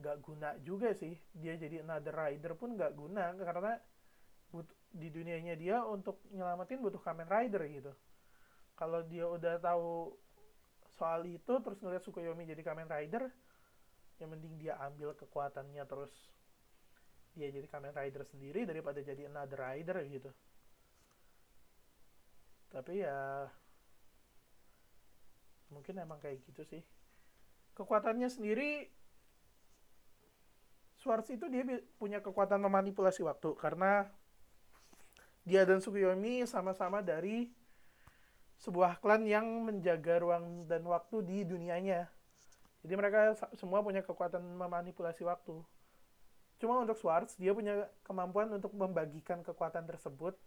nggak 0.00 0.16
guna 0.24 0.56
juga 0.64 0.96
sih. 0.96 1.20
Dia 1.36 1.60
jadi 1.60 1.84
another 1.84 2.16
rider 2.16 2.56
pun 2.56 2.80
nggak 2.80 2.96
guna 2.96 3.36
karena 3.36 3.76
di 4.92 5.08
dunianya 5.08 5.56
dia 5.56 5.80
untuk 5.88 6.20
nyelamatin 6.30 6.84
butuh 6.84 7.00
Kamen 7.00 7.28
Rider 7.28 7.64
gitu. 7.72 7.92
Kalau 8.76 9.00
dia 9.08 9.24
udah 9.24 9.56
tahu 9.56 10.12
soal 11.00 11.24
itu 11.24 11.52
terus 11.64 11.80
ngeliat 11.80 12.04
Sukuyomi 12.04 12.44
jadi 12.44 12.60
Kamen 12.60 12.88
Rider 12.88 13.32
yang 14.20 14.30
mending 14.30 14.60
dia 14.60 14.76
ambil 14.78 15.16
kekuatannya 15.16 15.82
terus 15.88 16.12
dia 17.32 17.48
jadi 17.48 17.64
Kamen 17.64 17.96
Rider 17.96 18.22
sendiri 18.28 18.68
daripada 18.68 19.00
jadi 19.00 19.32
another 19.32 19.56
rider 19.64 20.04
gitu. 20.12 20.30
Tapi 22.68 23.00
ya 23.00 23.48
mungkin 25.72 25.96
emang 25.96 26.20
kayak 26.20 26.44
gitu 26.44 26.62
sih. 26.68 26.82
Kekuatannya 27.72 28.28
sendiri 28.28 28.92
Swartz 31.00 31.34
itu 31.34 31.50
dia 31.50 31.66
punya 31.98 32.22
kekuatan 32.22 32.62
memanipulasi 32.62 33.26
waktu 33.26 33.58
karena 33.58 34.06
dia 35.42 35.66
dan 35.66 35.82
Sukuyomi 35.82 36.46
sama-sama 36.46 37.02
dari 37.02 37.50
sebuah 38.62 39.02
klan 39.02 39.26
yang 39.26 39.46
menjaga 39.66 40.22
ruang 40.22 40.70
dan 40.70 40.86
waktu 40.86 41.26
di 41.26 41.38
dunianya. 41.42 42.06
Jadi 42.82 42.94
mereka 42.94 43.34
semua 43.58 43.82
punya 43.82 44.02
kekuatan 44.06 44.42
memanipulasi 44.42 45.26
waktu. 45.26 45.58
Cuma 46.62 46.78
untuk 46.78 46.94
Swartz, 46.94 47.34
dia 47.38 47.50
punya 47.50 47.90
kemampuan 48.06 48.46
untuk 48.54 48.70
membagikan 48.74 49.42
kekuatan 49.42 49.82
tersebut 49.82 50.38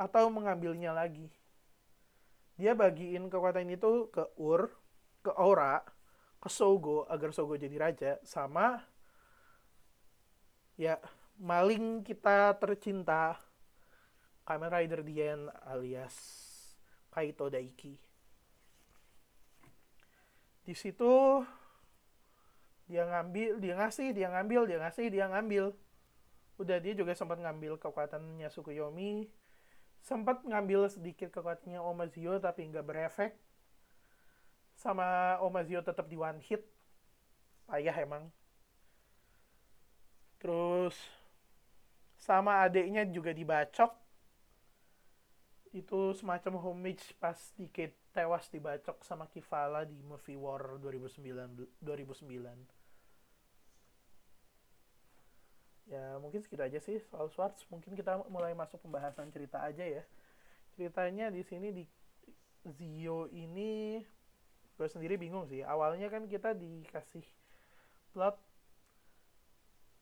atau 0.00 0.32
mengambilnya 0.32 0.96
lagi. 0.96 1.28
Dia 2.56 2.72
bagiin 2.72 3.28
kekuatan 3.28 3.68
itu 3.68 4.08
ke 4.08 4.24
Ur, 4.40 4.72
ke 5.20 5.32
Aura, 5.36 5.84
ke 6.40 6.48
Sogo 6.48 7.04
agar 7.12 7.36
Sogo 7.36 7.60
jadi 7.60 7.76
raja, 7.76 8.16
sama 8.24 8.80
ya 10.78 10.96
maling 11.36 12.06
kita 12.06 12.56
tercinta 12.56 13.36
Kamen 14.48 14.72
Rider 14.72 15.04
Dien 15.04 15.52
alias 15.68 16.16
Kaito 17.12 17.52
Daiki. 17.52 18.00
Di 20.64 20.72
situ 20.72 21.44
dia 22.88 23.04
ngambil 23.04 23.60
dia 23.60 23.76
ngasih 23.76 24.16
dia 24.16 24.32
ngambil 24.32 24.64
dia 24.64 24.80
ngasih 24.80 25.12
dia 25.12 25.28
ngambil. 25.28 25.76
Udah 26.56 26.80
dia 26.80 26.96
juga 26.96 27.12
sempat 27.12 27.36
ngambil 27.44 27.76
kekuatannya 27.76 28.48
Sukuyomi. 28.48 29.28
Sempat 30.00 30.40
ngambil 30.40 30.88
sedikit 30.88 31.28
kekuatannya 31.28 31.84
Omazio 31.84 32.40
tapi 32.40 32.64
nggak 32.72 32.88
berefek. 32.88 33.36
Sama 34.80 35.36
Omazio 35.44 35.84
tetap 35.84 36.08
di 36.08 36.16
one 36.16 36.40
hit. 36.40 36.64
Payah 37.68 38.00
emang. 38.00 38.32
Terus 40.40 40.96
sama 42.16 42.64
adiknya 42.64 43.04
juga 43.04 43.36
dibacok 43.36 44.07
itu 45.72 46.16
semacam 46.16 46.60
homage 46.60 47.12
pas 47.20 47.36
dikit 47.56 47.92
tewas 48.16 48.48
dibacok 48.48 49.04
sama 49.04 49.28
Kivala 49.28 49.84
di 49.84 50.00
movie 50.00 50.38
War 50.38 50.80
2009 50.80 51.82
2009 51.84 52.78
ya 55.88 56.20
mungkin 56.20 56.44
segitu 56.44 56.60
aja 56.60 56.78
sih 56.78 57.00
soal 57.08 57.32
Swartz. 57.32 57.64
Mungkin 57.72 57.96
kita 57.96 58.20
mulai 58.28 58.52
masuk 58.52 58.84
pembahasan 58.84 59.32
cerita 59.32 59.64
aja 59.64 59.82
ya. 59.82 60.04
Ceritanya 60.76 61.32
di 61.32 61.40
sini 61.40 61.72
di 61.72 61.84
Zio 62.68 63.26
ini 63.32 64.04
gue 64.76 64.88
sendiri 64.88 65.16
bingung 65.16 65.48
sih. 65.48 65.64
Awalnya 65.64 66.12
kan 66.12 66.28
kita 66.28 66.52
dikasih 66.52 67.24
plot 68.12 68.36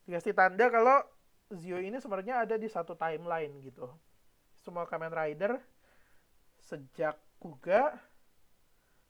dikasih 0.07 0.35
tanda 0.35 0.67
kalau 0.67 1.03
Zio 1.55 1.79
ini 1.79 1.99
sebenarnya 2.03 2.43
ada 2.43 2.59
di 2.59 2.67
satu 2.67 2.95
timeline 2.99 3.63
gitu 3.63 3.87
semua 4.67 4.83
Kamen 4.83 5.15
Rider 5.15 5.63
sejak 6.59 7.15
Kuga 7.39 7.95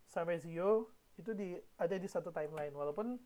sampai 0.05 0.37
Zio 0.37 0.93
itu 1.17 1.33
di 1.33 1.57
ada 1.81 1.97
di 1.97 2.05
satu 2.05 2.29
timeline. 2.29 2.69
Walaupun 2.77 3.17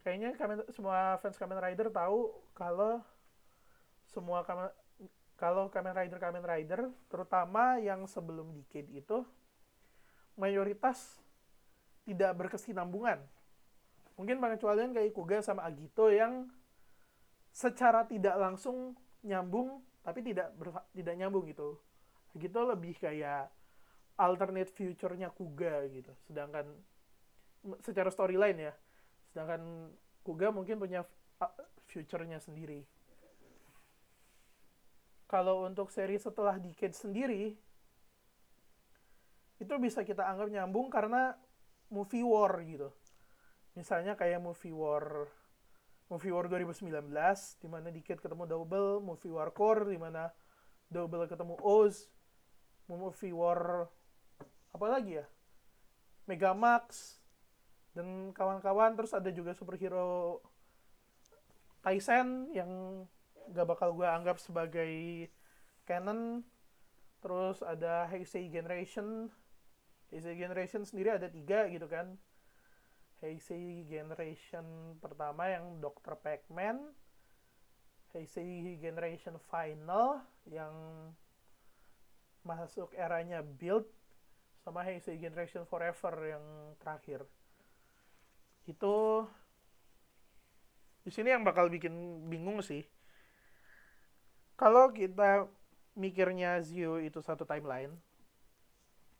kayaknya 0.00 0.32
Kamen, 0.40 0.64
semua 0.72 1.20
fans 1.20 1.36
Kamen 1.36 1.60
Rider 1.60 1.92
tahu 1.92 2.32
kalau 2.56 3.04
semua 4.08 4.48
Kamen 4.48 4.72
kalau 5.36 5.68
Kamen 5.68 5.92
Rider 5.92 6.16
Kamen 6.16 6.40
Rider 6.40 6.88
terutama 7.12 7.76
yang 7.76 8.08
sebelum 8.08 8.56
Decade 8.56 8.88
itu 8.88 9.28
mayoritas 10.40 11.20
tidak 12.08 12.32
berkesinambungan. 12.32 13.20
Mungkin 14.16 14.40
pengecualian 14.40 14.96
kayak 14.96 15.12
Kuga 15.12 15.44
sama 15.44 15.68
Agito 15.68 16.08
yang 16.08 16.48
secara 17.52 18.08
tidak 18.08 18.40
langsung 18.40 18.96
nyambung 19.20 19.84
tapi 20.06 20.22
tidak 20.22 20.54
tidak 20.94 21.14
nyambung 21.18 21.50
gitu 21.50 21.82
gitu 22.38 22.62
lebih 22.62 22.94
kayak 23.00 23.50
alternate 24.16 24.72
future-nya 24.72 25.32
Kuga 25.32 25.84
gitu. 25.92 26.12
Sedangkan 26.28 26.68
secara 27.84 28.08
storyline 28.12 28.72
ya. 28.72 28.74
Sedangkan 29.32 29.92
Kuga 30.24 30.50
mungkin 30.50 30.80
punya 30.80 31.04
future-nya 31.86 32.40
sendiri. 32.40 32.84
Kalau 35.26 35.66
untuk 35.66 35.90
seri 35.90 36.16
setelah 36.22 36.54
Decade 36.58 36.94
sendiri 36.94 37.58
itu 39.56 39.74
bisa 39.80 40.04
kita 40.04 40.22
anggap 40.22 40.52
nyambung 40.52 40.92
karena 40.92 41.34
movie 41.90 42.22
war 42.22 42.52
gitu. 42.62 42.92
Misalnya 43.74 44.14
kayak 44.14 44.40
movie 44.40 44.72
war 44.72 45.28
movie 46.06 46.30
war 46.30 46.46
2019 46.46 46.92
di 47.58 47.66
mana 47.66 47.90
Decade 47.90 48.22
ketemu 48.22 48.46
Double, 48.46 49.02
movie 49.02 49.32
war 49.32 49.50
core 49.50 49.90
di 49.90 49.98
mana 49.98 50.30
Double 50.86 51.26
ketemu 51.26 51.58
Oz, 51.58 52.06
movie 52.86 53.34
war 53.34 53.90
apa 54.70 54.86
lagi 54.86 55.18
ya? 55.18 55.26
Megamax 56.30 57.18
dan 57.96 58.30
kawan-kawan 58.30 58.94
terus 58.94 59.14
ada 59.16 59.30
juga 59.32 59.56
superhero 59.56 60.42
Tyson 61.82 62.50
yang 62.50 63.02
gak 63.54 63.66
bakal 63.66 63.94
gue 63.94 64.06
anggap 64.06 64.42
sebagai 64.42 65.26
canon. 65.86 66.42
Terus 67.22 67.62
ada 67.62 68.06
Heisei 68.10 68.50
Generation. 68.50 69.30
Heisei 70.10 70.34
Generation 70.38 70.82
sendiri 70.82 71.14
ada 71.14 71.30
tiga 71.30 71.66
gitu 71.70 71.86
kan 71.86 72.18
Heisei 73.24 73.88
Generation 73.88 74.96
pertama 75.00 75.48
yang 75.48 75.80
Dr. 75.80 76.16
Pac-Man 76.20 76.92
Heisei 78.12 78.80
Generation 78.80 79.36
Final 79.48 80.24
yang 80.48 80.72
masuk 82.46 82.94
eranya 82.96 83.42
build 83.42 83.84
sama 84.64 84.84
Heisei 84.84 85.20
Generation 85.20 85.68
Forever 85.68 86.36
yang 86.36 86.44
terakhir 86.80 87.26
itu 88.66 89.26
di 91.06 91.10
sini 91.14 91.30
yang 91.30 91.46
bakal 91.46 91.70
bikin 91.70 92.26
bingung 92.26 92.58
sih 92.64 92.82
kalau 94.58 94.90
kita 94.90 95.46
mikirnya 95.94 96.58
Zio 96.66 96.98
itu 96.98 97.22
satu 97.22 97.46
timeline 97.46 97.94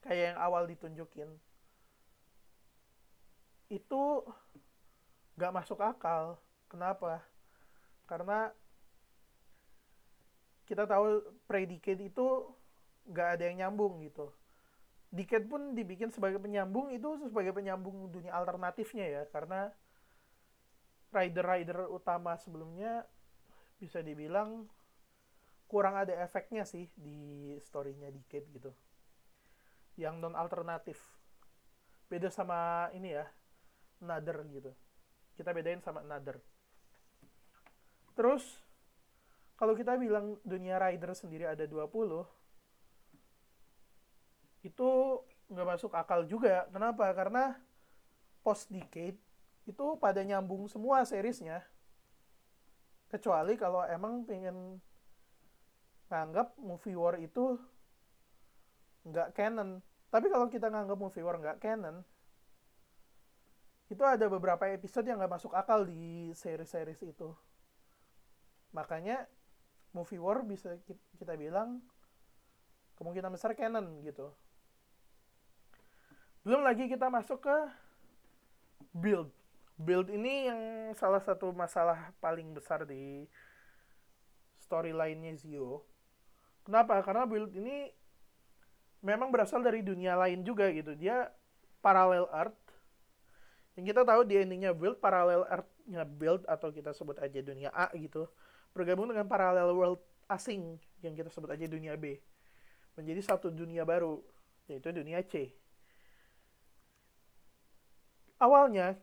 kayak 0.02 0.34
yang 0.34 0.38
awal 0.38 0.66
ditunjukin 0.66 1.30
itu 3.68 4.02
gak 5.36 5.54
masuk 5.54 5.78
akal. 5.82 6.38
Kenapa? 6.66 7.22
Karena 8.06 8.50
kita 10.66 10.82
tahu 10.86 11.22
predicate 11.46 12.10
itu 12.10 12.26
nggak 13.06 13.28
ada 13.38 13.42
yang 13.46 13.56
nyambung 13.66 14.02
gitu. 14.02 14.34
Diket 15.14 15.46
pun 15.46 15.78
dibikin 15.78 16.10
sebagai 16.10 16.42
penyambung 16.42 16.90
itu 16.90 17.06
sebagai 17.30 17.54
penyambung 17.54 18.10
dunia 18.10 18.34
alternatifnya 18.34 19.06
ya. 19.06 19.22
Karena 19.30 19.70
rider-rider 21.14 21.86
utama 21.86 22.34
sebelumnya 22.34 23.06
bisa 23.78 24.02
dibilang 24.02 24.66
kurang 25.70 25.94
ada 25.94 26.14
efeknya 26.18 26.66
sih 26.66 26.90
di 26.98 27.54
storynya 27.62 28.10
Diket 28.10 28.50
gitu. 28.50 28.74
Yang 29.94 30.14
non 30.18 30.34
alternatif 30.34 30.98
beda 32.06 32.30
sama 32.30 32.90
ini 32.94 33.18
ya 33.18 33.26
Another 34.02 34.42
gitu 34.52 34.70
kita 35.36 35.52
bedain 35.52 35.80
sama 35.80 36.02
Another 36.04 36.40
terus 38.16 38.64
kalau 39.56 39.72
kita 39.72 39.96
bilang 39.96 40.36
dunia 40.44 40.76
rider 40.76 41.16
sendiri 41.16 41.48
ada 41.48 41.64
20 41.64 41.88
itu 44.66 44.90
nggak 45.46 45.68
masuk 45.78 45.94
akal 45.94 46.26
juga. 46.26 46.66
Kenapa? 46.74 47.06
Karena 47.14 47.54
post 48.42 48.66
decade 48.68 49.18
itu 49.66 49.84
pada 49.98 50.22
nyambung 50.26 50.66
semua 50.66 51.06
seriesnya. 51.06 51.62
Kecuali 53.06 53.54
kalau 53.54 53.86
emang 53.86 54.26
pengen 54.26 54.82
nganggap 56.10 56.58
movie 56.58 56.98
war 56.98 57.14
itu 57.18 57.58
nggak 59.06 59.34
canon. 59.38 59.78
Tapi 60.10 60.26
kalau 60.30 60.50
kita 60.50 60.66
nganggap 60.70 60.98
movie 60.98 61.22
war 61.22 61.38
nggak 61.38 61.62
canon, 61.62 62.02
itu 63.86 64.02
ada 64.02 64.26
beberapa 64.26 64.66
episode 64.66 65.06
yang 65.06 65.22
nggak 65.22 65.38
masuk 65.38 65.54
akal 65.54 65.86
di 65.86 66.34
series-series 66.34 67.00
itu. 67.06 67.30
Makanya 68.74 69.30
movie 69.94 70.18
war 70.18 70.42
bisa 70.42 70.74
kita 71.16 71.38
bilang 71.38 71.80
kemungkinan 72.98 73.30
besar 73.30 73.54
canon 73.54 74.02
gitu. 74.02 74.34
Belum 76.42 76.62
lagi 76.66 76.90
kita 76.90 77.06
masuk 77.10 77.46
ke 77.46 77.56
build. 78.94 79.30
Build 79.76 80.08
ini 80.08 80.48
yang 80.48 80.60
salah 80.96 81.20
satu 81.20 81.52
masalah 81.52 82.10
paling 82.18 82.56
besar 82.56 82.88
di 82.88 83.28
storyline-nya 84.64 85.36
Zio. 85.38 85.84
Kenapa? 86.66 86.98
Karena 87.04 87.28
build 87.28 87.54
ini 87.54 87.92
memang 89.04 89.30
berasal 89.30 89.62
dari 89.62 89.86
dunia 89.86 90.18
lain 90.18 90.42
juga 90.42 90.66
gitu. 90.74 90.98
Dia 90.98 91.30
parallel 91.78 92.26
earth. 92.34 92.65
Yang 93.76 93.92
kita 93.92 94.02
tahu 94.08 94.24
di 94.24 94.40
endingnya 94.40 94.72
build, 94.72 94.98
parallel 94.98 95.44
earth-nya 95.46 96.02
build 96.08 96.48
atau 96.48 96.72
kita 96.72 96.96
sebut 96.96 97.20
aja 97.20 97.38
dunia 97.44 97.68
A 97.70 97.92
gitu. 97.92 98.26
Bergabung 98.72 99.08
dengan 99.12 99.28
parallel 99.28 99.72
world 99.76 100.00
asing 100.32 100.80
yang 101.04 101.12
kita 101.12 101.28
sebut 101.28 101.52
aja 101.52 101.68
dunia 101.68 101.94
B. 101.94 102.16
Menjadi 102.96 103.20
satu 103.20 103.52
dunia 103.52 103.84
baru, 103.84 104.24
yaitu 104.66 104.88
dunia 104.90 105.20
C 105.22 105.52
awalnya 108.40 108.96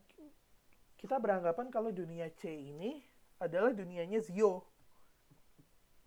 kita 0.97 1.19
beranggapan 1.19 1.67
kalau 1.73 1.89
dunia 1.91 2.31
C 2.37 2.47
ini 2.47 3.03
adalah 3.41 3.75
dunianya 3.75 4.23
Zio. 4.23 4.63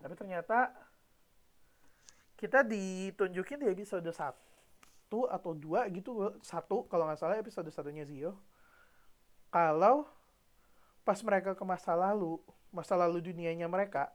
Tapi 0.00 0.14
ternyata 0.16 0.72
kita 2.36 2.64
ditunjukin 2.64 3.60
di 3.64 3.66
episode 3.72 4.08
1 4.08 4.32
atau 5.10 5.52
2 5.52 5.96
gitu, 5.96 6.32
satu 6.40 6.88
kalau 6.88 7.08
nggak 7.08 7.20
salah 7.20 7.36
episode 7.36 7.68
satunya 7.68 8.08
Zio. 8.08 8.40
Kalau 9.56 10.04
pas 11.00 11.16
mereka 11.24 11.56
ke 11.56 11.64
masa 11.64 11.96
lalu 11.96 12.36
masa 12.68 12.92
lalu 12.92 13.24
dunianya 13.24 13.64
mereka 13.64 14.12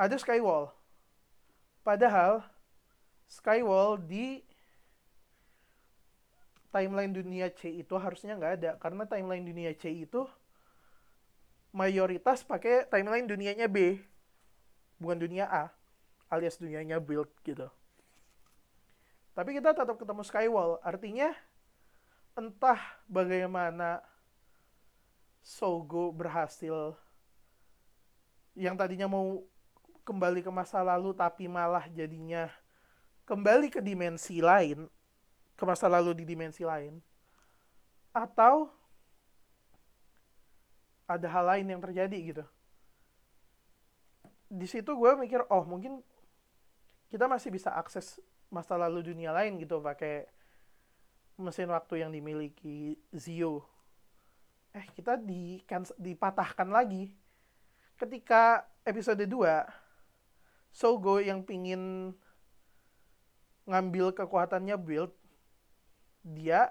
ada 0.00 0.16
skywall. 0.16 0.72
Padahal 1.84 2.40
skywall 3.28 4.00
di 4.00 4.40
timeline 6.72 7.12
dunia 7.12 7.52
C 7.52 7.84
itu 7.84 7.92
harusnya 8.00 8.32
nggak 8.32 8.54
ada 8.64 8.70
karena 8.80 9.04
timeline 9.04 9.44
dunia 9.44 9.76
C 9.76 9.92
itu 9.92 10.24
mayoritas 11.76 12.40
pakai 12.40 12.88
timeline 12.88 13.28
dunianya 13.28 13.68
B 13.68 14.00
bukan 14.96 15.20
dunia 15.20 15.44
A 15.44 15.68
alias 16.32 16.56
dunianya 16.56 16.96
build 16.96 17.28
gitu. 17.44 17.68
Tapi 19.36 19.52
kita 19.52 19.76
tetap 19.76 20.00
ketemu 20.00 20.24
skywall 20.24 20.80
artinya 20.80 21.36
entah 22.40 22.80
bagaimana 23.04 24.00
Sogo 25.44 26.08
berhasil 26.08 26.96
yang 28.56 28.80
tadinya 28.80 29.04
mau 29.04 29.44
kembali 30.08 30.40
ke 30.40 30.48
masa 30.48 30.80
lalu 30.80 31.12
tapi 31.12 31.44
malah 31.52 31.84
jadinya 31.92 32.48
kembali 33.28 33.68
ke 33.68 33.84
dimensi 33.84 34.40
lain 34.40 34.88
ke 35.52 35.62
masa 35.68 35.84
lalu 35.92 36.16
di 36.16 36.24
dimensi 36.24 36.64
lain 36.64 36.96
atau 38.16 38.72
ada 41.04 41.28
hal 41.28 41.44
lain 41.44 41.66
yang 41.76 41.82
terjadi 41.84 42.18
gitu. 42.24 42.44
Di 44.48 44.64
situ 44.64 44.96
gue 44.96 45.12
mikir 45.20 45.44
oh 45.52 45.68
mungkin 45.68 46.00
kita 47.12 47.28
masih 47.28 47.52
bisa 47.52 47.68
akses 47.76 48.16
masa 48.48 48.80
lalu 48.80 49.12
dunia 49.12 49.30
lain 49.30 49.60
gitu 49.60 49.78
pakai 49.78 50.26
mesin 51.40 51.72
waktu 51.72 52.04
yang 52.04 52.12
dimiliki 52.12 53.00
Zio. 53.10 53.64
Eh 54.76 54.86
kita 54.94 55.18
di 55.18 55.64
kan 55.66 55.82
dipatahkan 55.98 56.68
lagi. 56.70 57.10
Ketika 57.96 58.64
episode 58.86 59.24
2 59.24 59.32
Sogo 60.70 61.18
yang 61.18 61.42
pingin 61.42 62.14
ngambil 63.66 64.14
kekuatannya 64.14 64.78
build 64.78 65.12
dia 66.22 66.70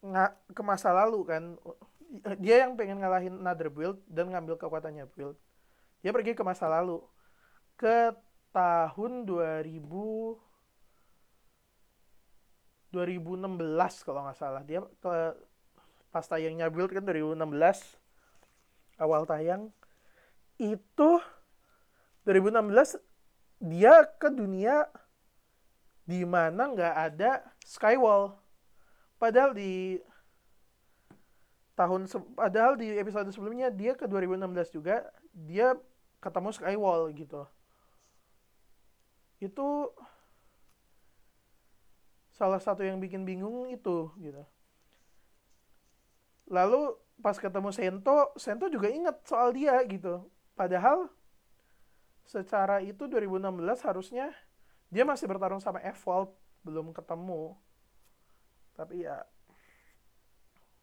nggak 0.00 0.32
ke 0.54 0.62
masa 0.64 0.94
lalu 0.94 1.20
kan 1.26 1.42
dia 2.38 2.64
yang 2.64 2.78
pengen 2.78 3.02
ngalahin 3.02 3.36
another 3.42 3.68
build 3.68 3.98
dan 4.06 4.30
ngambil 4.30 4.56
kekuatannya 4.56 5.04
build. 5.12 5.36
Dia 6.00 6.14
pergi 6.14 6.38
ke 6.38 6.42
masa 6.46 6.70
lalu. 6.70 7.02
Ke 7.74 8.14
tahun 8.54 9.26
2000 9.28 10.46
2016 12.96 13.60
kalau 14.08 14.24
nggak 14.24 14.38
salah. 14.40 14.64
Dia 14.64 14.80
ke 14.80 15.14
pas 16.08 16.24
tayangnya 16.24 16.72
build 16.72 16.96
kan 16.96 17.04
2016 17.04 17.36
awal 18.96 19.28
tayang 19.28 19.68
itu 20.56 21.20
2016 22.24 22.96
dia 23.60 24.08
ke 24.16 24.32
dunia 24.32 24.88
di 26.08 26.24
mana 26.24 26.72
nggak 26.72 26.94
ada 27.12 27.44
skywall. 27.68 28.40
Padahal 29.20 29.52
di 29.52 30.00
tahun 31.76 32.08
padahal 32.32 32.80
di 32.80 32.96
episode 32.96 33.28
sebelumnya 33.28 33.68
dia 33.68 33.92
ke 33.92 34.08
2016 34.08 34.72
juga 34.72 35.04
dia 35.36 35.76
ketemu 36.24 36.48
skywall 36.56 37.12
gitu. 37.12 37.44
Itu 39.36 39.92
salah 42.36 42.60
satu 42.60 42.84
yang 42.84 43.00
bikin 43.00 43.24
bingung 43.24 43.72
itu 43.72 44.12
gitu. 44.20 44.44
Lalu 46.52 46.92
pas 47.16 47.40
ketemu 47.40 47.72
Sento 47.72 48.36
Sento 48.36 48.68
juga 48.68 48.92
inget 48.92 49.16
soal 49.24 49.56
dia 49.56 49.80
gitu. 49.88 50.28
Padahal 50.52 51.08
secara 52.28 52.84
itu 52.84 53.08
2016 53.08 53.40
harusnya 53.88 54.36
dia 54.92 55.08
masih 55.08 55.24
bertarung 55.24 55.64
sama 55.64 55.80
Evolve 55.80 56.36
belum 56.60 56.92
ketemu. 56.92 57.56
Tapi 58.76 59.08
ya 59.08 59.24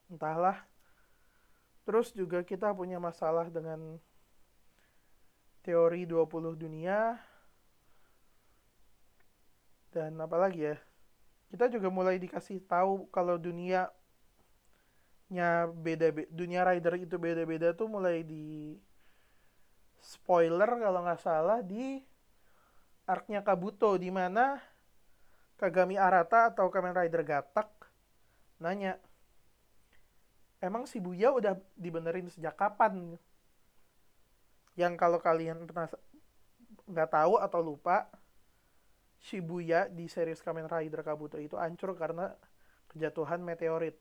entahlah. 0.09 0.57
Terus 1.85 2.15
juga 2.17 2.41
kita 2.41 2.73
punya 2.73 2.97
masalah 2.97 3.45
dengan 3.53 4.01
teori 5.61 6.09
20 6.09 6.57
dunia. 6.57 7.21
Dan 9.93 10.17
apalagi 10.17 10.73
ya 10.73 10.75
kita 11.53 11.69
juga 11.69 11.93
mulai 11.93 12.17
dikasih 12.17 12.65
tahu 12.65 13.05
kalau 13.13 13.37
dunia 13.37 13.93
nya 15.29 15.69
beda, 15.69 16.09
dunia 16.33 16.65
rider 16.65 16.97
itu 16.97 17.13
beda-beda 17.21 17.77
tuh 17.77 17.85
mulai 17.85 18.25
di 18.25 18.73
spoiler 20.01 20.81
kalau 20.81 21.05
nggak 21.05 21.21
salah 21.21 21.61
di 21.61 22.01
arknya 23.05 23.45
Kabuto 23.45 23.93
di 24.01 24.09
mana 24.09 24.57
Kagami 25.61 25.93
Arata 25.93 26.49
atau 26.49 26.73
Kamen 26.73 26.97
Rider 26.97 27.21
Gatak 27.21 27.69
nanya 28.57 28.97
emang 30.57 30.89
si 30.89 30.97
Buya 30.97 31.29
udah 31.29 31.53
dibenerin 31.77 32.33
sejak 32.33 32.57
kapan? 32.57 33.13
Yang 34.73 34.93
kalau 34.97 35.21
kalian 35.21 35.69
pernah 35.69 35.85
nggak 36.89 37.09
tahu 37.13 37.37
atau 37.37 37.61
lupa 37.61 38.09
Shibuya 39.23 39.87
di 39.87 40.11
series 40.11 40.43
Kamen 40.43 40.67
Rider 40.67 40.99
Kabuto 40.99 41.39
itu 41.39 41.55
hancur 41.55 41.95
karena 41.95 42.35
kejatuhan 42.91 43.39
meteorit 43.39 43.95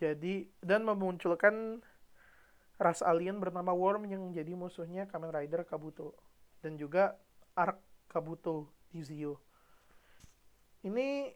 jadi 0.00 0.48
dan 0.58 0.82
memunculkan 0.82 1.78
ras 2.80 3.04
alien 3.06 3.38
bernama 3.38 3.70
Worm 3.70 4.10
yang 4.10 4.34
jadi 4.34 4.56
musuhnya 4.58 5.06
Kamen 5.06 5.30
Rider 5.30 5.62
Kabuto 5.62 6.16
dan 6.58 6.74
juga 6.74 7.14
Arc 7.54 7.78
Kabuto 8.10 8.66
di. 8.90 9.38
Ini 10.82 11.30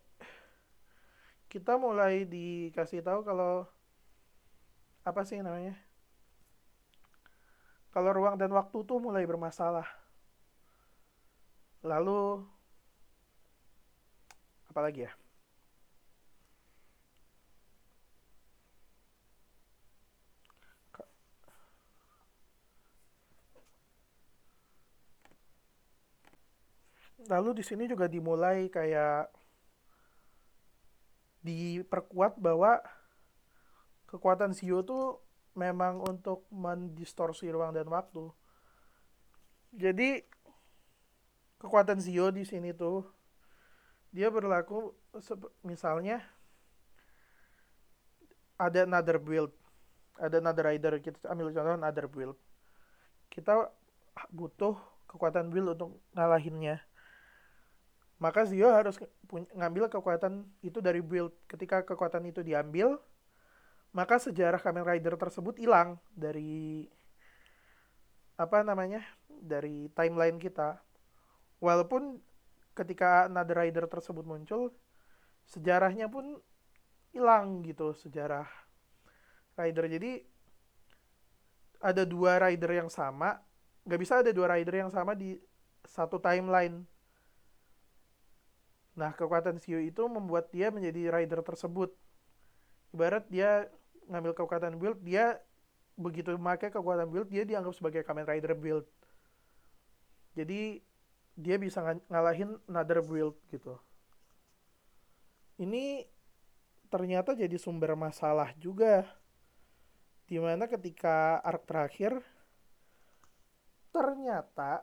kita 1.46 1.78
mulai 1.78 2.26
dikasih 2.26 3.06
tahu 3.06 3.22
kalau 3.22 3.70
apa 5.06 5.22
sih 5.22 5.38
namanya? 5.38 5.78
Kalau 7.94 8.10
ruang 8.10 8.34
dan 8.34 8.50
waktu 8.50 8.82
tuh 8.82 8.98
mulai 8.98 9.22
bermasalah. 9.22 10.05
Lalu 11.82 12.44
apalagi 14.70 15.08
ya? 15.08 15.12
lalu 27.26 27.58
di 27.58 27.64
sini 27.66 27.90
juga 27.90 28.06
dimulai 28.06 28.70
kayak 28.70 29.30
diperkuat 31.42 32.38
bahwa 32.38 32.82
kekuatan 34.10 34.54
Zio 34.54 34.82
tuh 34.82 35.22
memang 35.58 36.02
untuk 36.02 36.46
mendistorsi 36.50 37.50
ruang 37.50 37.74
dan 37.74 37.86
waktu. 37.90 38.30
Jadi 39.74 40.22
kekuatan 41.62 41.98
Zio 42.02 42.28
di 42.32 42.44
sini 42.44 42.72
tuh 42.76 43.06
dia 44.12 44.32
berlaku 44.32 44.94
misalnya 45.60 46.24
ada 48.56 48.88
another 48.88 49.20
build, 49.20 49.52
ada 50.16 50.40
another 50.40 50.72
rider 50.72 50.96
kita 51.00 51.28
ambil 51.28 51.52
contoh 51.52 51.76
another 51.76 52.06
build. 52.08 52.36
Kita 53.28 53.68
butuh 54.32 54.80
kekuatan 55.12 55.52
build 55.52 55.76
untuk 55.76 56.00
ngalahinnya 56.16 56.80
maka 58.16 58.48
Zio 58.48 58.72
harus 58.72 58.96
ngambil 59.28 59.92
kekuatan 59.92 60.48
itu 60.64 60.80
dari 60.80 61.04
build. 61.04 61.36
Ketika 61.44 61.84
kekuatan 61.84 62.24
itu 62.24 62.40
diambil, 62.40 62.96
maka 63.92 64.16
sejarah 64.16 64.60
Kamen 64.60 64.84
Rider 64.84 65.20
tersebut 65.20 65.60
hilang 65.60 66.00
dari 66.16 66.88
apa 68.36 68.64
namanya? 68.64 69.04
dari 69.36 69.92
timeline 69.92 70.40
kita. 70.40 70.80
Walaupun 71.66 72.22
ketika 72.78 73.26
Another 73.26 73.58
Rider 73.58 73.90
tersebut 73.90 74.22
muncul, 74.22 74.70
sejarahnya 75.50 76.06
pun 76.06 76.38
hilang 77.10 77.66
gitu 77.66 77.90
sejarah 77.96 78.46
rider. 79.58 79.90
Jadi 79.90 80.22
ada 81.82 82.06
dua 82.06 82.38
rider 82.38 82.84
yang 82.84 82.90
sama, 82.92 83.42
nggak 83.82 84.00
bisa 84.00 84.22
ada 84.22 84.30
dua 84.30 84.54
rider 84.54 84.86
yang 84.86 84.92
sama 84.94 85.18
di 85.18 85.34
satu 85.82 86.22
timeline 86.22 86.86
Nah, 88.96 89.12
kekuatan 89.12 89.60
Shio 89.60 89.76
itu 89.76 90.08
membuat 90.08 90.48
dia 90.48 90.72
menjadi 90.72 91.12
rider 91.12 91.44
tersebut. 91.44 91.92
Ibarat 92.96 93.28
dia 93.28 93.68
ngambil 94.08 94.32
kekuatan 94.32 94.80
build, 94.80 95.04
dia 95.04 95.36
begitu 96.00 96.32
memakai 96.32 96.72
kekuatan 96.72 97.12
build, 97.12 97.28
dia 97.28 97.44
dianggap 97.44 97.76
sebagai 97.76 98.00
Kamen 98.08 98.24
Rider 98.24 98.56
build. 98.56 98.88
Jadi, 100.32 100.80
dia 101.36 101.60
bisa 101.60 101.84
ng 101.84 102.00
ngalahin 102.08 102.56
another 102.64 103.04
build 103.04 103.36
gitu. 103.52 103.76
Ini 105.60 106.08
ternyata 106.88 107.36
jadi 107.36 107.60
sumber 107.60 107.92
masalah 107.92 108.56
juga. 108.56 109.04
Di 110.26 110.42
mana 110.42 110.66
ketika 110.66 111.38
arc 111.44 111.68
terakhir 111.68 112.18
ternyata 113.94 114.82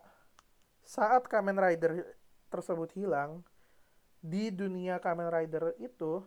saat 0.87 1.27
Kamen 1.27 1.59
Rider 1.59 2.15
tersebut 2.47 2.95
hilang 2.95 3.43
di 4.23 4.53
dunia 4.53 5.03
Kamen 5.03 5.27
Rider 5.27 5.75
itu 5.83 6.23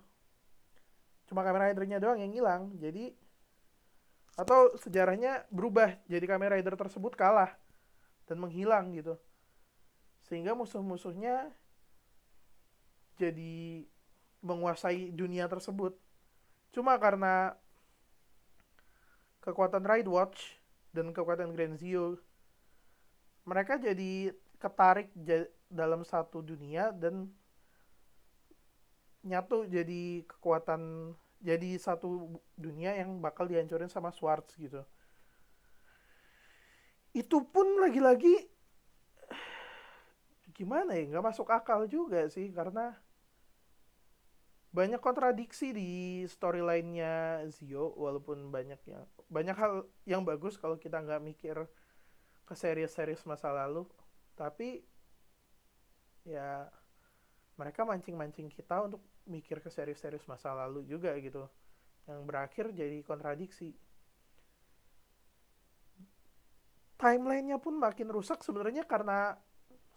cuma 1.27 1.43
Kamen 1.43 1.73
Ridernya 1.73 2.03
doang 2.03 2.21
yang 2.21 2.35
hilang. 2.35 2.63
Jadi 2.77 3.15
atau 4.37 4.77
sejarahnya 4.77 5.49
berubah 5.49 5.97
jadi 6.11 6.27
Kamen 6.29 6.61
Rider 6.61 6.77
tersebut 6.77 7.17
kalah 7.17 7.57
dan 8.29 8.37
menghilang 8.37 8.93
gitu 8.93 9.17
sehingga 10.27 10.59
musuh-musuhnya 10.59 11.55
jadi 13.17 13.87
menguasai 14.43 15.15
dunia 15.15 15.47
tersebut. 15.47 15.95
Cuma 16.75 16.99
karena 16.99 17.57
kekuatan 19.41 19.87
Ride 19.87 20.11
Watch 20.11 20.59
dan 20.91 21.15
kekuatan 21.15 21.55
Grand 21.55 21.79
Zio, 21.79 22.19
mereka 23.47 23.79
jadi 23.79 24.35
ketarik 24.59 25.15
dalam 25.71 26.03
satu 26.03 26.43
dunia 26.43 26.91
dan 26.91 27.31
nyatu 29.27 29.67
jadi 29.67 30.27
kekuatan 30.27 31.15
jadi 31.43 31.79
satu 31.79 32.39
dunia 32.59 32.99
yang 32.99 33.23
bakal 33.23 33.47
dihancurin 33.47 33.91
sama 33.91 34.11
Swartz 34.11 34.59
gitu. 34.59 34.83
Itu 37.15 37.47
pun 37.47 37.81
lagi-lagi 37.81 38.56
gimana 40.57 40.97
ya? 40.97 41.05
Nggak 41.13 41.27
masuk 41.31 41.53
akal 41.53 41.85
juga 41.85 42.25
sih 42.33 42.49
karena 42.49 42.97
banyak 44.73 45.01
kontradiksi 45.01 45.73
di 45.73 46.25
storyline-nya 46.29 47.45
Zio 47.49 47.97
walaupun 47.97 48.53
banyak 48.53 48.81
yang 48.89 49.05
banyak 49.33 49.57
hal 49.57 49.89
yang 50.05 50.21
bagus 50.25 50.61
kalau 50.61 50.77
kita 50.77 51.01
nggak 51.01 51.25
mikir 51.25 51.57
ke 52.49 52.55
series-series 52.57 53.25
masa 53.29 53.53
lalu. 53.53 53.85
Tapi 54.37 54.85
ya 56.25 56.69
mereka 57.57 57.89
mancing-mancing 57.89 58.53
kita 58.53 58.85
untuk 58.85 59.01
mikir 59.25 59.65
ke 59.65 59.73
series-series 59.73 60.25
masa 60.29 60.53
lalu 60.53 60.85
juga 60.85 61.13
gitu. 61.21 61.49
Yang 62.05 62.21
berakhir 62.29 62.65
jadi 62.77 63.01
kontradiksi. 63.01 63.73
Timelinenya 66.97 67.61
pun 67.61 67.77
makin 67.77 68.09
rusak 68.09 68.41
sebenarnya 68.41 68.85
karena 68.89 69.37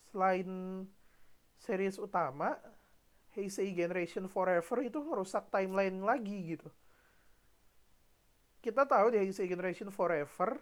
selain 0.10 0.50
series 1.62 2.02
utama 2.02 2.58
Heisei 3.38 3.72
Generation 3.78 4.26
Forever 4.26 4.78
itu 4.82 5.00
ngerusak 5.00 5.54
timeline 5.54 6.02
lagi 6.02 6.58
gitu. 6.58 6.70
Kita 8.60 8.84
tahu 8.84 9.16
di 9.16 9.22
Heisei 9.22 9.48
Generation 9.48 9.94
Forever, 9.94 10.60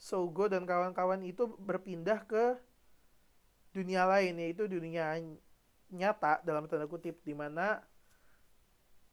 Sogo 0.00 0.46
dan 0.46 0.64
kawan-kawan 0.68 1.20
itu 1.26 1.48
berpindah 1.58 2.24
ke 2.24 2.56
dunia 3.70 4.06
lain 4.06 4.34
yaitu 4.38 4.66
dunia 4.66 5.14
nyata 5.90 6.42
dalam 6.42 6.66
tanda 6.66 6.86
kutip 6.86 7.22
di 7.22 7.34
mana 7.34 7.82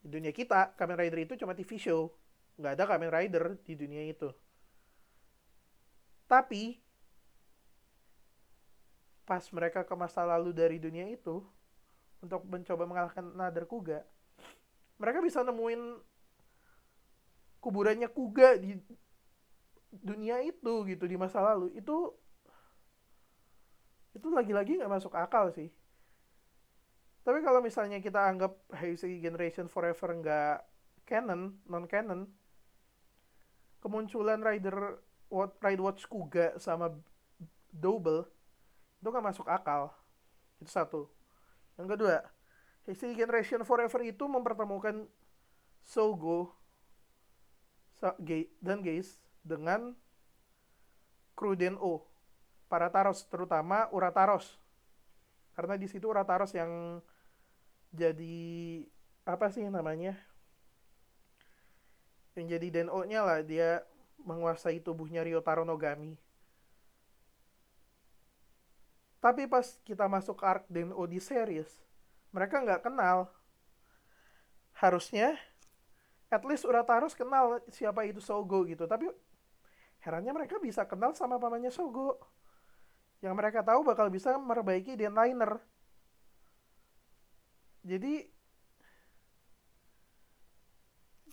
dunia 0.01 0.33
kita 0.33 0.73
Kamen 0.77 0.97
Rider 0.97 1.19
itu 1.25 1.33
cuma 1.37 1.53
TV 1.53 1.77
show 1.77 2.09
nggak 2.57 2.73
ada 2.77 2.83
Kamen 2.89 3.11
Rider 3.11 3.57
di 3.61 3.73
dunia 3.77 4.01
itu 4.05 4.29
tapi 6.25 6.81
pas 9.28 9.43
mereka 9.51 9.84
ke 9.84 9.93
masa 9.99 10.23
lalu 10.23 10.55
dari 10.55 10.80
dunia 10.80 11.03
itu 11.11 11.43
untuk 12.23 12.47
mencoba 12.47 12.88
mengalahkan 12.88 13.28
Nader 13.36 13.67
Kuga 13.67 14.07
mereka 14.97 15.21
bisa 15.21 15.45
nemuin 15.45 16.01
kuburannya 17.61 18.09
Kuga 18.09 18.57
di 18.57 18.78
dunia 19.93 20.41
itu 20.43 20.86
gitu 20.89 21.05
di 21.05 21.15
masa 21.15 21.41
lalu. 21.41 21.73
Itu 21.78 22.17
itu 24.17 24.28
lagi-lagi 24.34 24.82
nggak 24.82 24.91
masuk 24.91 25.13
akal 25.13 25.53
sih. 25.53 25.69
Tapi 27.21 27.43
kalau 27.43 27.61
misalnya 27.61 28.01
kita 28.01 28.23
anggap 28.23 28.57
Heisei 28.73 29.21
Generation 29.21 29.69
Forever 29.69 30.17
nggak 30.17 30.57
canon 31.07 31.59
non 31.69 31.86
canon 31.86 32.28
kemunculan 33.84 34.41
Rider 34.41 34.97
Ride 35.61 35.84
Watch 35.84 36.07
Kuga 36.09 36.57
sama 36.57 36.89
Double 37.69 38.25
itu 39.08 39.16
nggak 39.16 39.28
masuk 39.32 39.47
akal 39.47 39.95
itu 40.60 40.68
satu 40.68 41.08
yang 41.78 41.88
kedua, 41.93 42.26
History 42.89 43.14
Generation 43.14 43.62
Forever 43.62 44.01
itu 44.01 44.26
mempertemukan 44.26 45.05
Sogo 45.86 46.58
dan 48.01 48.82
Geis 48.82 49.22
dengan 49.45 49.93
kru 51.38 51.53
O, 51.78 52.01
para 52.66 52.89
Taros, 52.89 53.30
terutama 53.30 53.86
Urataros. 53.93 54.58
Karena 55.53 55.78
di 55.78 55.86
situ 55.86 56.10
Urataros 56.10 56.53
yang 56.58 57.01
jadi 57.93 58.82
apa 59.22 59.53
sih 59.53 59.70
namanya? 59.70 60.18
Yang 62.34 62.58
jadi 62.58 62.68
Deno-nya 62.82 63.22
lah, 63.22 63.39
dia 63.45 63.86
menguasai 64.22 64.82
tubuhnya 64.82 65.22
Ryotaro 65.22 65.62
Nogami. 65.62 66.18
Tapi 69.28 69.43
pas 69.43 69.75
kita 69.84 70.07
masuk 70.07 70.39
arc 70.39 70.63
dan 70.71 70.95
di 71.11 71.19
series, 71.19 71.67
mereka 72.32 72.63
nggak 72.63 72.88
kenal. 72.88 73.28
Harusnya, 74.71 75.36
at 76.32 76.47
least 76.47 76.63
Urataros 76.63 77.11
kenal 77.11 77.59
siapa 77.67 78.07
itu 78.07 78.23
Sogo 78.23 78.63
gitu. 78.63 78.88
Tapi 78.88 79.11
herannya 79.99 80.32
mereka 80.32 80.55
bisa 80.63 80.88
kenal 80.88 81.11
sama 81.11 81.36
pamannya 81.36 81.67
Sogo. 81.75 82.15
Yang 83.19 83.36
mereka 83.36 83.59
tahu 83.67 83.84
bakal 83.84 84.07
bisa 84.07 84.32
memperbaiki 84.39 84.95
Liner. 84.95 85.59
Jadi, 87.84 88.32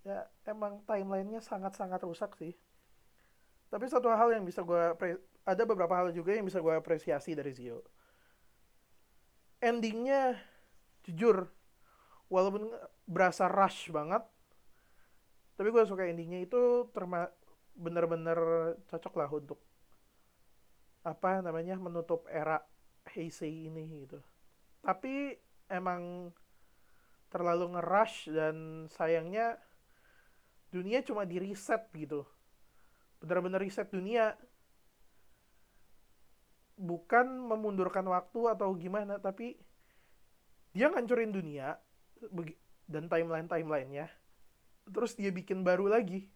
ya 0.03 0.27
emang 0.51 0.83
timelinenya 0.83 1.39
sangat-sangat 1.39 2.03
rusak 2.03 2.35
sih. 2.43 2.59
Tapi 3.71 3.87
satu 3.87 4.11
hal 4.11 4.35
yang 4.35 4.43
bisa 4.43 4.67
gue 4.67 4.83
ada 5.45 5.63
beberapa 5.69 5.93
hal 5.93 6.13
juga 6.17 6.33
yang 6.33 6.49
bisa 6.49 6.61
gue 6.61 6.73
apresiasi 6.73 7.37
dari 7.37 7.53
Zio. 7.53 7.85
Endingnya 9.61 10.41
jujur, 11.05 11.49
walaupun 12.33 12.73
berasa 13.05 13.49
rush 13.49 13.93
banget, 13.93 14.25
tapi 15.55 15.69
gue 15.69 15.85
suka 15.85 16.09
endingnya 16.09 16.43
itu 16.43 16.89
bener-bener 17.77 18.39
cocok 18.89 19.15
lah 19.21 19.31
untuk 19.31 19.61
apa 21.05 21.45
namanya 21.45 21.77
menutup 21.77 22.25
era 22.33 22.65
Heisei 23.13 23.69
ini 23.69 24.09
gitu. 24.09 24.19
Tapi 24.81 25.37
emang 25.69 26.33
terlalu 27.29 27.77
ngerush 27.77 28.33
dan 28.33 28.89
sayangnya 28.89 29.61
dunia 30.73 31.05
cuma 31.05 31.29
di 31.29 31.37
reset 31.37 31.85
gitu. 31.93 32.25
Bener-bener 33.21 33.61
reset 33.61 33.89
dunia 33.93 34.33
bukan 36.75 37.27
memundurkan 37.47 38.07
waktu 38.11 38.51
atau 38.51 38.75
gimana 38.75 39.23
tapi 39.23 39.55
dia 40.75 40.91
ngancurin 40.91 41.31
dunia 41.31 41.79
dan 42.91 43.07
timeline 43.07 43.47
timelinenya. 43.47 44.11
Terus 44.91 45.15
dia 45.17 45.31
bikin 45.31 45.63
baru 45.63 45.89
lagi. 45.89 46.29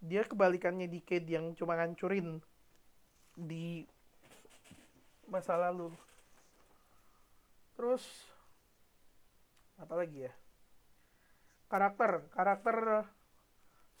Dia 0.00 0.24
kebalikannya 0.24 0.88
Decade 0.88 1.28
yang 1.28 1.52
cuma 1.52 1.76
ngancurin 1.76 2.40
di 3.36 3.84
masa 5.28 5.58
lalu. 5.58 5.92
Terus 7.76 8.04
apa 9.76 9.94
lagi 9.98 10.30
ya? 10.30 10.32
Karakter 11.68 12.26
karakter 12.32 13.06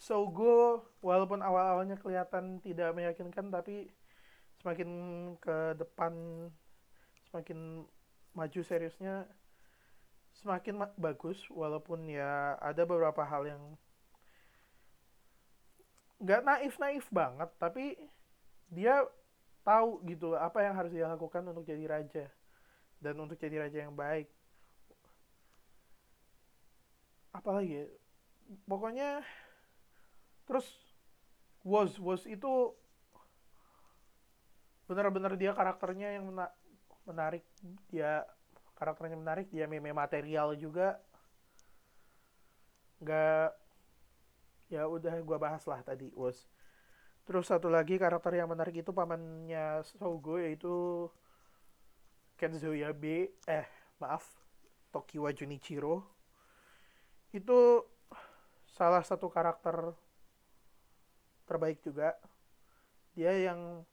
Sogo 0.00 0.88
walaupun 1.04 1.44
awal-awalnya 1.44 2.00
kelihatan 2.00 2.64
tidak 2.64 2.96
meyakinkan 2.96 3.52
tapi 3.52 3.92
semakin 4.60 4.90
ke 5.40 5.74
depan 5.80 6.12
semakin 7.28 7.88
maju 8.36 8.60
seriusnya 8.60 9.24
semakin 10.40 10.84
ma 10.84 10.86
bagus 11.00 11.40
walaupun 11.50 12.06
ya 12.06 12.56
ada 12.60 12.84
beberapa 12.84 13.24
hal 13.24 13.48
yang 13.48 13.62
nggak 16.20 16.44
naif 16.44 16.76
naif 16.76 17.08
banget 17.08 17.48
tapi 17.56 17.96
dia 18.68 19.04
tahu 19.64 20.04
gitu 20.04 20.36
apa 20.36 20.64
yang 20.64 20.76
harus 20.76 20.92
dia 20.92 21.08
lakukan 21.08 21.44
untuk 21.48 21.64
jadi 21.64 21.84
raja 21.88 22.24
dan 23.00 23.16
untuk 23.16 23.40
jadi 23.40 23.64
raja 23.64 23.88
yang 23.88 23.96
baik 23.96 24.28
apalagi 27.32 27.84
ya? 27.84 27.86
pokoknya 28.66 29.24
terus 30.44 30.66
was 31.62 31.96
was 32.02 32.26
itu 32.26 32.74
benar-benar 34.90 35.38
dia 35.38 35.54
karakternya 35.54 36.18
yang 36.18 36.26
menarik 37.06 37.46
dia 37.86 38.26
karakternya 38.74 39.14
menarik 39.14 39.46
dia 39.54 39.70
meme 39.70 39.94
material 39.94 40.58
juga. 40.58 40.98
Nggak 42.98 43.54
ya 44.70 44.86
udah 44.90 45.14
gue 45.22 45.38
bahas 45.38 45.62
lah 45.66 45.82
tadi 45.82 46.14
was 46.14 46.46
terus 47.26 47.50
satu 47.50 47.66
lagi 47.66 47.98
karakter 47.98 48.38
yang 48.38 48.50
menarik 48.50 48.82
itu 48.82 48.94
pamannya 48.94 49.82
Sogo 49.82 50.38
yaitu 50.38 51.06
Kenzo 52.38 52.72
Yabe 52.72 53.34
eh 53.46 53.66
maaf 54.00 54.24
Tokiwa 54.90 55.30
Junichiro. 55.30 56.02
Itu 57.30 57.86
salah 58.66 59.04
satu 59.04 59.30
karakter 59.30 59.94
terbaik 61.46 61.84
juga. 61.84 62.16
Dia 63.14 63.36
yang 63.36 63.84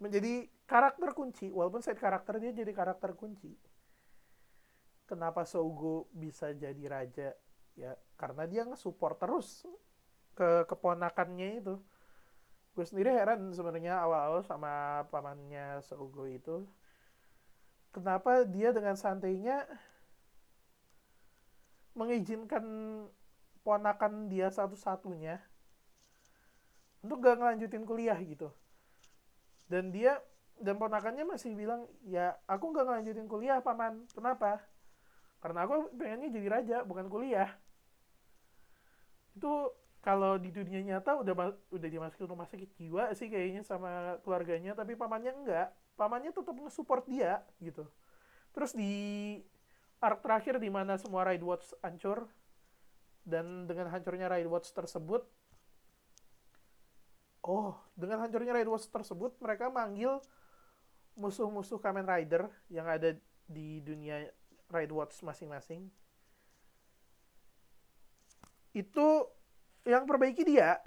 menjadi 0.00 0.48
karakter 0.64 1.12
kunci. 1.12 1.52
Walaupun 1.52 1.84
side 1.84 2.00
karakter 2.00 2.40
dia 2.40 2.50
jadi 2.56 2.72
karakter 2.72 3.12
kunci. 3.14 3.52
Kenapa 5.04 5.44
Sogo 5.44 6.08
bisa 6.16 6.50
jadi 6.56 6.84
raja? 6.88 7.36
Ya 7.76 7.94
karena 8.16 8.48
dia 8.48 8.64
nge-support 8.66 9.20
terus 9.20 9.68
ke 10.34 10.64
keponakannya 10.66 11.60
itu. 11.60 11.76
Gue 12.72 12.86
sendiri 12.88 13.12
heran 13.12 13.52
sebenarnya 13.52 14.00
awal-awal 14.00 14.40
sama 14.40 15.04
pamannya 15.12 15.84
Sogo 15.84 16.24
itu. 16.24 16.64
Kenapa 17.92 18.46
dia 18.46 18.70
dengan 18.70 18.94
santainya 18.94 19.66
mengizinkan 21.98 22.64
ponakan 23.66 24.30
dia 24.30 24.48
satu-satunya 24.48 25.42
untuk 27.02 27.18
gak 27.18 27.36
ngelanjutin 27.42 27.82
kuliah 27.82 28.16
gitu 28.22 28.54
dan 29.70 29.94
dia 29.94 30.18
dan 30.58 30.76
ponakannya 30.76 31.22
masih 31.24 31.54
bilang 31.54 31.86
ya 32.02 32.34
aku 32.50 32.74
gak 32.74 32.84
ngelanjutin 32.84 33.30
kuliah 33.30 33.62
paman. 33.62 34.04
Kenapa? 34.10 34.60
Karena 35.40 35.64
aku 35.64 35.94
pengennya 35.94 36.28
jadi 36.28 36.48
raja 36.50 36.76
bukan 36.82 37.06
kuliah. 37.06 37.54
Itu 39.32 39.72
kalau 40.02 40.36
di 40.36 40.50
dunia 40.50 40.82
nyata 40.82 41.22
udah 41.22 41.32
udah 41.70 41.88
dimasukin 41.88 42.28
rumah 42.28 42.50
sakit 42.50 42.76
jiwa 42.76 43.14
sih 43.14 43.30
kayaknya 43.30 43.64
sama 43.64 44.16
keluarganya 44.24 44.72
tapi 44.72 44.96
pamannya 44.96 45.32
enggak 45.44 45.68
pamannya 46.00 46.32
tetap 46.32 46.56
nge-support 46.56 47.04
dia 47.04 47.44
gitu. 47.60 47.84
Terus 48.56 48.72
di 48.72 48.92
arc 50.00 50.24
terakhir 50.24 50.56
di 50.56 50.72
mana 50.72 50.96
semua 50.96 51.28
Ride 51.28 51.44
Watch 51.44 51.76
hancur 51.84 52.26
dan 53.28 53.68
dengan 53.68 53.92
hancurnya 53.92 54.32
Ride 54.32 54.48
Watch 54.48 54.72
tersebut 54.72 55.28
oh 57.44 57.76
dengan 57.96 58.24
hancurnya 58.24 58.52
Ride 58.52 58.70
Watch 58.70 58.88
tersebut 58.88 59.36
mereka 59.40 59.72
manggil 59.72 60.20
musuh-musuh 61.18 61.76
Kamen 61.82 62.08
Rider 62.08 62.48
yang 62.72 62.88
ada 62.88 63.12
di 63.50 63.82
dunia 63.82 64.30
ride 64.70 64.94
watch 64.94 65.18
masing-masing. 65.26 65.90
Itu 68.70 69.26
yang 69.82 70.06
perbaiki 70.06 70.46
dia. 70.46 70.78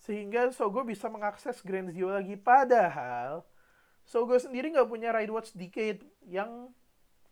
Sehingga 0.00 0.48
Sogo 0.54 0.86
bisa 0.86 1.10
mengakses 1.10 1.60
Grand 1.60 1.90
Zero 1.90 2.14
lagi. 2.14 2.38
Padahal 2.38 3.44
Sogo 4.06 4.38
sendiri 4.38 4.70
nggak 4.70 4.88
punya 4.88 5.10
ride 5.10 5.34
watch 5.34 5.50
Decade 5.52 6.06
yang 6.24 6.70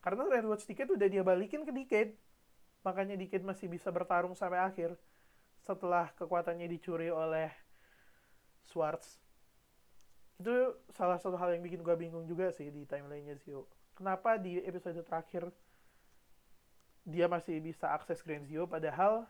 karena 0.03 0.27
ride 0.27 0.51
watch 0.51 0.67
Decade 0.67 0.91
udah 0.91 1.09
dia 1.09 1.23
balikin 1.23 1.63
ke 1.63 1.73
Decade. 1.73 2.13
Makanya 2.83 3.15
Decade 3.15 3.47
masih 3.47 3.71
bisa 3.71 3.89
bertarung 3.95 4.35
sampai 4.35 4.59
akhir 4.59 4.99
setelah 5.69 6.09
kekuatannya 6.17 6.65
dicuri 6.65 7.13
oleh 7.13 7.53
Swartz. 8.65 9.21
Itu 10.41 10.81
salah 10.97 11.21
satu 11.21 11.37
hal 11.37 11.53
yang 11.53 11.61
bikin 11.61 11.85
gue 11.85 11.93
bingung 11.93 12.25
juga 12.25 12.49
sih 12.49 12.73
di 12.73 12.89
timelinenya 12.89 13.37
Zio. 13.45 13.69
Kenapa 13.93 14.41
di 14.41 14.57
episode 14.65 15.05
terakhir 15.05 15.53
dia 17.05 17.29
masih 17.29 17.61
bisa 17.61 17.93
akses 17.93 18.25
Grand 18.25 18.49
Zio 18.49 18.65
padahal 18.65 19.29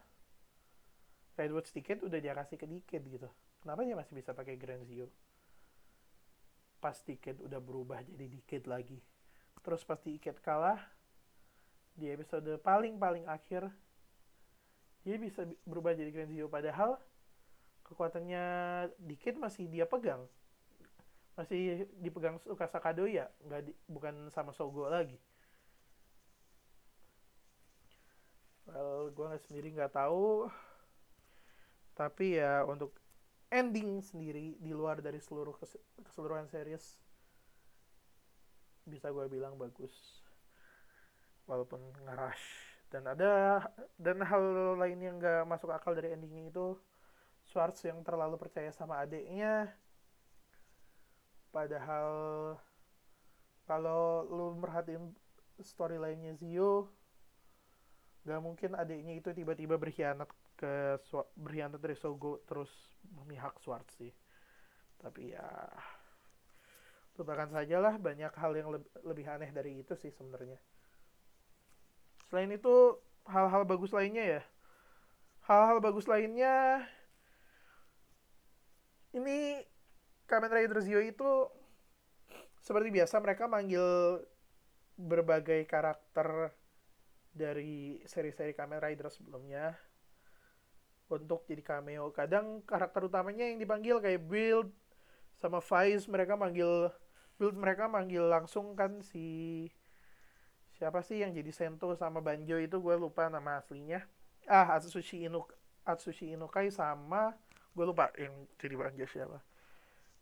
Redwood 1.34 1.66
ticket 1.70 2.02
udah 2.06 2.18
dia 2.22 2.34
kasih 2.38 2.54
ke 2.54 2.66
Diket 2.70 3.02
gitu. 3.10 3.26
Kenapa 3.58 3.82
dia 3.82 3.98
masih 3.98 4.14
bisa 4.14 4.30
pakai 4.30 4.54
Grand 4.54 4.86
Zio? 4.86 5.10
Pas 6.78 6.94
tiket 7.02 7.42
udah 7.42 7.58
berubah 7.58 8.02
jadi 8.06 8.26
Diket 8.30 8.70
lagi. 8.70 9.02
Terus 9.62 9.82
pas 9.82 9.98
Diket 9.98 10.38
kalah 10.38 10.78
di 11.98 12.10
episode 12.14 12.46
paling-paling 12.62 13.26
akhir 13.26 13.66
dia 15.08 15.16
bisa 15.16 15.48
berubah 15.64 15.96
jadi 15.96 16.12
Grand 16.12 16.28
Zio 16.28 16.52
padahal 16.52 17.00
kekuatannya 17.88 18.44
Diket 19.00 19.40
masih 19.40 19.64
dia 19.72 19.88
pegang. 19.88 20.28
Masih 21.32 21.88
dipegang 21.96 22.36
Tsukasa 22.44 22.76
Kado 22.76 23.08
ya 23.08 23.32
nggak 23.48 23.64
di, 23.64 23.72
bukan 23.88 24.28
sama 24.28 24.52
Sogo 24.52 24.84
lagi. 24.84 25.16
Well 28.68 29.08
gue 29.16 29.32
sendiri 29.48 29.72
nggak 29.72 29.96
tahu. 29.96 30.52
Tapi 31.96 32.36
ya 32.36 32.68
untuk 32.68 32.92
ending 33.48 34.04
sendiri 34.04 34.60
di 34.60 34.76
luar 34.76 35.00
dari 35.00 35.24
seluruh 35.24 35.56
keseluruhan 36.04 36.52
series 36.52 37.00
bisa 38.84 39.08
gue 39.08 39.24
bilang 39.32 39.56
bagus. 39.56 40.20
Walaupun 41.48 41.80
ngerush 42.04 42.67
dan 42.88 43.04
ada 43.04 43.60
dan 44.00 44.24
hal 44.24 44.44
lain 44.80 44.98
yang 45.00 45.16
nggak 45.20 45.44
masuk 45.44 45.68
akal 45.68 45.92
dari 45.92 46.16
endingnya 46.16 46.48
itu 46.48 46.66
Swartz 47.48 47.84
yang 47.84 48.04
terlalu 48.04 48.36
percaya 48.36 48.68
sama 48.72 49.00
adiknya. 49.00 49.72
Padahal 51.48 52.08
kalau 53.64 54.24
lu 54.28 54.46
merhatiin 54.60 55.16
storyline-nya 55.60 56.36
Zio 56.36 56.92
gak 58.28 58.44
mungkin 58.44 58.76
adiknya 58.76 59.16
itu 59.16 59.32
tiba-tiba 59.32 59.80
berkhianat 59.80 60.28
ke 60.60 61.00
berkhianat 61.40 61.80
dari 61.80 61.96
Sogo 61.96 62.44
terus 62.44 62.68
memihak 63.16 63.56
Swartz 63.64 63.96
sih. 63.96 64.12
Tapi 65.00 65.32
ya 65.32 65.48
lupakan 67.16 67.48
saja 67.48 67.80
lah 67.80 67.96
banyak 67.96 68.30
hal 68.36 68.52
yang 68.54 68.68
lebih, 68.70 68.92
lebih 69.08 69.26
aneh 69.26 69.50
dari 69.50 69.80
itu 69.80 69.96
sih 69.96 70.12
sebenarnya 70.12 70.60
selain 72.28 72.52
itu 72.52 72.96
hal-hal 73.28 73.64
bagus 73.64 73.92
lainnya 73.92 74.24
ya 74.38 74.42
hal-hal 75.48 75.80
bagus 75.80 76.04
lainnya 76.04 76.84
ini 79.16 79.64
Kamen 80.28 80.52
Rider 80.52 80.84
Zio 80.84 81.00
itu 81.00 81.48
seperti 82.60 82.92
biasa 82.92 83.16
mereka 83.24 83.48
manggil 83.48 84.20
berbagai 85.00 85.64
karakter 85.64 86.52
dari 87.32 88.04
seri-seri 88.04 88.52
Kamen 88.52 88.82
Rider 88.82 89.08
sebelumnya 89.08 89.72
untuk 91.08 91.48
jadi 91.48 91.64
cameo. 91.64 92.12
Kadang 92.12 92.60
karakter 92.68 93.08
utamanya 93.08 93.48
yang 93.48 93.56
dipanggil 93.56 94.04
kayak 94.04 94.28
Build 94.28 94.68
sama 95.40 95.64
Vice 95.64 96.04
mereka 96.10 96.36
manggil 96.36 96.92
Build 97.40 97.56
mereka 97.56 97.88
manggil 97.88 98.28
langsung 98.28 98.76
kan 98.76 99.00
si 99.00 99.64
siapa 100.78 101.02
sih 101.02 101.20
yang 101.20 101.34
jadi 101.34 101.50
Sento 101.50 101.90
sama 101.98 102.22
Banjo 102.22 102.54
itu? 102.56 102.78
Gue 102.78 102.94
lupa 102.94 103.26
nama 103.26 103.58
aslinya. 103.58 104.06
Ah, 104.46 104.78
Atsushi 104.78 105.26
Inuk 105.26 105.50
Atsushi 105.82 106.32
Inukai 106.32 106.70
sama 106.70 107.34
gue 107.74 107.84
lupa 107.84 108.14
yang 108.16 108.32
jadi 108.56 108.74
Banjo 108.78 109.04
siapa. 109.10 109.38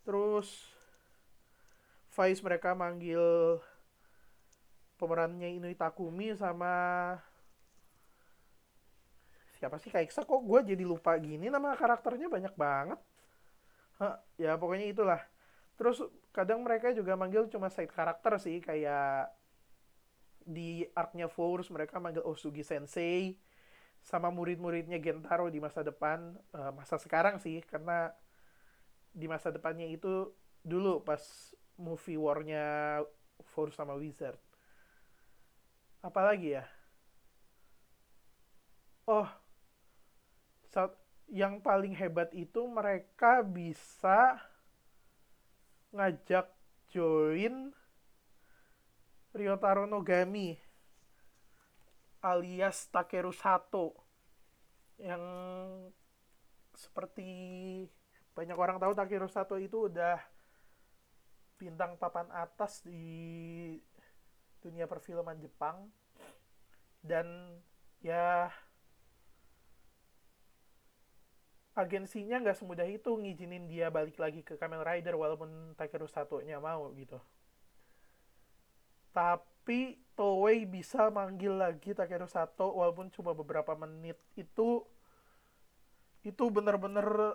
Terus 0.03 0.73
Vice 2.17 2.41
mereka 2.41 2.73
manggil 2.73 3.21
pemerannya 4.97 5.61
Inui 5.61 5.77
Takumi 5.77 6.33
sama 6.33 6.73
siapa 9.61 9.77
sih? 9.77 9.93
Kaiksa 9.93 10.25
kok 10.25 10.41
gue 10.41 10.73
jadi 10.73 10.81
lupa 10.85 11.13
gini? 11.21 11.49
Nama 11.49 11.77
karakternya 11.77 12.29
banyak 12.29 12.53
banget. 12.57 12.99
Hah, 14.01 14.21
ya 14.37 14.57
pokoknya 14.57 14.89
itulah. 14.89 15.21
Terus 15.77 16.01
kadang 16.33 16.65
mereka 16.65 16.93
juga 16.93 17.13
manggil 17.13 17.45
cuma 17.49 17.69
side 17.69 17.93
karakter 17.93 18.37
sih 18.41 18.61
kayak 18.61 19.29
di 20.47 20.87
arc-nya 20.95 21.27
Force 21.27 21.67
mereka 21.67 21.99
manggil 21.99 22.23
Osugi 22.23 22.63
Sensei 22.63 23.35
sama 23.99 24.31
murid-muridnya 24.31 24.95
Gentaro 25.03 25.51
di 25.51 25.59
masa 25.59 25.83
depan 25.83 26.39
uh, 26.55 26.71
masa 26.71 26.95
sekarang 26.95 27.43
sih 27.43 27.59
karena 27.67 28.15
di 29.11 29.27
masa 29.27 29.51
depannya 29.51 29.83
itu 29.91 30.31
dulu 30.63 31.03
pas 31.03 31.19
movie 31.75 32.15
war-nya 32.15 33.03
Force 33.53 33.77
sama 33.77 33.93
Wizard. 33.99 34.39
Apalagi 36.01 36.57
ya? 36.57 36.65
Oh, 39.07 39.27
saat 40.67 40.95
yang 41.27 41.59
paling 41.59 41.95
hebat 41.95 42.31
itu 42.31 42.63
mereka 42.67 43.43
bisa 43.43 44.39
ngajak 45.91 46.47
join 46.91 47.71
Ryotaro 49.37 49.85
Nogami 49.85 50.57
alias 52.25 52.89
Takeru 52.89 53.29
Sato 53.29 53.93
yang 54.97 55.21
seperti 56.73 57.29
banyak 58.33 58.57
orang 58.57 58.77
tahu 58.81 58.93
Takiro 58.97 59.29
Sato 59.29 59.57
itu 59.61 59.89
udah 59.89 60.17
bintang 61.57 61.97
papan 61.97 62.29
atas 62.33 62.85
di 62.85 63.77
dunia 64.61 64.85
perfilman 64.85 65.41
Jepang 65.41 65.89
dan 67.01 67.57
ya 68.01 68.49
agensinya 71.77 72.41
nggak 72.41 72.57
semudah 72.57 72.89
itu 72.89 73.09
ngizinin 73.13 73.69
dia 73.69 73.93
balik 73.93 74.17
lagi 74.17 74.41
ke 74.41 74.57
Kamen 74.57 74.81
Rider 74.81 75.13
walaupun 75.13 75.77
Takeru 75.77 76.09
satunya 76.09 76.57
mau 76.57 76.89
gitu. 76.97 77.21
Tapi 79.17 79.97
Toei 80.13 80.69
bisa 80.69 81.09
manggil 81.09 81.57
lagi 81.57 81.97
Takeru 81.97 82.29
Sato 82.29 82.77
walaupun 82.77 83.09
cuma 83.09 83.33
beberapa 83.33 83.73
menit. 83.73 84.21
Itu 84.37 84.85
itu 86.21 86.43
bener-bener 86.53 87.33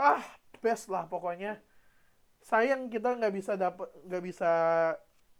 ah 0.00 0.24
best 0.64 0.88
lah 0.88 1.04
pokoknya. 1.04 1.60
Sayang 2.40 2.88
kita 2.88 3.12
nggak 3.12 3.34
bisa 3.36 3.60
dapat 3.60 3.92
nggak 4.08 4.24
bisa 4.24 4.52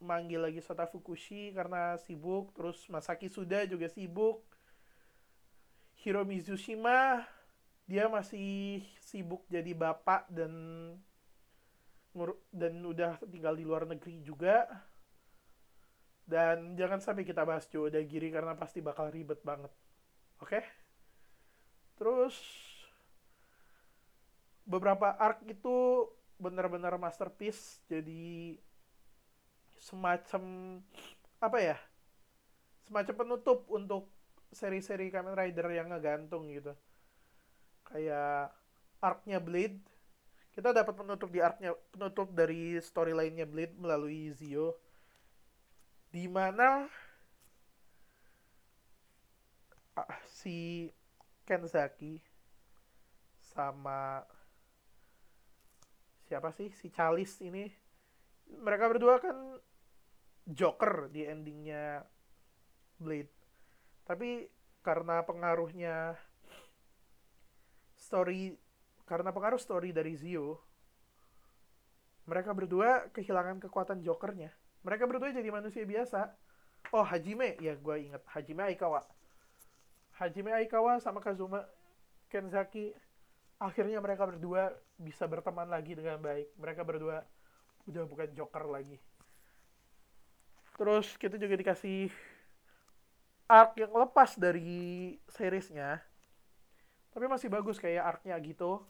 manggil 0.04 0.44
lagi 0.44 0.60
Sota 0.60 0.84
Fukushi 0.84 1.56
karena 1.56 1.96
sibuk. 1.96 2.52
Terus 2.52 2.84
Masaki 2.92 3.32
Suda 3.32 3.64
juga 3.64 3.88
sibuk. 3.88 4.44
Hiro 6.04 6.28
Mizushima 6.28 7.24
dia 7.88 8.12
masih 8.12 8.84
sibuk 9.00 9.48
jadi 9.48 9.72
bapak 9.72 10.28
dan 10.28 10.52
dan 12.52 12.74
udah 12.84 13.16
tinggal 13.28 13.56
di 13.56 13.64
luar 13.64 13.88
negeri 13.88 14.20
juga 14.20 14.68
dan 16.28 16.78
jangan 16.78 17.02
sampai 17.02 17.26
kita 17.26 17.42
bahas 17.42 17.66
Joe 17.66 17.90
Giri 17.90 18.30
karena 18.30 18.54
pasti 18.54 18.78
bakal 18.78 19.10
ribet 19.10 19.42
banget. 19.42 19.72
Oke? 20.40 20.60
Okay? 20.60 20.64
Terus 22.00 22.36
beberapa 24.64 25.12
arc 25.18 25.44
itu 25.44 26.06
benar-benar 26.40 26.96
masterpiece 26.96 27.84
jadi 27.90 28.56
semacam 29.76 30.42
apa 31.42 31.58
ya? 31.60 31.76
Semacam 32.88 33.14
penutup 33.26 33.68
untuk 33.68 34.08
seri-seri 34.50 35.12
Kamen 35.12 35.36
Rider 35.36 35.68
yang 35.70 35.92
ngegantung 35.92 36.48
gitu. 36.48 36.72
Kayak 37.84 38.54
arc-nya 39.02 39.38
Blade. 39.42 39.80
Kita 40.50 40.74
dapat 40.74 40.94
penutup 40.96 41.30
di 41.30 41.40
arc-nya 41.44 41.76
penutup 41.92 42.32
dari 42.34 42.80
storyline-nya 42.80 43.46
Blade 43.46 43.76
melalui 43.78 44.32
Zio 44.34 44.89
di 46.10 46.26
mana 46.26 46.90
uh, 49.94 50.14
si 50.26 50.90
Kenzaki 51.46 52.18
sama 53.38 54.22
siapa 56.26 56.50
sih? 56.54 56.70
Si 56.74 56.90
Chalis 56.90 57.38
ini 57.42 57.66
mereka 58.58 58.90
berdua 58.90 59.22
kan 59.22 59.58
Joker 60.46 61.10
di 61.10 61.26
endingnya 61.26 62.02
Blade. 62.98 63.34
Tapi 64.06 64.46
karena 64.82 65.22
pengaruhnya 65.22 66.18
story 67.94 68.58
karena 69.06 69.30
pengaruh 69.30 69.60
story 69.60 69.92
dari 69.92 70.16
Zio 70.16 70.56
mereka 72.24 72.54
berdua 72.54 73.10
kehilangan 73.12 73.60
kekuatan 73.60 74.00
Jokernya 74.00 74.54
mereka 74.80 75.04
berdua 75.04 75.32
jadi 75.32 75.50
manusia 75.52 75.84
biasa. 75.84 76.32
Oh 76.92 77.04
Hajime. 77.04 77.60
Ya 77.60 77.76
gue 77.76 77.96
inget 78.00 78.22
Hajime 78.32 78.64
Aikawa. 78.72 79.04
Hajime 80.16 80.52
Aikawa 80.56 81.00
sama 81.00 81.20
Kazuma 81.20 81.64
Kenzaki 82.32 82.96
akhirnya 83.60 84.00
mereka 84.00 84.24
berdua 84.24 84.72
bisa 84.96 85.28
berteman 85.28 85.68
lagi 85.68 85.92
dengan 85.92 86.16
baik. 86.20 86.48
Mereka 86.56 86.82
berdua 86.84 87.28
udah 87.84 88.04
bukan 88.08 88.32
joker 88.32 88.64
lagi. 88.68 88.96
Terus 90.80 91.12
kita 91.20 91.36
juga 91.36 91.60
dikasih 91.60 92.08
arc 93.44 93.76
yang 93.76 93.92
lepas 93.92 94.40
dari 94.40 95.20
seriesnya. 95.28 96.00
Tapi 97.12 97.26
masih 97.28 97.52
bagus 97.52 97.76
kayak 97.76 98.16
arcnya 98.16 98.38
gitu. 98.40 98.80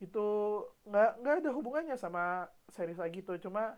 Itu 0.00 0.26
nggak 0.88 1.10
nggak 1.20 1.34
ada 1.44 1.50
hubungannya 1.52 1.96
sama 2.00 2.48
series 2.72 3.02
gitu 3.12 3.36
cuma 3.44 3.76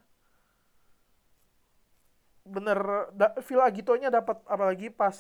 bener 2.45 3.09
da, 3.17 3.33
feel 3.41 3.65
Agitonya 3.65 4.13
dapat 4.13 4.37
apalagi 4.45 4.93
pas 4.93 5.17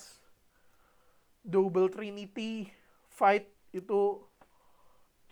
double 1.40 1.88
trinity 1.88 2.68
fight 3.08 3.48
itu 3.72 4.20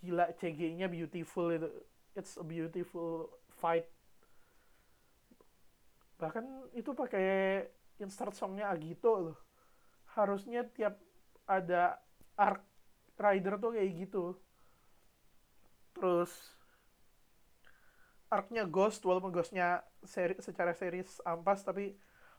gila 0.01 0.32
CG-nya 0.34 0.88
beautiful 0.88 1.53
itu. 1.53 1.68
It's 2.12 2.36
a 2.36 2.45
beautiful 2.45 3.32
fight. 3.61 3.88
Bahkan 6.20 6.74
itu 6.76 6.93
pakai 6.93 7.64
insert 8.01 8.34
songnya 8.36 8.68
Agito 8.68 9.30
loh. 9.30 9.38
Harusnya 10.12 10.66
tiap 10.68 11.01
ada 11.49 11.97
arc 12.36 12.61
rider 13.16 13.57
tuh 13.57 13.72
kayak 13.78 13.90
gitu. 13.97 14.24
Terus 15.97 16.32
arc-nya 18.33 18.64
Ghost 18.64 19.05
walaupun 19.05 19.28
Ghostnya 19.28 19.85
seri, 20.01 20.41
secara 20.41 20.72
series 20.72 21.20
ampas 21.28 21.61
tapi 21.61 21.93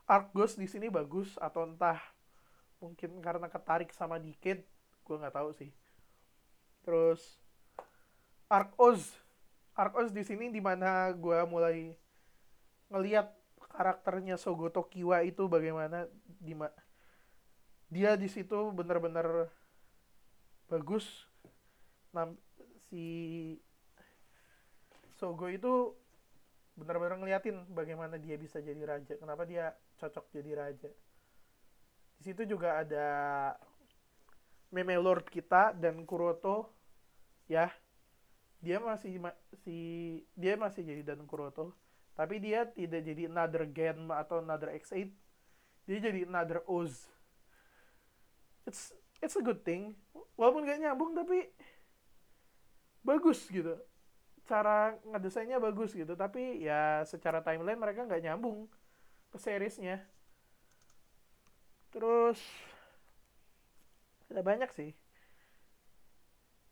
arc 0.10 0.34
Ghost 0.34 0.58
di 0.58 0.66
sini 0.66 0.90
bagus 0.90 1.38
atau 1.38 1.70
entah 1.70 2.02
mungkin 2.82 3.22
karena 3.22 3.46
ketarik 3.46 3.94
sama 3.94 4.18
Decade 4.18 4.66
gue 5.06 5.16
nggak 5.22 5.38
tahu 5.38 5.54
sih. 5.54 5.70
Terus 6.82 7.38
arc 8.50 8.74
Oz. 8.82 9.14
Arc 9.78 9.94
Oz 9.94 10.10
di 10.10 10.26
sini 10.26 10.50
di 10.50 10.58
mana 10.58 11.14
gue 11.14 11.40
mulai 11.46 11.94
ngelihat 12.90 13.30
karakternya 13.74 14.42
Sogo 14.42 14.74
Tokiwa 14.74 15.22
itu 15.22 15.46
bagaimana 15.46 16.10
di 16.42 16.58
dia 17.94 18.18
di 18.18 18.26
situ 18.26 18.74
benar-benar 18.74 19.50
bagus. 20.66 21.30
Si 22.90 23.06
Sogo 25.24 25.48
itu 25.48 25.96
benar-benar 26.76 27.16
ngeliatin 27.16 27.64
bagaimana 27.72 28.20
dia 28.20 28.36
bisa 28.36 28.60
jadi 28.60 28.84
raja 28.84 29.16
kenapa 29.16 29.48
dia 29.48 29.72
cocok 29.96 30.36
jadi 30.36 30.52
raja. 30.52 30.92
Di 32.20 32.28
situ 32.28 32.44
juga 32.44 32.84
ada 32.84 33.08
meme 34.76 35.00
lord 35.00 35.32
kita 35.32 35.72
dan 35.72 36.04
Kuroto 36.04 36.76
ya. 37.48 37.72
Dia 38.60 38.84
masih 38.84 39.16
si 39.64 39.78
dia 40.36 40.60
masih 40.60 40.84
jadi 40.84 41.16
dan 41.16 41.24
Kuroto 41.24 41.72
tapi 42.20 42.44
dia 42.44 42.68
tidak 42.68 43.08
jadi 43.08 43.32
another 43.32 43.64
Gen 43.72 44.12
atau 44.12 44.44
another 44.44 44.76
X8 44.76 45.08
dia 45.88 46.04
jadi 46.04 46.28
another 46.28 46.68
Oz. 46.68 47.08
It's 48.68 48.92
it's 49.24 49.40
a 49.40 49.44
good 49.44 49.64
thing. 49.64 49.96
Walaupun 50.36 50.68
gak 50.68 50.84
nyambung 50.84 51.16
tapi 51.16 51.48
bagus 53.08 53.48
gitu 53.48 53.80
cara 54.44 55.00
ngedesainnya 55.08 55.56
bagus 55.56 55.96
gitu 55.96 56.20
tapi 56.20 56.60
ya 56.68 57.08
secara 57.08 57.40
timeline 57.40 57.80
mereka 57.80 58.04
nggak 58.04 58.24
nyambung 58.24 58.68
ke 59.32 59.38
seriesnya. 59.40 60.04
Terus 61.94 62.38
ada 64.30 64.42
banyak 64.42 64.70
sih. 64.74 64.92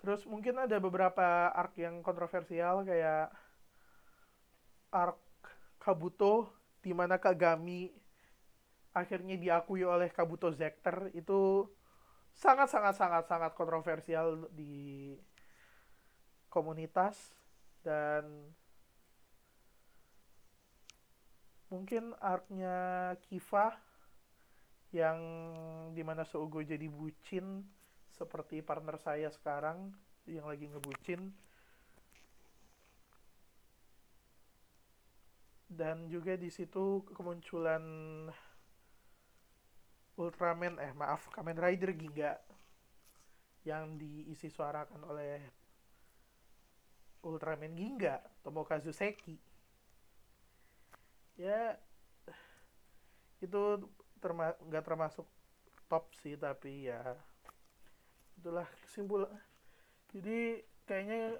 Terus 0.01 0.25
mungkin 0.25 0.57
ada 0.57 0.81
beberapa 0.81 1.53
arc 1.53 1.77
yang 1.77 2.01
kontroversial 2.01 2.81
kayak 2.85 3.29
arc 4.89 5.21
Kabuto 5.81 6.53
di 6.81 6.93
mana 6.93 7.17
Kagami 7.17 7.89
akhirnya 8.93 9.37
diakui 9.37 9.85
oleh 9.85 10.09
Kabuto 10.09 10.49
Zector. 10.53 11.09
Itu 11.13 11.69
sangat 12.33 12.69
sangat 12.69 12.97
sangat 12.97 13.23
sangat 13.29 13.51
kontroversial 13.53 14.49
di 14.53 15.13
komunitas 16.49 17.33
dan 17.81 18.53
mungkin 21.71 22.13
artnya 22.19 23.13
Kiva 23.25 23.73
yang 24.91 25.19
di 25.95 26.03
mana 26.03 26.27
Sougo 26.27 26.59
jadi 26.59 26.85
bucin 26.91 27.63
seperti 28.11 28.59
partner 28.59 28.99
saya 28.99 29.31
sekarang 29.31 29.95
yang 30.27 30.45
lagi 30.45 30.67
ngebucin. 30.67 31.31
Dan 35.71 36.11
juga 36.11 36.35
di 36.35 36.51
situ 36.51 37.07
kemunculan 37.15 37.83
Ultraman 40.19 40.75
eh 40.83 40.91
maaf 40.91 41.31
Kamen 41.31 41.55
Rider 41.55 41.95
Giga 41.95 42.35
yang 43.63 43.95
diisi 43.95 44.51
suarakan 44.51 45.07
oleh 45.07 45.60
Ultraman 47.21 47.73
Ginga 47.77 48.21
Tomokazu 48.41 48.91
Seki 48.91 49.37
ya 51.41 51.73
itu 53.41 53.61
terma 54.21 54.53
nggak 54.69 54.85
termasuk 54.85 55.25
top 55.89 56.13
sih 56.21 56.37
tapi 56.37 56.87
ya 56.87 57.17
itulah 58.37 58.65
kesimpulan. 58.85 59.33
Jadi 60.13 60.61
kayaknya 60.89 61.37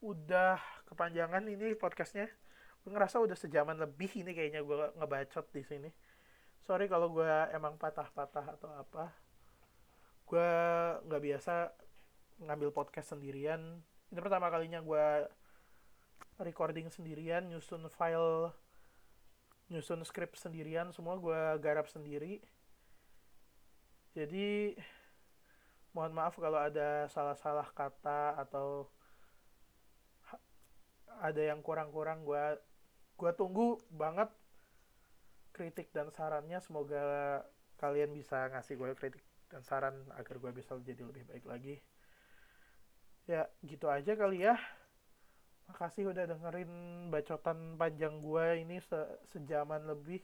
udah 0.00 0.56
kepanjangan 0.88 1.44
ini 1.46 1.76
podcastnya. 1.76 2.30
Gue 2.80 2.90
ngerasa 2.96 3.20
udah 3.20 3.36
sejaman 3.36 3.76
lebih 3.76 4.08
ini 4.16 4.32
kayaknya 4.32 4.64
gue 4.64 4.96
ngebacot 4.96 5.46
di 5.52 5.62
sini. 5.62 5.90
Sorry 6.64 6.88
kalau 6.88 7.12
gue 7.12 7.30
emang 7.52 7.76
patah-patah 7.76 8.58
atau 8.58 8.70
apa. 8.74 9.12
Gue 10.24 10.50
nggak 11.04 11.22
biasa 11.22 11.54
ngambil 12.40 12.72
podcast 12.72 13.12
sendirian 13.12 13.84
ini 14.10 14.18
pertama 14.18 14.50
kalinya 14.50 14.82
gue 14.82 15.06
recording 16.42 16.90
sendirian 16.90 17.46
nyusun 17.46 17.86
file 17.94 18.50
nyusun 19.70 20.02
script 20.02 20.34
sendirian 20.34 20.90
semua 20.90 21.14
gue 21.14 21.40
garap 21.62 21.86
sendiri. 21.86 22.42
Jadi 24.10 24.74
mohon 25.94 26.10
maaf 26.10 26.34
kalau 26.34 26.58
ada 26.58 27.06
salah-salah 27.06 27.70
kata 27.70 28.34
atau 28.42 28.90
ada 31.22 31.38
yang 31.38 31.62
kurang-kurang 31.62 32.26
gue 32.26 32.58
gue 33.14 33.32
tunggu 33.38 33.78
banget 33.94 34.26
kritik 35.54 35.94
dan 35.94 36.10
sarannya. 36.10 36.58
Semoga 36.58 37.46
kalian 37.78 38.10
bisa 38.10 38.50
ngasih 38.50 38.74
gue 38.74 38.90
kritik 38.98 39.22
dan 39.46 39.62
saran 39.62 39.94
agar 40.18 40.42
gue 40.42 40.50
bisa 40.50 40.74
jadi 40.82 41.06
lebih 41.06 41.30
baik 41.30 41.46
lagi 41.46 41.78
ya 43.30 43.46
gitu 43.62 43.86
aja 43.86 44.18
kali 44.18 44.42
ya. 44.42 44.58
Makasih 45.70 46.10
udah 46.10 46.26
dengerin 46.26 46.72
bacotan 47.14 47.78
panjang 47.78 48.18
gue 48.18 48.46
ini 48.66 48.82
se 48.82 48.98
sejaman 49.30 49.86
lebih. 49.86 50.18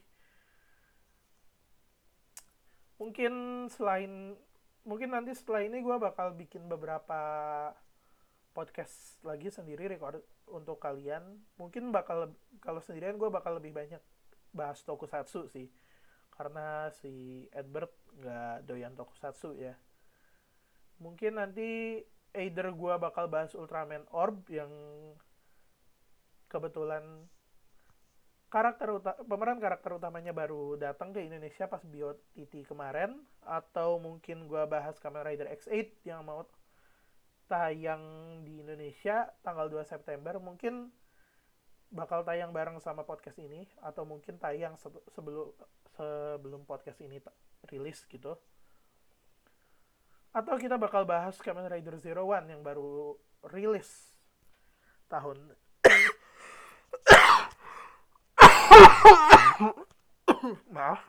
Mungkin 2.99 3.65
selain 3.71 4.35
mungkin 4.83 5.15
nanti 5.15 5.31
setelah 5.31 5.63
ini 5.63 5.79
gue 5.79 5.95
bakal 5.95 6.35
bikin 6.35 6.67
beberapa 6.67 7.21
podcast 8.51 9.23
lagi 9.23 9.47
sendiri 9.47 9.87
record 9.87 10.19
untuk 10.51 10.83
kalian. 10.83 11.39
Mungkin 11.55 11.95
bakal 11.95 12.35
kalau 12.59 12.83
sendirian 12.83 13.15
gue 13.15 13.31
bakal 13.31 13.55
lebih 13.55 13.71
banyak 13.71 14.03
bahas 14.51 14.83
tokusatsu 14.83 15.47
sih. 15.47 15.71
Karena 16.35 16.91
si 16.91 17.47
Edward 17.55 17.95
nggak 18.19 18.67
doyan 18.67 18.99
tokusatsu 18.99 19.55
ya. 19.55 19.79
Mungkin 20.99 21.39
nanti 21.39 22.01
either 22.35 22.73
gue 22.73 22.93
bakal 22.99 23.29
bahas 23.31 23.55
Ultraman 23.55 24.03
Orb 24.11 24.43
yang 24.51 24.71
kebetulan 26.47 27.27
karakter 28.47 28.87
uta 28.95 29.11
pemeran 29.27 29.59
karakter 29.59 29.91
utamanya 29.99 30.31
baru 30.31 30.79
datang 30.79 31.11
ke 31.11 31.19
Indonesia 31.19 31.67
pas 31.67 31.83
BioTT 31.83 32.63
kemarin 32.63 33.19
atau 33.43 33.99
mungkin 33.99 34.47
gue 34.47 34.63
bahas 34.71 34.95
Kamen 35.03 35.27
Rider 35.27 35.51
X8 35.51 36.07
yang 36.07 36.23
mau 36.23 36.47
tayang 37.51 38.03
di 38.47 38.63
Indonesia 38.63 39.27
tanggal 39.43 39.67
2 39.67 39.83
September 39.83 40.39
mungkin 40.39 40.91
bakal 41.91 42.23
tayang 42.23 42.51
bareng 42.51 42.79
sama 42.83 43.07
podcast 43.07 43.39
ini 43.39 43.67
atau 43.79 44.03
mungkin 44.03 44.35
tayang 44.39 44.75
sebelum 45.11 45.55
sebelum 45.95 46.67
podcast 46.67 46.99
ini 46.99 47.19
rilis 47.67 48.03
gitu 48.07 48.35
atau 50.35 50.59
kita 50.59 50.77
bakal 50.79 51.05
bahas 51.07 51.37
Kamen 51.39 51.67
Rider 51.67 51.97
Zero 51.99 52.25
One 52.27 52.49
yang 52.51 52.63
baru 52.63 53.17
rilis 53.47 54.17
tahun 55.07 55.55
maaf. 60.75 60.99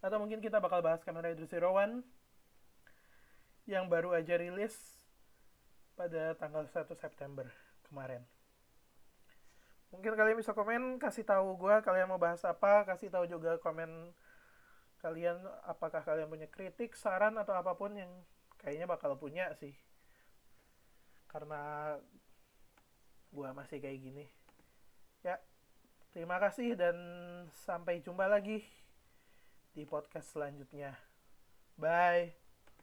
Atau 0.00 0.16
mungkin 0.16 0.40
kita 0.40 0.60
bakal 0.60 0.80
bahas 0.80 1.04
Kamen 1.04 1.24
Rider 1.24 1.46
Zero 1.48 1.72
One 1.76 2.02
yang 3.68 3.86
baru 3.86 4.16
aja 4.16 4.40
rilis 4.40 4.74
pada 5.94 6.34
tanggal 6.40 6.64
1 6.64 6.88
September 6.96 7.44
kemarin. 7.86 8.24
Mungkin 9.90 10.14
kalian 10.14 10.38
bisa 10.38 10.54
komen 10.54 11.02
kasih 11.02 11.26
tahu 11.26 11.58
gue 11.58 11.74
kalian 11.82 12.08
mau 12.08 12.18
bahas 12.18 12.42
apa 12.46 12.86
kasih 12.86 13.10
tahu 13.10 13.26
juga 13.26 13.58
komen 13.58 14.14
kalian 15.00 15.40
apakah 15.64 16.04
kalian 16.04 16.28
punya 16.28 16.48
kritik 16.48 16.92
saran 16.92 17.36
atau 17.40 17.56
apa 17.56 17.72
pun 17.76 17.96
yang 17.96 18.12
kayaknya 18.60 18.86
bakal 18.88 19.16
punya 19.16 19.52
sih. 19.56 19.72
Karena 21.28 21.96
gue 23.32 23.48
masih 23.56 23.80
kayak 23.80 24.00
gini. 24.00 24.26
Ya 25.24 25.40
terima 26.12 26.36
kasih 26.40 26.76
dan 26.76 26.96
sampai 27.64 28.04
jumpa 28.04 28.28
lagi 28.28 28.64
di 29.72 29.88
podcast 29.88 30.36
selanjutnya. 30.36 30.96
Bye 31.80 32.39